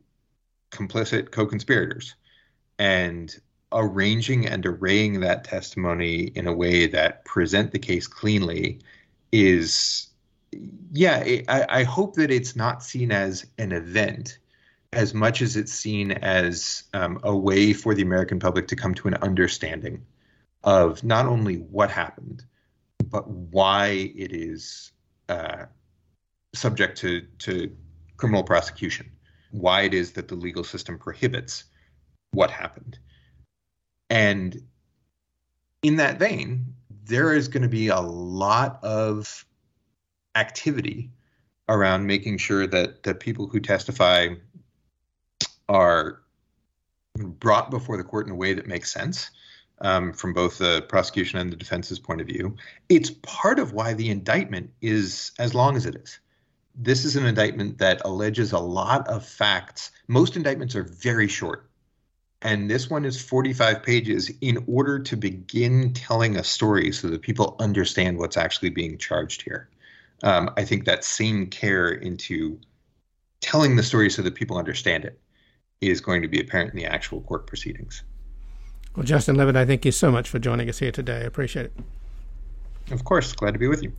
complicit 0.72 1.32
co 1.32 1.46
conspirators. 1.46 2.16
And 2.80 3.36
arranging 3.72 4.48
and 4.48 4.66
arraying 4.66 5.20
that 5.20 5.44
testimony 5.44 6.24
in 6.36 6.48
a 6.48 6.54
way 6.54 6.88
that 6.88 7.26
present 7.26 7.72
the 7.72 7.80
case 7.80 8.08
cleanly 8.08 8.80
is 9.32 10.08
yeah 10.92 11.18
I, 11.50 11.66
I 11.70 11.84
hope 11.84 12.16
that 12.16 12.32
it's 12.32 12.56
not 12.56 12.82
seen 12.82 13.12
as 13.12 13.46
an 13.58 13.74
event 13.74 14.40
as 14.94 15.14
much 15.14 15.42
as 15.42 15.58
it's 15.58 15.74
seen 15.74 16.14
as 16.14 16.84
um, 16.94 17.20
a 17.24 17.36
way 17.36 17.74
for 17.74 17.94
the 17.94 18.04
american 18.04 18.40
public 18.40 18.70
to 18.70 18.78
come 18.78 18.94
to 18.96 19.10
an 19.10 19.16
understanding 19.16 20.06
of 20.64 21.04
not 21.04 21.26
only 21.26 21.56
what 21.56 21.92
happened 21.92 22.46
but 23.06 23.28
why 23.28 24.12
it 24.16 24.32
is 24.32 24.92
uh, 25.30 25.66
subject 26.54 26.98
to, 27.00 27.22
to 27.40 27.76
criminal 28.18 28.44
prosecution. 28.44 29.12
Why 29.52 29.84
it 29.84 29.94
is 29.94 30.12
that 30.14 30.28
the 30.28 30.36
legal 30.36 30.64
system 30.64 30.98
prohibits 30.98 31.66
what 32.32 32.52
happened. 32.52 33.00
And 34.10 34.62
in 35.84 35.98
that 35.98 36.20
vein, 36.20 36.74
there 37.06 37.34
is 37.34 37.48
going 37.48 37.64
to 37.64 37.70
be 37.70 37.88
a 37.88 38.00
lot 38.00 38.84
of 38.84 39.46
activity 40.36 41.12
around 41.70 42.06
making 42.06 42.38
sure 42.38 42.68
that 42.68 43.04
the 43.04 43.14
people 43.14 43.48
who 43.48 43.60
testify 43.60 44.30
are 45.70 46.22
brought 47.18 47.72
before 47.72 47.98
the 47.98 48.04
court 48.04 48.26
in 48.28 48.32
a 48.32 48.36
way 48.36 48.54
that 48.54 48.68
makes 48.68 48.92
sense 48.92 49.32
um, 49.82 50.14
from 50.14 50.34
both 50.34 50.58
the 50.58 50.84
prosecution 50.90 51.40
and 51.40 51.52
the 51.52 51.56
defense's 51.56 52.00
point 52.00 52.22
of 52.22 52.28
view. 52.28 52.56
It's 52.90 53.12
part 53.22 53.60
of 53.60 53.74
why 53.74 53.94
the 53.94 54.10
indictment 54.10 54.72
is 54.82 55.32
as 55.40 55.54
long 55.54 55.76
as 55.76 55.86
it 55.86 55.96
is. 55.96 56.20
This 56.76 57.06
is 57.06 57.16
an 57.16 57.26
indictment 57.26 57.80
that 57.80 58.02
alleges 58.06 58.52
a 58.52 58.60
lot 58.60 59.08
of 59.08 59.26
facts. 59.26 59.92
Most 60.08 60.36
indictments 60.36 60.76
are 60.76 60.84
very 60.84 61.28
short 61.28 61.68
and 62.42 62.70
this 62.70 62.90
one 62.90 63.04
is 63.06 63.22
45 63.22 63.82
pages 63.82 64.32
in 64.42 64.64
order 64.68 65.00
to 65.00 65.18
begin 65.18 65.94
telling 65.94 66.38
a 66.38 66.44
story 66.44 66.92
so 66.92 67.08
that 67.08 67.22
people 67.22 67.56
understand 67.60 68.20
what's 68.20 68.38
actually 68.38 68.70
being 68.70 68.98
charged 68.98 69.42
here. 69.42 69.70
Um, 70.24 70.52
I 70.56 70.64
think 70.64 70.86
that 70.86 71.04
same 71.04 71.48
care 71.48 71.90
into 71.90 72.60
telling 73.42 73.76
the 73.76 73.84
story 73.84 74.10
so 74.10 74.22
that 74.22 74.36
people 74.36 74.58
understand 74.58 75.06
it 75.06 75.20
is 75.82 76.02
going 76.02 76.22
to 76.22 76.28
be 76.28 76.40
apparent 76.40 76.72
in 76.72 76.78
the 76.78 76.86
actual 76.86 77.22
court 77.22 77.48
proceedings. 77.48 78.04
Well, 78.98 79.06
Justin 79.06 79.36
Levitt, 79.36 79.56
I 79.56 79.64
thank 79.64 79.86
you 79.86 79.92
so 79.92 80.12
much 80.12 80.28
for 80.28 80.40
joining 80.40 80.68
us 80.70 80.80
here 80.80 80.92
today. 80.92 81.18
I 81.18 81.26
appreciate 81.26 81.68
it. 81.68 81.74
Of 82.90 83.04
course, 83.04 83.32
glad 83.32 83.52
to 83.52 83.60
be 83.60 83.68
with 83.68 83.84
you. 83.84 83.94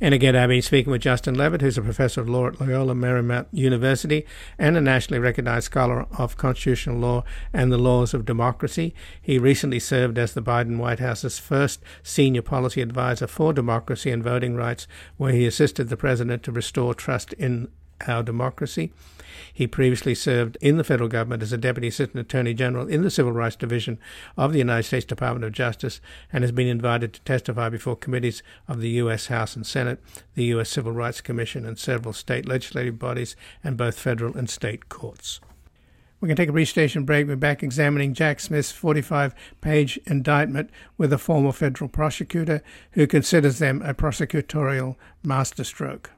And 0.00 0.12
again, 0.12 0.34
I've 0.34 0.48
been 0.48 0.60
speaking 0.60 0.90
with 0.90 1.02
Justin 1.02 1.36
Levitt, 1.36 1.60
who's 1.60 1.78
a 1.78 1.82
professor 1.82 2.20
of 2.20 2.28
law 2.28 2.48
at 2.48 2.60
Loyola 2.60 2.94
Marymount 2.94 3.46
University 3.52 4.26
and 4.58 4.76
a 4.76 4.80
nationally 4.80 5.20
recognized 5.20 5.66
scholar 5.66 6.04
of 6.18 6.36
constitutional 6.36 6.98
law 6.98 7.22
and 7.52 7.70
the 7.70 7.78
laws 7.78 8.12
of 8.12 8.24
democracy. 8.24 8.92
He 9.22 9.38
recently 9.38 9.78
served 9.78 10.18
as 10.18 10.34
the 10.34 10.42
Biden 10.42 10.78
White 10.78 10.98
House's 10.98 11.38
first 11.38 11.80
senior 12.02 12.42
policy 12.42 12.82
advisor 12.82 13.28
for 13.28 13.52
democracy 13.52 14.10
and 14.10 14.24
voting 14.24 14.56
rights, 14.56 14.88
where 15.16 15.32
he 15.32 15.46
assisted 15.46 15.90
the 15.90 15.96
president 15.96 16.42
to 16.42 16.50
restore 16.50 16.92
trust 16.92 17.34
in 17.34 17.68
our 18.06 18.22
democracy. 18.22 18.92
He 19.52 19.66
previously 19.66 20.14
served 20.14 20.56
in 20.60 20.76
the 20.76 20.84
federal 20.84 21.08
government 21.08 21.42
as 21.42 21.52
a 21.52 21.58
Deputy 21.58 21.88
Assistant 21.88 22.20
Attorney 22.20 22.54
General 22.54 22.88
in 22.88 23.02
the 23.02 23.10
Civil 23.10 23.32
Rights 23.32 23.56
Division 23.56 23.98
of 24.36 24.52
the 24.52 24.58
United 24.58 24.84
States 24.84 25.04
Department 25.04 25.44
of 25.44 25.52
Justice 25.52 26.00
and 26.32 26.44
has 26.44 26.52
been 26.52 26.66
invited 26.66 27.12
to 27.12 27.20
testify 27.22 27.68
before 27.68 27.96
committees 27.96 28.42
of 28.68 28.80
the 28.80 28.90
U.S. 28.90 29.26
House 29.26 29.56
and 29.56 29.66
Senate, 29.66 30.00
the 30.34 30.44
U.S. 30.44 30.70
Civil 30.70 30.92
Rights 30.92 31.20
Commission, 31.20 31.64
and 31.66 31.78
several 31.78 32.12
state 32.12 32.46
legislative 32.46 32.98
bodies 32.98 33.36
and 33.62 33.76
both 33.76 33.98
federal 33.98 34.36
and 34.36 34.48
state 34.48 34.88
courts. 34.88 35.40
We're 36.20 36.26
going 36.26 36.36
to 36.36 36.42
take 36.42 36.50
a 36.50 36.52
brief 36.52 36.68
station 36.68 37.04
break. 37.04 37.26
We're 37.26 37.36
back 37.36 37.62
examining 37.62 38.12
Jack 38.12 38.40
Smith's 38.40 38.70
45 38.70 39.34
page 39.62 39.98
indictment 40.06 40.70
with 40.98 41.14
a 41.14 41.18
former 41.18 41.50
federal 41.50 41.88
prosecutor 41.88 42.62
who 42.92 43.06
considers 43.06 43.58
them 43.58 43.80
a 43.80 43.94
prosecutorial 43.94 44.96
masterstroke. 45.22 46.10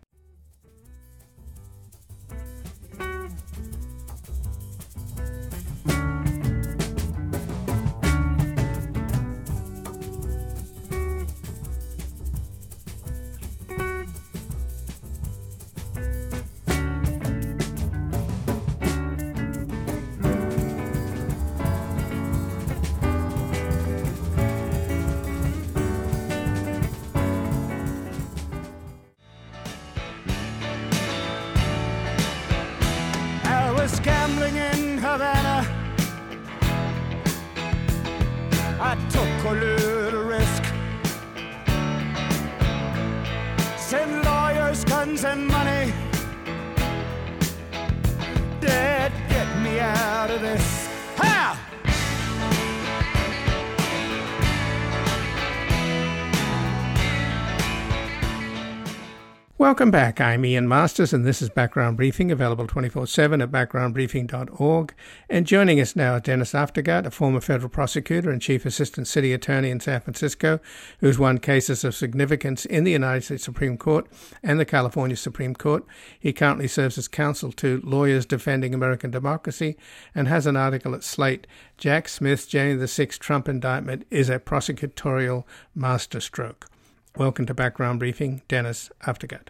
Welcome 59.62 59.92
back. 59.92 60.20
I'm 60.20 60.44
Ian 60.44 60.66
Masters, 60.66 61.12
and 61.12 61.24
this 61.24 61.40
is 61.40 61.48
Background 61.48 61.96
Briefing, 61.96 62.32
available 62.32 62.66
24 62.66 63.06
7 63.06 63.40
at 63.40 63.52
backgroundbriefing.org. 63.52 64.92
And 65.30 65.46
joining 65.46 65.78
us 65.80 65.94
now 65.94 66.16
is 66.16 66.22
Dennis 66.22 66.52
Aftergut, 66.52 67.06
a 67.06 67.12
former 67.12 67.40
federal 67.40 67.68
prosecutor 67.68 68.28
and 68.30 68.42
chief 68.42 68.66
assistant 68.66 69.06
city 69.06 69.32
attorney 69.32 69.70
in 69.70 69.78
San 69.78 70.00
Francisco, 70.00 70.58
who's 70.98 71.16
won 71.16 71.38
cases 71.38 71.84
of 71.84 71.94
significance 71.94 72.66
in 72.66 72.82
the 72.82 72.90
United 72.90 73.22
States 73.22 73.44
Supreme 73.44 73.78
Court 73.78 74.08
and 74.42 74.58
the 74.58 74.64
California 74.64 75.16
Supreme 75.16 75.54
Court. 75.54 75.86
He 76.18 76.32
currently 76.32 76.66
serves 76.66 76.98
as 76.98 77.06
counsel 77.06 77.52
to 77.52 77.80
Lawyers 77.84 78.26
Defending 78.26 78.74
American 78.74 79.12
Democracy 79.12 79.76
and 80.12 80.26
has 80.26 80.44
an 80.44 80.56
article 80.56 80.92
at 80.92 81.04
Slate 81.04 81.46
Jack 81.78 82.08
Smith's 82.08 82.46
January 82.46 82.80
the 82.80 82.86
6th 82.86 83.20
Trump 83.20 83.48
indictment 83.48 84.08
is 84.10 84.28
a 84.28 84.40
prosecutorial 84.40 85.44
masterstroke. 85.72 86.71
Welcome 87.16 87.44
to 87.46 87.54
Background 87.54 87.98
Briefing, 87.98 88.40
Dennis 88.48 88.90
Aftergut. 89.02 89.48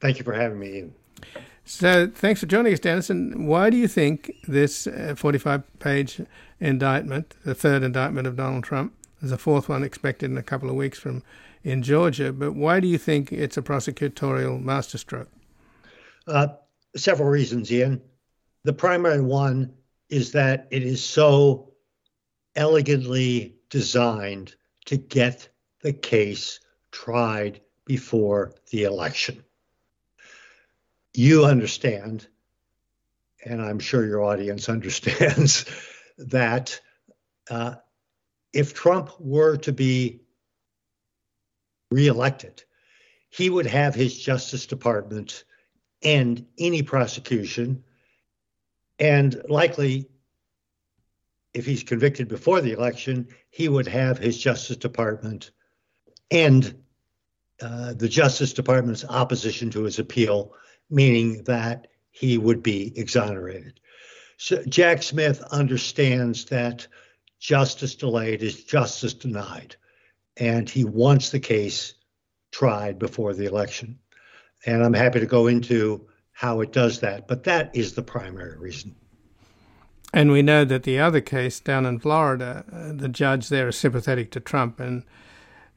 Thank 0.00 0.18
you 0.18 0.24
for 0.24 0.32
having 0.32 0.58
me. 0.58 0.76
Ian. 0.76 0.94
So, 1.66 2.08
thanks 2.08 2.40
for 2.40 2.46
joining 2.46 2.72
us, 2.72 2.80
Dennis. 2.80 3.10
And 3.10 3.46
why 3.46 3.68
do 3.68 3.76
you 3.76 3.88
think 3.88 4.32
this 4.48 4.88
45 5.16 5.60
uh, 5.60 5.62
page 5.80 6.22
indictment, 6.60 7.34
the 7.44 7.54
third 7.54 7.82
indictment 7.82 8.26
of 8.26 8.36
Donald 8.36 8.64
Trump, 8.64 8.94
there's 9.20 9.32
a 9.32 9.38
fourth 9.38 9.68
one 9.68 9.82
expected 9.82 10.30
in 10.30 10.38
a 10.38 10.42
couple 10.42 10.68
of 10.70 10.76
weeks 10.76 10.98
from 10.98 11.22
in 11.62 11.82
Georgia, 11.82 12.32
but 12.32 12.52
why 12.52 12.78
do 12.80 12.86
you 12.86 12.98
think 12.98 13.32
it's 13.32 13.56
a 13.56 13.62
prosecutorial 13.62 14.62
masterstroke? 14.62 15.30
Uh, 16.26 16.48
several 16.94 17.28
reasons, 17.28 17.72
Ian. 17.72 18.02
The 18.64 18.74
primary 18.74 19.22
one 19.22 19.72
is 20.10 20.32
that 20.32 20.68
it 20.70 20.82
is 20.82 21.02
so 21.02 21.72
elegantly 22.54 23.56
designed 23.70 24.54
to 24.86 24.96
get 24.96 25.48
the 25.80 25.92
case 25.92 26.60
tried 26.94 27.60
before 27.84 28.54
the 28.70 28.84
election. 28.84 29.44
You 31.12 31.44
understand, 31.44 32.26
and 33.44 33.60
I'm 33.60 33.80
sure 33.80 34.06
your 34.06 34.22
audience 34.22 34.68
understands, 34.76 35.66
that 36.16 36.80
uh, 37.50 37.74
if 38.52 38.72
Trump 38.72 39.10
were 39.18 39.56
to 39.58 39.72
be 39.72 40.20
reelected, 41.90 42.62
he 43.28 43.50
would 43.50 43.66
have 43.66 43.94
his 43.94 44.16
Justice 44.16 44.64
Department 44.64 45.44
end 46.00 46.46
any 46.58 46.82
prosecution, 46.82 47.82
and 49.00 49.42
likely, 49.48 50.08
if 51.52 51.66
he's 51.66 51.82
convicted 51.82 52.28
before 52.28 52.60
the 52.60 52.72
election, 52.72 53.26
he 53.50 53.68
would 53.68 53.88
have 53.88 54.18
his 54.18 54.38
Justice 54.38 54.76
Department 54.76 55.50
end 56.30 56.83
uh, 57.60 57.94
the 57.94 58.08
Justice 58.08 58.52
Department's 58.52 59.04
opposition 59.04 59.70
to 59.70 59.84
his 59.84 59.98
appeal, 59.98 60.54
meaning 60.90 61.42
that 61.44 61.88
he 62.10 62.38
would 62.38 62.62
be 62.62 62.92
exonerated. 62.98 63.80
So 64.36 64.62
Jack 64.64 65.02
Smith 65.02 65.42
understands 65.50 66.46
that 66.46 66.86
justice 67.38 67.94
delayed 67.94 68.42
is 68.42 68.64
justice 68.64 69.14
denied, 69.14 69.76
and 70.36 70.68
he 70.68 70.84
wants 70.84 71.30
the 71.30 71.40
case 71.40 71.94
tried 72.50 72.98
before 72.98 73.34
the 73.34 73.46
election. 73.46 73.98
And 74.66 74.82
I'm 74.82 74.94
happy 74.94 75.20
to 75.20 75.26
go 75.26 75.46
into 75.46 76.08
how 76.32 76.60
it 76.60 76.72
does 76.72 77.00
that, 77.00 77.28
but 77.28 77.44
that 77.44 77.74
is 77.76 77.94
the 77.94 78.02
primary 78.02 78.58
reason. 78.58 78.94
And 80.12 80.30
we 80.30 80.42
know 80.42 80.64
that 80.64 80.84
the 80.84 80.98
other 80.98 81.20
case 81.20 81.60
down 81.60 81.86
in 81.86 81.98
Florida, 81.98 82.64
uh, 82.72 82.92
the 82.92 83.08
judge 83.08 83.48
there 83.48 83.68
is 83.68 83.76
sympathetic 83.76 84.30
to 84.32 84.40
Trump 84.40 84.78
and 84.78 85.04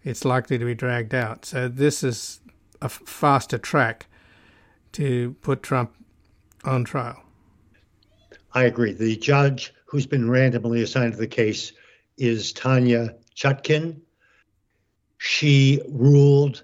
it's 0.07 0.23
likely 0.23 0.57
to 0.57 0.63
be 0.63 0.73
dragged 0.73 1.13
out. 1.13 1.43
So 1.43 1.67
this 1.67 2.01
is 2.01 2.39
a 2.81 2.87
faster 2.87 3.57
track 3.57 4.07
to 4.93 5.35
put 5.41 5.61
Trump 5.61 5.93
on 6.63 6.85
trial. 6.85 7.21
I 8.53 8.63
agree. 8.63 8.93
The 8.93 9.17
judge 9.17 9.73
who's 9.85 10.05
been 10.05 10.31
randomly 10.31 10.81
assigned 10.81 11.11
to 11.13 11.19
the 11.19 11.27
case 11.27 11.73
is 12.17 12.53
Tanya 12.53 13.15
Chutkan. 13.35 13.99
She 15.17 15.81
ruled 15.89 16.63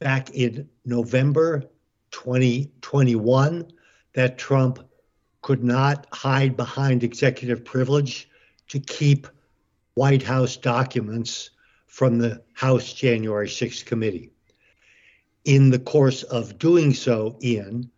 back 0.00 0.30
in 0.30 0.68
November 0.84 1.62
2021 2.10 3.70
that 4.14 4.38
Trump 4.38 4.80
could 5.42 5.62
not 5.62 6.08
hide 6.12 6.56
behind 6.56 7.04
executive 7.04 7.64
privilege 7.64 8.28
to 8.68 8.80
keep 8.80 9.28
White 9.94 10.22
House 10.22 10.56
documents 10.56 11.50
from 11.86 12.18
the 12.18 12.42
House 12.52 12.92
January 12.92 13.48
6th 13.48 13.84
committee. 13.84 14.32
In 15.44 15.70
the 15.70 15.78
course 15.78 16.22
of 16.24 16.58
doing 16.58 16.92
so, 16.92 17.38
Ian, 17.42 17.90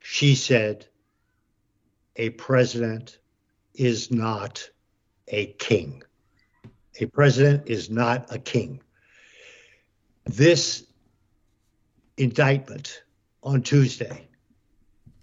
she 0.00 0.34
said, 0.34 0.86
a 2.16 2.30
president 2.30 3.18
is 3.74 4.10
not 4.10 4.68
a 5.28 5.46
king. 5.46 6.02
A 7.00 7.06
president 7.06 7.68
is 7.68 7.90
not 7.90 8.32
a 8.32 8.38
king. 8.38 8.80
This 10.24 10.84
indictment 12.16 13.02
on 13.42 13.62
Tuesday 13.62 14.28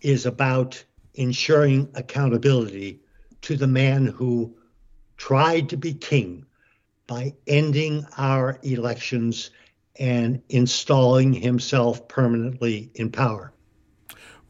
is 0.01 0.25
about 0.25 0.83
ensuring 1.15 1.89
accountability 1.95 3.01
to 3.41 3.57
the 3.57 3.67
man 3.67 4.05
who 4.05 4.55
tried 5.17 5.69
to 5.69 5.77
be 5.77 5.93
king 5.93 6.45
by 7.07 7.33
ending 7.47 8.05
our 8.17 8.59
elections 8.63 9.51
and 9.99 10.41
installing 10.49 11.33
himself 11.33 12.07
permanently 12.07 12.91
in 12.95 13.11
power. 13.11 13.53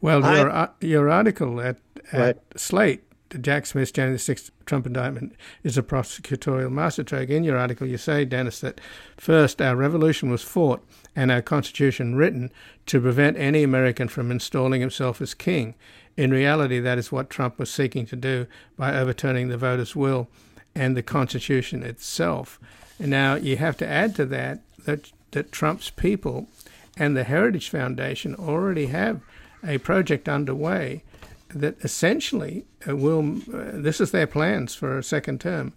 Well, 0.00 0.20
your, 0.20 0.50
I, 0.50 0.62
uh, 0.64 0.68
your 0.80 1.10
article 1.10 1.60
at, 1.60 1.78
at 2.12 2.42
Slate, 2.56 3.02
the 3.30 3.38
Jack 3.38 3.66
Smith's 3.66 3.90
January 3.90 4.18
6th 4.18 4.50
Trump 4.66 4.86
indictment, 4.86 5.34
is 5.62 5.78
a 5.78 5.82
prosecutorial 5.82 6.70
masterstroke. 6.70 7.30
In 7.30 7.44
your 7.44 7.58
article, 7.58 7.86
you 7.86 7.96
say, 7.96 8.24
Dennis, 8.24 8.60
that 8.60 8.80
first, 9.16 9.60
our 9.60 9.76
revolution 9.76 10.30
was 10.30 10.42
fought 10.42 10.84
and 11.16 11.30
our 11.30 11.42
constitution 11.42 12.16
written 12.16 12.50
to 12.86 13.00
prevent 13.00 13.36
any 13.38 13.62
American 13.62 14.08
from 14.08 14.30
installing 14.30 14.80
himself 14.80 15.20
as 15.20 15.34
king. 15.34 15.74
In 16.16 16.30
reality, 16.30 16.80
that 16.80 16.98
is 16.98 17.10
what 17.10 17.30
Trump 17.30 17.58
was 17.58 17.70
seeking 17.70 18.06
to 18.06 18.16
do 18.16 18.46
by 18.76 18.94
overturning 18.94 19.48
the 19.48 19.56
voters' 19.56 19.96
will 19.96 20.28
and 20.74 20.96
the 20.96 21.02
Constitution 21.02 21.82
itself. 21.82 22.58
And 22.98 23.10
now 23.10 23.34
you 23.34 23.56
have 23.56 23.76
to 23.78 23.88
add 23.88 24.14
to 24.16 24.26
that 24.26 24.60
that, 24.84 25.12
that 25.32 25.52
Trump's 25.52 25.90
people 25.90 26.48
and 26.96 27.16
the 27.16 27.24
Heritage 27.24 27.68
Foundation 27.68 28.34
already 28.34 28.86
have 28.86 29.20
a 29.66 29.78
project 29.78 30.28
underway 30.28 31.02
that 31.48 31.82
essentially 31.84 32.64
uh, 32.88 32.96
will, 32.96 33.38
uh, 33.52 33.70
this 33.74 34.00
is 34.00 34.10
their 34.10 34.26
plans 34.26 34.74
for 34.74 34.98
a 34.98 35.02
second 35.02 35.40
term, 35.40 35.72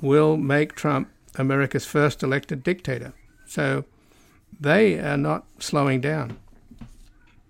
will 0.00 0.36
make 0.36 0.74
Trump 0.74 1.08
America's 1.36 1.86
first 1.86 2.22
elected 2.22 2.62
dictator. 2.62 3.12
So 3.46 3.84
they 4.60 4.98
are 4.98 5.16
not 5.16 5.46
slowing 5.58 6.00
down. 6.00 6.38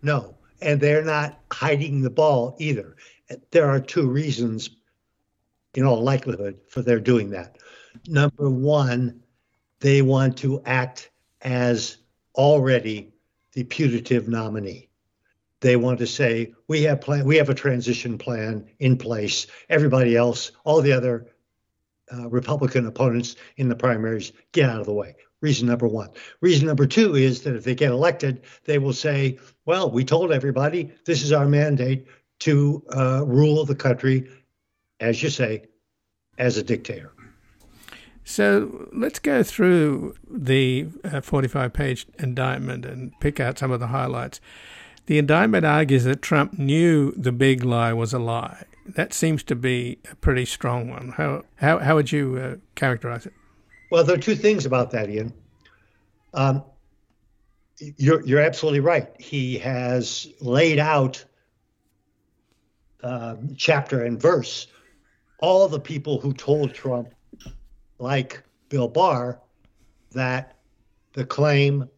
No, 0.03 0.35
and 0.61 0.81
they're 0.81 1.05
not 1.05 1.39
hiding 1.53 2.03
the 2.03 2.11
ball 2.11 2.57
either. 2.59 2.97
There 3.51 3.69
are 3.69 3.81
two 3.81 4.09
reasons 4.09 4.71
in 5.75 5.85
all 5.85 6.03
likelihood, 6.03 6.59
for 6.69 6.83
their 6.83 7.01
doing 7.01 7.31
that. 7.31 7.59
Number 8.07 8.51
one, 8.51 9.23
they 9.81 10.03
want 10.03 10.37
to 10.39 10.63
act 10.65 11.11
as 11.41 11.99
already 12.35 13.13
the 13.53 13.65
putative 13.65 14.29
nominee. 14.29 14.89
They 15.61 15.77
want 15.77 15.99
to 16.01 16.07
say 16.07 16.55
we 16.69 16.83
have 16.83 17.01
plan, 17.01 17.25
we 17.25 17.37
have 17.37 17.49
a 17.49 17.55
transition 17.55 18.19
plan 18.19 18.67
in 18.81 18.97
place. 18.97 19.47
Everybody 19.69 20.17
else, 20.17 20.53
all 20.65 20.81
the 20.81 20.93
other 20.93 21.29
uh, 22.13 22.29
Republican 22.29 22.87
opponents 22.87 23.37
in 23.57 23.69
the 23.69 23.77
primaries, 23.77 24.33
get 24.53 24.69
out 24.69 24.81
of 24.81 24.87
the 24.87 24.93
way. 24.93 25.15
Reason 25.41 25.67
number 25.67 25.89
one. 25.89 26.11
Reason 26.41 26.67
number 26.67 26.87
two 26.87 27.17
is 27.17 27.43
that 27.43 27.57
if 27.57 27.65
they 27.65 27.75
get 27.75 27.91
elected, 27.91 28.43
they 28.65 28.79
will 28.79 28.93
say, 28.93 29.39
"Well, 29.65 29.91
we 29.91 30.05
told 30.05 30.33
everybody 30.33 30.93
this 31.05 31.23
is 31.23 31.33
our 31.33 31.47
mandate 31.47 32.07
to 32.41 32.83
uh, 32.95 33.25
rule 33.27 33.65
the 33.65 33.75
country 33.75 34.29
as 35.03 35.23
you 35.23 35.29
say, 35.29 35.65
as 36.39 36.57
a 36.57 36.63
dictator. 36.63 37.13
So 38.25 38.89
let's 38.93 39.19
go 39.19 39.43
through 39.43 40.15
the 40.31 40.87
uh, 41.05 41.21
45 41.21 41.73
page 41.73 42.07
indictment 42.19 42.87
and 42.87 43.13
pick 43.21 43.41
out 43.41 43.59
some 43.59 43.73
of 43.73 43.81
the 43.81 43.89
highlights. 43.89 44.41
The 45.07 45.19
indictment 45.19 45.67
argues 45.67 46.05
that 46.05 46.23
Trump 46.23 46.59
knew 46.59 47.11
the 47.13 47.33
big 47.33 47.65
lie 47.65 47.93
was 47.93 48.15
a 48.15 48.21
lie. 48.21 48.65
That 48.87 49.13
seems 49.13 49.43
to 49.45 49.57
be 49.57 49.99
a 50.11 50.15
pretty 50.17 50.45
strong 50.45 50.89
one. 50.89 51.15
How, 51.17 51.43
how, 51.57 51.79
how 51.79 51.97
would 51.97 52.13
you 52.13 52.37
uh, 52.37 52.57
characterize 52.77 53.27
it? 53.27 53.33
Well, 53.91 54.05
there 54.05 54.17
are 54.17 54.21
two 54.21 54.37
things 54.37 54.65
about 54.65 54.93
that, 54.93 55.11
Ian. 55.11 55.35
Um, 56.33 56.63
you're 57.97 58.25
you're 58.25 58.41
absolutely 58.41 58.81
right. 58.81 59.09
He 59.21 59.59
has 59.59 60.29
laid 60.41 60.79
out 60.79 61.25
um, 63.03 63.55
chapter 63.57 64.05
and 64.05 64.21
verse 64.21 64.69
all 65.43 65.69
the 65.69 65.81
people 65.81 66.21
who 66.21 66.33
told 66.33 66.73
Trump, 66.73 67.13
like 67.99 68.43
Bill 68.69 68.89
Barr, 68.89 69.41
that 70.13 70.57
the 71.13 71.27
claim 71.27 71.91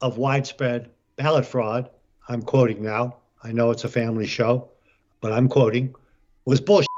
of 0.00 0.16
widespread 0.16 0.90
ballot 1.16 1.44
fraud. 1.44 1.90
I'm 2.28 2.40
quoting 2.40 2.82
now. 2.82 3.16
I 3.42 3.52
know 3.52 3.70
it's 3.70 3.84
a 3.84 3.88
family 3.88 4.26
show, 4.26 4.70
but 5.20 5.32
I'm 5.32 5.48
quoting 5.48 5.94
was 6.46 6.60
bullshit. 6.60 6.88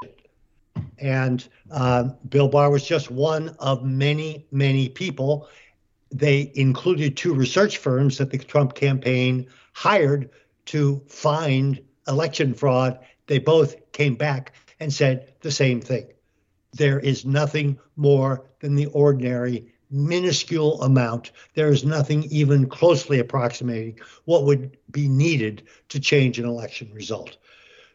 And 0.99 1.47
uh, 1.71 2.11
Bill 2.29 2.49
Barr 2.49 2.71
was 2.71 2.87
just 2.87 3.11
one 3.11 3.57
of 3.59 3.85
many, 3.85 4.47
many 4.51 4.89
people. 4.89 5.49
They 6.13 6.53
included 6.55 7.17
two 7.17 7.35
research 7.35 7.79
firms 7.79 8.19
that 8.19 8.31
the 8.31 8.39
Trump 8.39 8.75
campaign 8.75 9.47
hired 9.73 10.31
to 10.67 11.03
find 11.09 11.81
election 12.09 12.55
fraud. 12.55 12.99
They 13.27 13.39
both 13.39 13.77
came 13.93 14.15
back 14.15 14.53
and 14.81 14.93
said 14.93 15.33
the 15.41 15.51
same 15.51 15.81
thing. 15.81 16.07
There 16.73 16.99
is 16.99 17.25
nothing 17.25 17.79
more 17.97 18.45
than 18.61 18.75
the 18.75 18.87
ordinary 18.87 19.73
minuscule 19.91 20.83
amount. 20.83 21.33
There 21.55 21.69
is 21.69 21.85
nothing 21.85 22.25
even 22.25 22.69
closely 22.69 23.19
approximating 23.19 23.99
what 24.25 24.45
would 24.45 24.77
be 24.91 25.09
needed 25.09 25.65
to 25.91 26.01
change 26.01 26.39
an 26.39 26.45
election 26.45 26.91
result. 26.93 27.37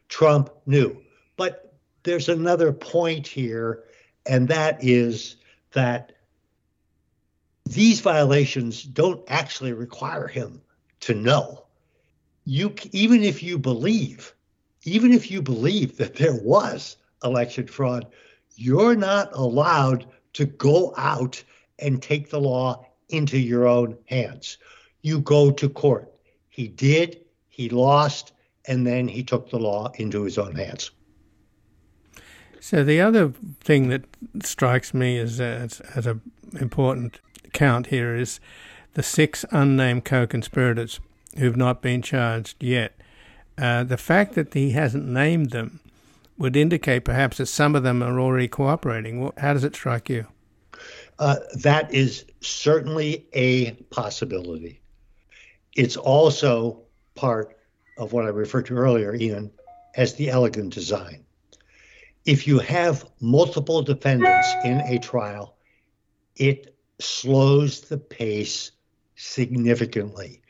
Trump 0.09 0.49
knew. 0.65 1.01
But 1.37 1.73
there's 2.03 2.29
another 2.29 2.71
point 2.71 3.27
here, 3.27 3.83
and 4.25 4.47
that 4.47 4.83
is 4.83 5.35
that 5.73 6.13
these 7.65 8.01
violations 8.01 8.83
don't 8.83 9.23
actually 9.27 9.73
require 9.73 10.27
him 10.27 10.61
to 11.01 11.13
know. 11.13 11.65
You 12.43 12.73
even 12.91 13.23
if 13.23 13.43
you 13.43 13.57
believe, 13.57 14.33
even 14.83 15.13
if 15.13 15.29
you 15.29 15.41
believe 15.41 15.97
that 15.97 16.15
there 16.15 16.35
was 16.35 16.97
election 17.23 17.67
fraud, 17.67 18.07
you're 18.55 18.95
not 18.95 19.29
allowed 19.33 20.05
to 20.33 20.45
go 20.45 20.93
out 20.97 21.43
and 21.79 22.01
take 22.01 22.29
the 22.29 22.39
law 22.39 22.85
into 23.09 23.37
your 23.37 23.67
own 23.67 23.97
hands. 24.05 24.57
You 25.01 25.19
go 25.19 25.51
to 25.51 25.69
court. 25.69 26.11
He 26.49 26.67
did, 26.67 27.21
he 27.49 27.69
lost, 27.69 28.33
and 28.65 28.85
then 28.85 29.07
he 29.07 29.23
took 29.23 29.49
the 29.49 29.59
law 29.59 29.91
into 29.95 30.23
his 30.23 30.37
own 30.37 30.55
hands. 30.55 30.91
So 32.59 32.83
the 32.83 33.01
other 33.01 33.33
thing 33.61 33.89
that 33.89 34.03
strikes 34.43 34.93
me 34.93 35.19
uh, 35.19 35.23
as 35.23 35.41
as, 35.41 35.79
as 35.95 36.07
an 36.07 36.21
important 36.59 37.19
count 37.53 37.87
here 37.87 38.15
is 38.15 38.39
the 38.93 39.03
six 39.03 39.45
unnamed 39.51 40.05
co-conspirators 40.05 40.99
who've 41.37 41.57
not 41.57 41.81
been 41.81 42.01
charged 42.01 42.61
yet. 42.63 42.93
Uh, 43.61 43.83
the 43.83 43.97
fact 43.97 44.33
that 44.33 44.55
he 44.55 44.71
hasn't 44.71 45.07
named 45.07 45.51
them 45.51 45.79
would 46.35 46.55
indicate 46.55 47.05
perhaps 47.05 47.37
that 47.37 47.45
some 47.45 47.75
of 47.75 47.83
them 47.83 48.01
are 48.01 48.19
already 48.19 48.47
cooperating. 48.47 49.31
How 49.37 49.53
does 49.53 49.63
it 49.63 49.75
strike 49.75 50.09
you? 50.09 50.25
Uh, 51.19 51.35
that 51.61 51.93
is 51.93 52.25
certainly 52.41 53.27
a 53.33 53.73
possibility. 53.91 54.81
It's 55.75 55.95
also 55.95 56.81
part 57.13 57.55
of 57.99 58.13
what 58.13 58.25
I 58.25 58.29
referred 58.29 58.65
to 58.65 58.73
earlier, 58.73 59.13
Ian, 59.13 59.51
as 59.95 60.15
the 60.15 60.31
elegant 60.31 60.73
design. 60.73 61.23
If 62.25 62.47
you 62.47 62.57
have 62.57 63.05
multiple 63.19 63.83
defendants 63.83 64.47
in 64.63 64.79
a 64.79 64.97
trial, 64.97 65.55
it 66.35 66.75
slows 66.99 67.81
the 67.81 67.97
pace 67.99 68.71
significantly. 69.15 70.40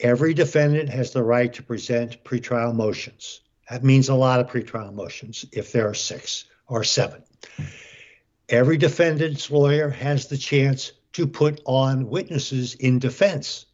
Every 0.00 0.32
defendant 0.32 0.88
has 0.90 1.12
the 1.12 1.22
right 1.22 1.52
to 1.54 1.62
present 1.62 2.22
pretrial 2.24 2.74
motions. 2.74 3.40
That 3.68 3.82
means 3.82 4.08
a 4.08 4.14
lot 4.14 4.40
of 4.40 4.46
pretrial 4.46 4.92
motions 4.94 5.44
if 5.52 5.72
there 5.72 5.88
are 5.88 5.94
six 5.94 6.44
or 6.68 6.84
seven. 6.84 7.22
Every 8.48 8.76
defendant's 8.76 9.50
lawyer 9.50 9.90
has 9.90 10.28
the 10.28 10.38
chance 10.38 10.92
to 11.14 11.26
put 11.26 11.60
on 11.66 12.08
witnesses 12.08 12.74
in 12.74 12.98
defense. 12.98 13.66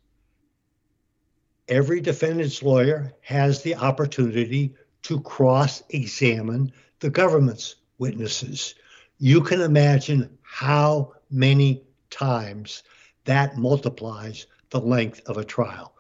Every 1.68 2.00
defendant's 2.00 2.62
lawyer 2.62 3.12
has 3.20 3.62
the 3.62 3.76
opportunity 3.76 4.74
to 5.02 5.20
cross 5.20 5.82
examine 5.90 6.72
the 7.00 7.10
government's 7.10 7.76
witnesses. 7.98 8.74
You 9.18 9.42
can 9.42 9.60
imagine 9.60 10.38
how 10.42 11.12
many 11.30 11.84
times 12.10 12.82
that 13.24 13.56
multiplies 13.56 14.46
the 14.70 14.80
length 14.80 15.20
of 15.26 15.36
a 15.36 15.44
trial. 15.44 15.93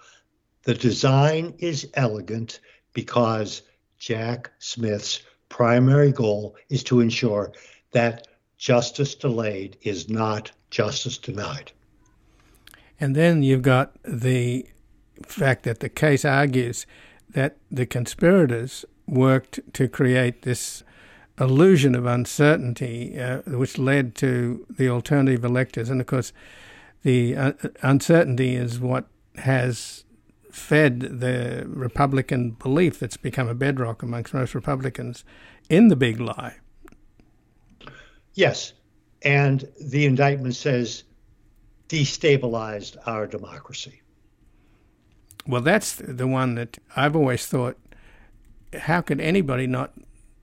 The 0.64 0.74
design 0.74 1.54
is 1.58 1.88
elegant 1.94 2.60
because 2.92 3.62
Jack 3.98 4.50
Smith's 4.58 5.22
primary 5.48 6.12
goal 6.12 6.56
is 6.70 6.82
to 6.84 7.00
ensure 7.00 7.52
that 7.92 8.26
justice 8.56 9.14
delayed 9.14 9.76
is 9.82 10.08
not 10.08 10.50
justice 10.70 11.18
denied. 11.18 11.70
And 12.98 13.14
then 13.14 13.42
you've 13.42 13.62
got 13.62 13.92
the 14.04 14.66
fact 15.22 15.64
that 15.64 15.80
the 15.80 15.88
case 15.88 16.24
argues 16.24 16.86
that 17.30 17.56
the 17.70 17.86
conspirators 17.86 18.84
worked 19.06 19.60
to 19.74 19.88
create 19.88 20.42
this 20.42 20.82
illusion 21.38 21.94
of 21.94 22.06
uncertainty, 22.06 23.18
uh, 23.20 23.38
which 23.46 23.76
led 23.76 24.14
to 24.14 24.64
the 24.70 24.88
alternative 24.88 25.44
electors. 25.44 25.90
And 25.90 26.00
of 26.00 26.06
course, 26.06 26.32
the 27.02 27.36
uh, 27.36 27.52
uncertainty 27.82 28.54
is 28.54 28.78
what 28.78 29.06
has 29.36 30.04
fed 30.54 31.00
the 31.00 31.64
Republican 31.66 32.52
belief 32.52 33.00
that's 33.00 33.16
become 33.16 33.48
a 33.48 33.54
bedrock 33.54 34.04
amongst 34.04 34.32
most 34.32 34.54
Republicans 34.54 35.24
in 35.68 35.88
the 35.88 35.96
big 35.96 36.20
lie. 36.20 36.54
Yes. 38.34 38.72
And 39.22 39.68
the 39.80 40.06
indictment 40.06 40.54
says 40.54 41.02
destabilized 41.88 42.96
our 43.04 43.26
democracy. 43.26 44.00
Well, 45.44 45.60
that's 45.60 45.96
the 45.96 46.28
one 46.28 46.54
that 46.54 46.78
I've 46.94 47.16
always 47.16 47.46
thought 47.46 47.76
how 48.74 49.00
could 49.00 49.20
anybody 49.20 49.66
not 49.66 49.92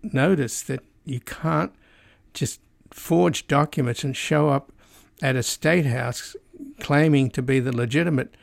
notice 0.03 0.62
that 0.64 0.82
you 1.05 1.22
can't 1.22 1.72
just 2.34 2.59
forge 2.89 3.47
documents 3.47 4.03
and 4.03 4.16
show 4.16 4.49
up 4.49 4.74
at 5.22 5.38
a 5.38 5.43
state 5.43 5.86
house 5.86 6.36
claiming 6.82 7.30
to 7.30 7.41
be 7.41 7.62
the 7.62 7.76
legitimate 7.76 8.36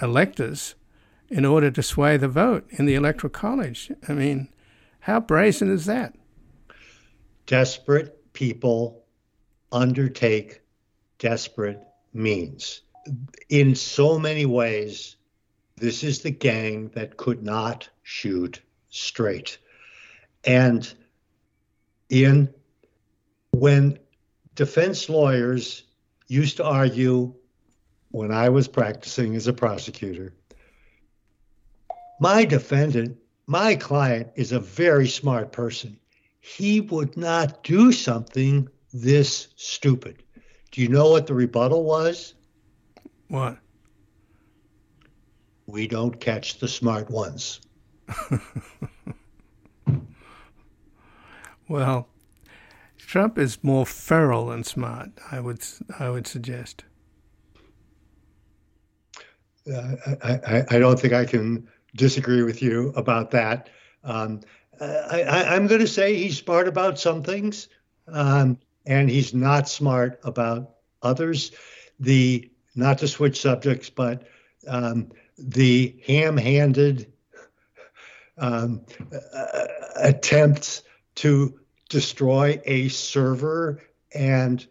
electors 0.00 0.75
in 1.28 1.44
order 1.44 1.70
to 1.70 1.82
sway 1.82 2.16
the 2.16 2.28
vote 2.28 2.66
in 2.70 2.86
the 2.86 2.94
electoral 2.94 3.30
college? 3.30 3.90
I 4.08 4.12
mean, 4.12 4.48
how 5.00 5.20
brazen 5.20 5.70
is 5.70 5.86
that? 5.86 6.14
Desperate 7.46 8.32
people 8.32 9.04
undertake 9.72 10.60
desperate 11.18 11.82
means. 12.12 12.82
In 13.48 13.74
so 13.74 14.18
many 14.18 14.46
ways, 14.46 15.16
this 15.76 16.02
is 16.02 16.20
the 16.20 16.30
gang 16.30 16.88
that 16.94 17.16
could 17.16 17.42
not 17.42 17.88
shoot 18.02 18.60
straight. 18.90 19.58
And 20.44 20.92
in 22.08 22.52
when 23.52 23.98
defense 24.54 25.08
lawyers 25.08 25.84
used 26.28 26.56
to 26.56 26.64
argue 26.64 27.34
when 28.10 28.32
I 28.32 28.48
was 28.48 28.68
practicing 28.68 29.36
as 29.36 29.46
a 29.46 29.52
prosecutor, 29.52 30.32
my 32.20 32.44
defendant, 32.44 33.18
my 33.46 33.74
client 33.76 34.28
is 34.36 34.52
a 34.52 34.60
very 34.60 35.08
smart 35.08 35.52
person 35.52 35.98
he 36.46 36.80
would 36.80 37.16
not 37.16 37.64
do 37.64 37.90
something 37.90 38.68
this 38.92 39.48
stupid. 39.56 40.22
Do 40.70 40.80
you 40.80 40.88
know 40.88 41.10
what 41.10 41.26
the 41.26 41.34
rebuttal 41.34 41.82
was? 41.82 42.34
What? 43.26 43.58
We 45.66 45.88
don't 45.88 46.20
catch 46.20 46.60
the 46.60 46.68
smart 46.68 47.10
ones. 47.10 47.60
well, 51.68 52.06
Trump 52.96 53.38
is 53.38 53.64
more 53.64 53.84
feral 53.84 54.46
than 54.46 54.62
smart. 54.62 55.10
I 55.32 55.40
would 55.40 55.64
I 55.98 56.10
would 56.10 56.28
suggest. 56.28 56.84
Uh, 59.68 59.96
I, 60.22 60.62
I, 60.70 60.78
don't 60.78 60.96
think 61.00 61.12
I 61.12 61.24
can 61.24 61.66
disagree 61.96 62.42
with 62.42 62.62
you 62.62 62.92
about 62.96 63.30
that. 63.32 63.70
Um, 64.04 64.40
I, 64.80 65.56
am 65.56 65.66
going 65.66 65.80
to 65.80 65.88
say 65.88 66.16
he's 66.16 66.38
smart 66.38 66.68
about 66.68 66.98
some 66.98 67.22
things, 67.22 67.68
um, 68.08 68.58
and 68.84 69.08
he's 69.08 69.34
not 69.34 69.68
smart 69.68 70.20
about 70.22 70.76
others. 71.02 71.52
The 71.98 72.50
not 72.74 72.98
to 72.98 73.08
switch 73.08 73.40
subjects, 73.40 73.88
but 73.88 74.24
um, 74.68 75.10
the 75.38 75.98
ham-handed 76.06 77.10
uh, 78.38 78.68
attempts 79.96 80.82
to 81.16 81.58
destroy 81.88 82.60
a 82.66 82.88
server 82.88 83.82
and 84.14 84.66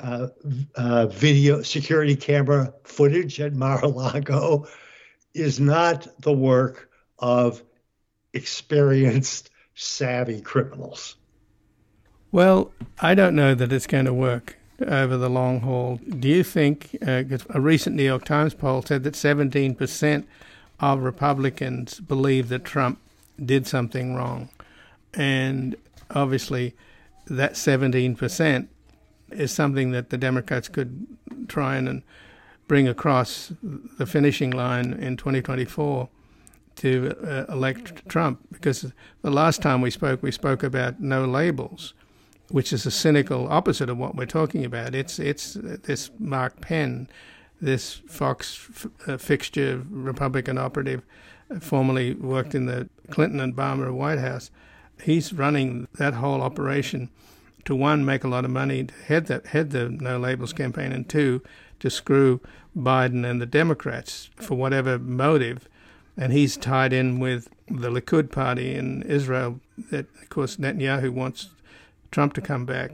uh, 0.00 0.28
uh, 0.74 1.06
video 1.06 1.62
security 1.62 2.16
camera 2.16 2.72
footage 2.84 3.40
at 3.40 3.52
Mar-a-Lago 3.52 4.66
is 5.38 5.60
not 5.60 6.06
the 6.20 6.32
work 6.32 6.90
of 7.18 7.62
experienced, 8.32 9.50
savvy 9.74 10.40
criminals. 10.40 11.16
Well, 12.30 12.72
I 13.00 13.14
don't 13.14 13.34
know 13.34 13.54
that 13.54 13.72
it's 13.72 13.86
going 13.86 14.04
to 14.04 14.12
work 14.12 14.58
over 14.86 15.16
the 15.16 15.30
long 15.30 15.60
haul. 15.60 15.96
Do 15.96 16.28
you 16.28 16.44
think? 16.44 16.96
Uh, 17.04 17.24
a 17.50 17.60
recent 17.60 17.96
New 17.96 18.04
York 18.04 18.24
Times 18.24 18.54
poll 18.54 18.82
said 18.82 19.02
that 19.04 19.14
17% 19.14 20.24
of 20.80 21.00
Republicans 21.00 22.00
believe 22.00 22.48
that 22.48 22.64
Trump 22.64 23.00
did 23.42 23.66
something 23.66 24.14
wrong. 24.14 24.48
And 25.14 25.76
obviously, 26.10 26.74
that 27.26 27.54
17% 27.54 28.68
is 29.30 29.52
something 29.52 29.90
that 29.92 30.10
the 30.10 30.18
Democrats 30.18 30.68
could 30.68 31.06
try 31.48 31.76
and 31.76 32.02
bring 32.68 32.86
across 32.86 33.52
the 33.62 34.06
finishing 34.06 34.50
line 34.50 34.92
in 34.92 35.16
2024 35.16 36.08
to 36.76 37.14
uh, 37.26 37.52
elect 37.52 38.08
Trump. 38.08 38.40
Because 38.52 38.92
the 39.22 39.30
last 39.30 39.60
time 39.60 39.80
we 39.80 39.90
spoke, 39.90 40.22
we 40.22 40.30
spoke 40.30 40.62
about 40.62 41.00
no 41.00 41.24
labels 41.24 41.94
which 42.50 42.72
is 42.72 42.86
a 42.86 42.90
cynical 42.90 43.48
opposite 43.48 43.90
of 43.90 43.98
what 43.98 44.14
we're 44.14 44.26
talking 44.26 44.64
about. 44.64 44.94
It's 44.94 45.18
it's 45.18 45.54
this 45.54 46.10
Mark 46.18 46.60
Penn, 46.60 47.08
this 47.60 47.94
Fox 48.08 48.68
f- 48.70 48.86
uh, 49.06 49.16
fixture 49.16 49.82
Republican 49.90 50.58
operative, 50.58 51.02
uh, 51.50 51.60
formerly 51.60 52.14
worked 52.14 52.54
in 52.54 52.66
the 52.66 52.88
Clinton 53.10 53.40
and 53.40 53.54
Obama 53.54 53.92
White 53.92 54.18
House. 54.18 54.50
He's 55.02 55.32
running 55.32 55.86
that 55.94 56.14
whole 56.14 56.42
operation 56.42 57.10
to 57.64 57.74
one 57.74 58.04
make 58.04 58.24
a 58.24 58.28
lot 58.28 58.44
of 58.44 58.50
money, 58.50 58.84
to 58.84 58.94
head 58.94 59.26
that 59.26 59.48
head 59.48 59.70
the 59.70 59.90
no 59.90 60.18
labels 60.18 60.52
campaign, 60.52 60.92
and 60.92 61.08
two 61.08 61.42
to 61.80 61.90
screw 61.90 62.40
Biden 62.76 63.28
and 63.28 63.40
the 63.40 63.46
Democrats 63.46 64.30
for 64.36 64.54
whatever 64.54 64.98
motive. 64.98 65.68
And 66.16 66.32
he's 66.32 66.56
tied 66.56 66.92
in 66.92 67.20
with 67.20 67.48
the 67.68 67.90
Likud 67.90 68.30
party 68.30 68.74
in 68.74 69.02
Israel. 69.02 69.60
That 69.90 70.06
of 70.22 70.28
course 70.28 70.56
Netanyahu 70.56 71.10
wants 71.10 71.50
Trump 72.10 72.32
to 72.34 72.40
come 72.40 72.64
back. 72.64 72.92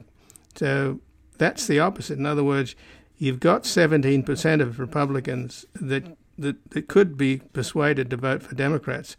So 0.55 1.01
that's 1.39 1.67
the 1.67 1.81
opposite. 1.81 2.19
In 2.19 2.27
other 2.27 2.45
words, 2.45 2.75
you've 3.19 3.41
got 3.41 3.65
17% 3.65 4.61
of 4.61 4.79
Republicans 4.79 5.67
that, 5.75 6.17
that, 6.39 6.71
that 6.71 6.89
could 6.89 7.17
be 7.17 7.39
persuaded 7.53 8.11
to 8.11 8.17
vote 8.17 8.43
for 8.43 8.55
Democrats, 8.55 9.17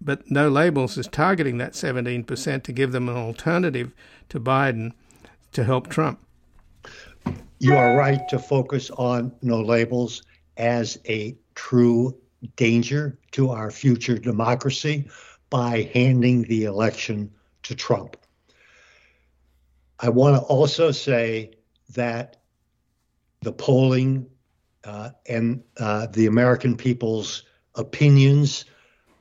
but 0.00 0.30
No 0.30 0.48
Labels 0.48 0.98
is 0.98 1.06
targeting 1.06 1.58
that 1.58 1.72
17% 1.72 2.62
to 2.62 2.72
give 2.72 2.92
them 2.92 3.08
an 3.08 3.16
alternative 3.16 3.92
to 4.28 4.40
Biden 4.40 4.92
to 5.52 5.64
help 5.64 5.88
Trump. 5.88 6.23
You 7.58 7.76
are 7.76 7.96
right 7.96 8.28
to 8.28 8.38
focus 8.38 8.90
on 8.90 9.32
No 9.40 9.60
Labels 9.60 10.22
as 10.56 10.98
a 11.08 11.36
true 11.54 12.16
danger 12.56 13.18
to 13.32 13.50
our 13.50 13.70
future 13.70 14.18
democracy 14.18 15.08
by 15.50 15.90
handing 15.94 16.42
the 16.42 16.64
election 16.64 17.30
to 17.62 17.74
Trump. 17.74 18.16
I 20.00 20.08
want 20.08 20.36
to 20.36 20.42
also 20.42 20.90
say 20.90 21.52
that 21.94 22.36
the 23.42 23.52
polling 23.52 24.26
uh, 24.84 25.10
and 25.28 25.62
uh, 25.78 26.06
the 26.08 26.26
American 26.26 26.76
people's 26.76 27.44
opinions 27.76 28.64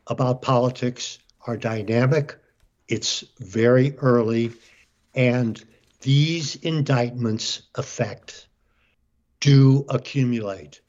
about 0.07 0.41
politics 0.41 1.19
are 1.45 1.55
dynamic. 1.55 2.38
It's 2.88 3.23
very 3.39 3.95
early, 3.97 4.51
and 5.13 5.63
these 6.03 6.55
indictments 6.57 7.63
affect 7.75 8.47
do 9.39 9.85
accumulate 9.89 10.81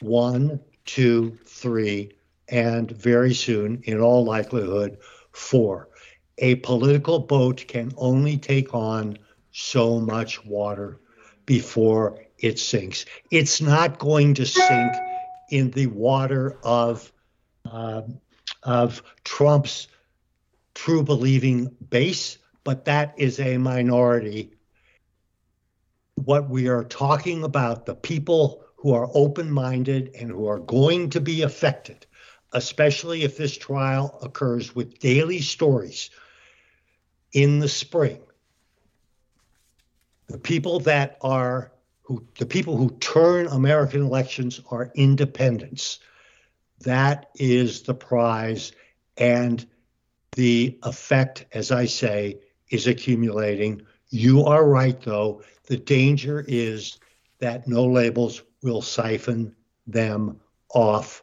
one, 0.00 0.60
two, 0.84 1.38
three, 1.46 2.12
and 2.48 2.90
very 2.90 3.34
soon, 3.34 3.82
in 3.84 4.00
all 4.00 4.24
likelihood, 4.24 4.98
four. 5.32 5.88
A 6.38 6.56
political 6.56 7.18
boat 7.18 7.64
can 7.66 7.92
only 7.96 8.36
take 8.36 8.74
on 8.74 9.18
so 9.52 9.98
much 9.98 10.44
water 10.44 11.00
before 11.46 12.18
it 12.38 12.58
sinks. 12.58 13.06
It's 13.30 13.60
not 13.60 13.98
going 13.98 14.34
to 14.34 14.46
sink 14.46 14.92
in 15.50 15.70
the 15.70 15.86
water 15.86 16.58
of 16.62 17.10
uh, 17.70 18.02
of 18.62 19.02
Trump's 19.24 19.88
true 20.74 21.02
believing 21.02 21.74
base, 21.88 22.38
but 22.64 22.84
that 22.84 23.14
is 23.16 23.40
a 23.40 23.56
minority. 23.58 24.52
What 26.16 26.50
we 26.50 26.68
are 26.68 26.84
talking 26.84 27.44
about, 27.44 27.86
the 27.86 27.94
people 27.94 28.64
who 28.76 28.92
are 28.92 29.08
open 29.14 29.50
minded 29.50 30.14
and 30.18 30.30
who 30.30 30.46
are 30.46 30.58
going 30.58 31.10
to 31.10 31.20
be 31.20 31.42
affected, 31.42 32.06
especially 32.52 33.22
if 33.22 33.36
this 33.36 33.56
trial 33.56 34.18
occurs 34.22 34.74
with 34.74 34.98
daily 34.98 35.40
stories 35.40 36.10
in 37.32 37.58
the 37.58 37.68
spring, 37.68 38.20
the 40.28 40.38
people 40.38 40.80
that 40.80 41.18
are 41.20 41.72
who 42.02 42.24
the 42.38 42.46
people 42.46 42.76
who 42.76 42.90
turn 42.98 43.48
American 43.48 44.02
elections 44.02 44.60
are 44.70 44.92
independents. 44.94 45.98
That 46.80 47.30
is 47.34 47.82
the 47.82 47.94
prize, 47.94 48.72
and 49.16 49.66
the 50.32 50.78
effect, 50.84 51.46
as 51.52 51.72
I 51.72 51.86
say, 51.86 52.40
is 52.70 52.86
accumulating. 52.86 53.82
You 54.16 54.46
are 54.46 54.66
right, 54.66 54.98
though. 55.02 55.42
The 55.66 55.76
danger 55.76 56.42
is 56.48 56.98
that 57.38 57.68
no 57.68 57.84
labels 57.84 58.42
will 58.62 58.80
siphon 58.80 59.54
them 59.86 60.40
off 60.70 61.22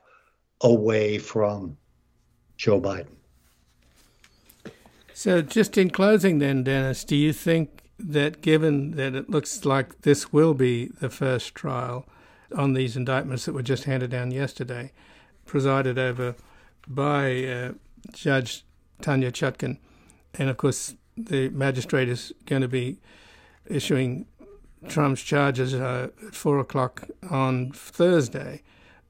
away 0.61 1.17
from 1.17 1.75
Joe 2.55 2.79
Biden. 2.79 3.15
So, 5.11 5.41
just 5.41 5.75
in 5.75 5.89
closing, 5.89 6.37
then, 6.37 6.63
Dennis, 6.63 7.03
do 7.03 7.15
you 7.15 7.33
think 7.33 7.81
that 7.97 8.41
given 8.41 8.91
that 8.91 9.15
it 9.15 9.27
looks 9.27 9.65
like 9.65 10.03
this 10.03 10.31
will 10.31 10.53
be 10.53 10.91
the 10.99 11.09
first 11.09 11.55
trial 11.55 12.07
on 12.55 12.73
these 12.73 12.95
indictments 12.95 13.45
that 13.45 13.53
were 13.53 13.63
just 13.63 13.85
handed 13.85 14.11
down 14.11 14.29
yesterday, 14.29 14.91
presided 15.47 15.97
over 15.97 16.35
by 16.87 17.43
uh, 17.43 17.71
Judge 18.11 18.65
Tanya 19.01 19.31
Chutkan, 19.31 19.79
and 20.35 20.47
of 20.47 20.57
course 20.57 20.93
the 21.18 21.49
magistrate 21.49 22.09
is 22.09 22.34
going 22.45 22.61
to 22.61 22.68
be 22.68 22.99
issuing 23.66 24.26
Trump's 24.88 25.22
charges 25.22 25.74
uh, 25.74 26.09
at 26.28 26.36
four 26.36 26.59
o'clock 26.59 27.09
on 27.30 27.72
Thursday. 27.72 28.61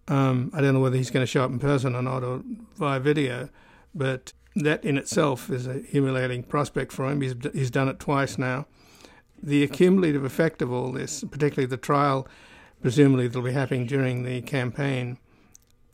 Um, 0.07 0.51
I 0.53 0.61
don't 0.61 0.73
know 0.73 0.79
whether 0.79 0.97
he's 0.97 1.11
going 1.11 1.23
to 1.23 1.31
show 1.31 1.43
up 1.43 1.51
in 1.51 1.59
person 1.59 1.95
or 1.95 2.01
not, 2.01 2.23
or 2.23 2.41
via 2.75 2.99
video, 2.99 3.49
but 3.95 4.33
that 4.55 4.83
in 4.83 4.97
itself 4.97 5.49
is 5.49 5.65
a 5.65 5.79
humiliating 5.79 6.43
prospect 6.43 6.91
for 6.91 7.09
him. 7.09 7.21
He's, 7.21 7.35
he's 7.53 7.71
done 7.71 7.89
it 7.89 7.99
twice 7.99 8.37
now. 8.37 8.67
The 9.41 9.63
accumulative 9.63 10.23
effect 10.23 10.61
of 10.61 10.71
all 10.71 10.91
this, 10.91 11.23
particularly 11.23 11.67
the 11.67 11.77
trial, 11.77 12.27
presumably 12.81 13.27
that'll 13.27 13.41
be 13.41 13.51
happening 13.51 13.87
during 13.87 14.23
the 14.23 14.41
campaign, 14.41 15.17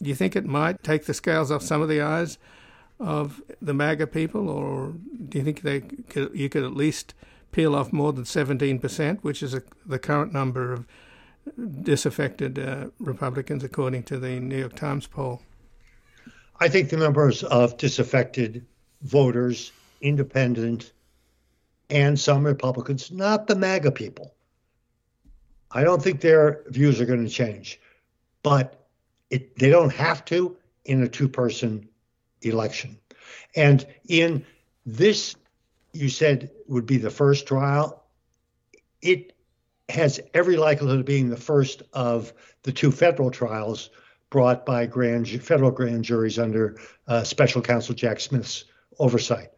do 0.01 0.09
you 0.09 0.15
think 0.15 0.35
it 0.35 0.45
might 0.45 0.83
take 0.83 1.05
the 1.05 1.13
scales 1.13 1.51
off 1.51 1.61
some 1.61 1.81
of 1.81 1.89
the 1.89 2.01
eyes 2.01 2.37
of 2.99 3.41
the 3.61 3.73
MAGA 3.73 4.07
people, 4.07 4.49
or 4.49 4.93
do 5.29 5.37
you 5.37 5.43
think 5.43 5.61
they 5.61 5.81
could, 5.81 6.31
you 6.33 6.49
could 6.49 6.63
at 6.63 6.75
least 6.75 7.13
peel 7.51 7.75
off 7.75 7.93
more 7.93 8.13
than 8.13 8.25
17%, 8.25 9.19
which 9.21 9.41
is 9.41 9.53
a, 9.53 9.63
the 9.85 9.99
current 9.99 10.33
number 10.33 10.73
of 10.73 10.85
disaffected 11.81 12.59
uh, 12.59 12.87
Republicans, 12.99 13.63
according 13.63 14.03
to 14.03 14.17
the 14.17 14.39
New 14.39 14.57
York 14.57 14.75
Times 14.75 15.07
poll? 15.07 15.41
I 16.59 16.67
think 16.67 16.89
the 16.89 16.97
numbers 16.97 17.43
of 17.43 17.77
disaffected 17.77 18.65
voters, 19.01 19.71
independent, 20.01 20.91
and 21.89 22.19
some 22.19 22.43
Republicans, 22.43 23.11
not 23.11 23.47
the 23.47 23.55
MAGA 23.55 23.91
people. 23.91 24.33
I 25.71 25.83
don't 25.83 26.01
think 26.01 26.21
their 26.21 26.63
views 26.67 26.99
are 26.99 27.05
going 27.05 27.23
to 27.23 27.31
change, 27.31 27.79
but 28.43 28.85
it, 29.29 29.57
they 29.57 29.69
don't 29.69 29.93
have 29.93 30.25
to 30.25 30.55
in 30.85 31.03
a 31.03 31.07
two 31.07 31.29
person 31.29 31.88
election. 32.41 32.97
And 33.55 33.85
in 34.07 34.45
this, 34.85 35.35
you 35.93 36.09
said 36.09 36.51
would 36.67 36.85
be 36.85 36.97
the 36.97 37.09
first 37.09 37.47
trial. 37.47 38.03
It 39.01 39.33
has 39.89 40.19
every 40.33 40.55
likelihood 40.55 40.99
of 40.99 41.05
being 41.05 41.29
the 41.29 41.37
first 41.37 41.83
of 41.93 42.33
the 42.63 42.71
two 42.71 42.91
federal 42.91 43.31
trials 43.31 43.89
brought 44.29 44.65
by 44.65 44.85
grand 44.85 45.27
federal 45.43 45.71
grand 45.71 46.03
juries 46.03 46.37
under 46.37 46.77
uh, 47.07 47.23
special 47.23 47.61
counsel 47.61 47.95
Jack 47.95 48.19
Smith's 48.19 48.65
oversight. 48.99 49.49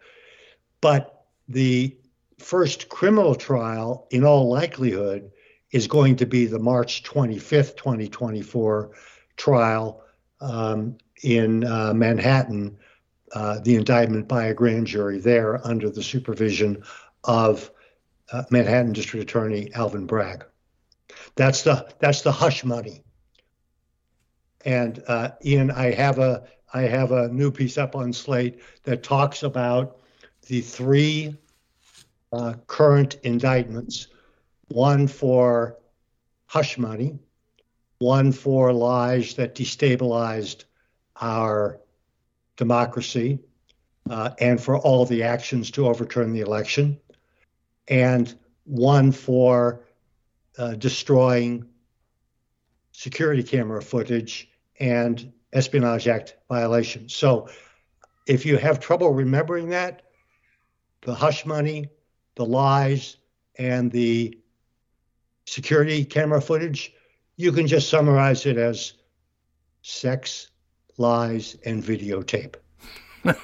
But 0.79 1.25
the 1.49 1.97
first 2.39 2.89
criminal 2.89 3.35
trial, 3.35 4.07
in 4.11 4.23
all 4.23 4.49
likelihood, 4.49 5.31
is 5.71 5.87
going 5.87 6.15
to 6.17 6.25
be 6.25 6.45
the 6.45 6.59
March 6.59 7.03
25th, 7.03 7.75
2024 7.77 8.91
trial 9.37 10.03
um, 10.41 10.97
in 11.23 11.63
uh, 11.63 11.93
Manhattan, 11.93 12.77
uh, 13.33 13.59
the 13.59 13.75
indictment 13.75 14.27
by 14.27 14.45
a 14.45 14.53
grand 14.53 14.87
jury 14.87 15.19
there 15.19 15.65
under 15.65 15.89
the 15.89 16.03
supervision 16.03 16.83
of 17.23 17.71
uh, 18.31 18.43
Manhattan 18.49 18.93
District 18.93 19.23
Attorney 19.23 19.71
Alvin 19.73 20.05
Bragg. 20.05 20.45
That's 21.35 21.63
the 21.63 21.87
that's 21.99 22.21
the 22.21 22.31
hush 22.31 22.63
money. 22.63 23.03
And 24.65 25.03
uh, 25.07 25.31
Ian, 25.45 25.71
I 25.71 25.91
have 25.91 26.19
a 26.19 26.43
I 26.73 26.81
have 26.83 27.11
a 27.11 27.29
new 27.29 27.51
piece 27.51 27.77
up 27.77 27.95
on 27.95 28.13
Slate 28.13 28.61
that 28.83 29.03
talks 29.03 29.43
about 29.43 29.97
the 30.47 30.61
three 30.61 31.35
uh, 32.31 32.53
current 32.67 33.15
indictments: 33.23 34.07
one 34.69 35.07
for 35.07 35.77
hush 36.47 36.77
money, 36.77 37.19
one 38.01 38.31
for 38.31 38.73
lies 38.73 39.35
that 39.35 39.53
destabilized 39.53 40.63
our 41.21 41.79
democracy, 42.57 43.39
uh, 44.09 44.31
and 44.39 44.59
for 44.59 44.79
all 44.79 45.05
the 45.05 45.21
actions 45.21 45.69
to 45.69 45.87
overturn 45.87 46.33
the 46.33 46.39
election, 46.39 46.99
and 47.87 48.35
one 48.63 49.11
for 49.11 49.85
uh, 50.57 50.73
destroying 50.73 51.63
security 52.91 53.43
camera 53.43 53.81
footage 53.83 54.49
and 54.79 55.31
Espionage 55.53 56.07
Act 56.07 56.37
violations. 56.49 57.13
So 57.13 57.49
if 58.27 58.47
you 58.47 58.57
have 58.57 58.79
trouble 58.79 59.11
remembering 59.13 59.69
that, 59.69 60.01
the 61.01 61.13
hush 61.13 61.45
money, 61.45 61.89
the 62.33 62.45
lies, 62.45 63.17
and 63.59 63.91
the 63.91 64.39
security 65.45 66.03
camera 66.03 66.41
footage, 66.41 66.93
you 67.41 67.51
can 67.51 67.65
just 67.65 67.89
summarize 67.89 68.45
it 68.45 68.57
as 68.57 68.93
sex, 69.81 70.49
lies, 70.97 71.57
and 71.65 71.83
videotape. 71.83 72.55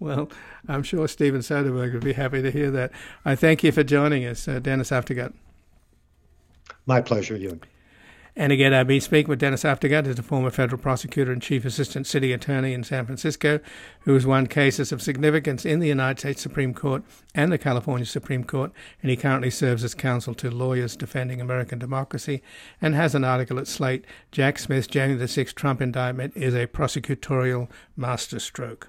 well, 0.00 0.30
I'm 0.66 0.82
sure 0.82 1.06
Steven 1.06 1.40
Soderbergh 1.40 1.92
would 1.92 2.04
be 2.04 2.14
happy 2.14 2.40
to 2.40 2.50
hear 2.50 2.70
that. 2.70 2.92
I 3.24 3.36
thank 3.36 3.62
you 3.62 3.70
for 3.70 3.84
joining 3.84 4.24
us, 4.24 4.48
uh, 4.48 4.60
Dennis 4.60 4.90
Aftergut. 4.90 5.34
My 6.86 7.00
pleasure, 7.00 7.36
Ian. 7.36 7.60
And 8.36 8.50
again, 8.50 8.74
I've 8.74 8.88
been 8.88 9.00
speaking 9.00 9.28
with 9.28 9.38
Dennis 9.38 9.62
Aftergut, 9.62 10.06
who's 10.06 10.18
a 10.18 10.22
former 10.22 10.50
federal 10.50 10.80
prosecutor 10.80 11.30
and 11.30 11.40
chief 11.40 11.64
assistant 11.64 12.04
city 12.04 12.32
attorney 12.32 12.72
in 12.72 12.82
San 12.82 13.06
Francisco, 13.06 13.60
who 14.00 14.14
has 14.14 14.26
won 14.26 14.48
cases 14.48 14.90
of 14.90 15.00
significance 15.00 15.64
in 15.64 15.78
the 15.78 15.86
United 15.86 16.18
States 16.18 16.42
Supreme 16.42 16.74
Court 16.74 17.04
and 17.32 17.52
the 17.52 17.58
California 17.58 18.04
Supreme 18.04 18.42
Court, 18.42 18.72
and 19.02 19.10
he 19.10 19.16
currently 19.16 19.50
serves 19.50 19.84
as 19.84 19.94
counsel 19.94 20.34
to 20.34 20.50
lawyers 20.50 20.96
defending 20.96 21.40
American 21.40 21.78
democracy, 21.78 22.42
and 22.82 22.96
has 22.96 23.14
an 23.14 23.22
article 23.22 23.60
at 23.60 23.68
Slate, 23.68 24.04
Jack 24.32 24.58
Smith's 24.58 24.88
January 24.88 25.18
the 25.18 25.26
6th 25.26 25.54
Trump 25.54 25.80
indictment 25.80 26.36
is 26.36 26.54
a 26.54 26.66
prosecutorial 26.66 27.70
masterstroke. 27.96 28.88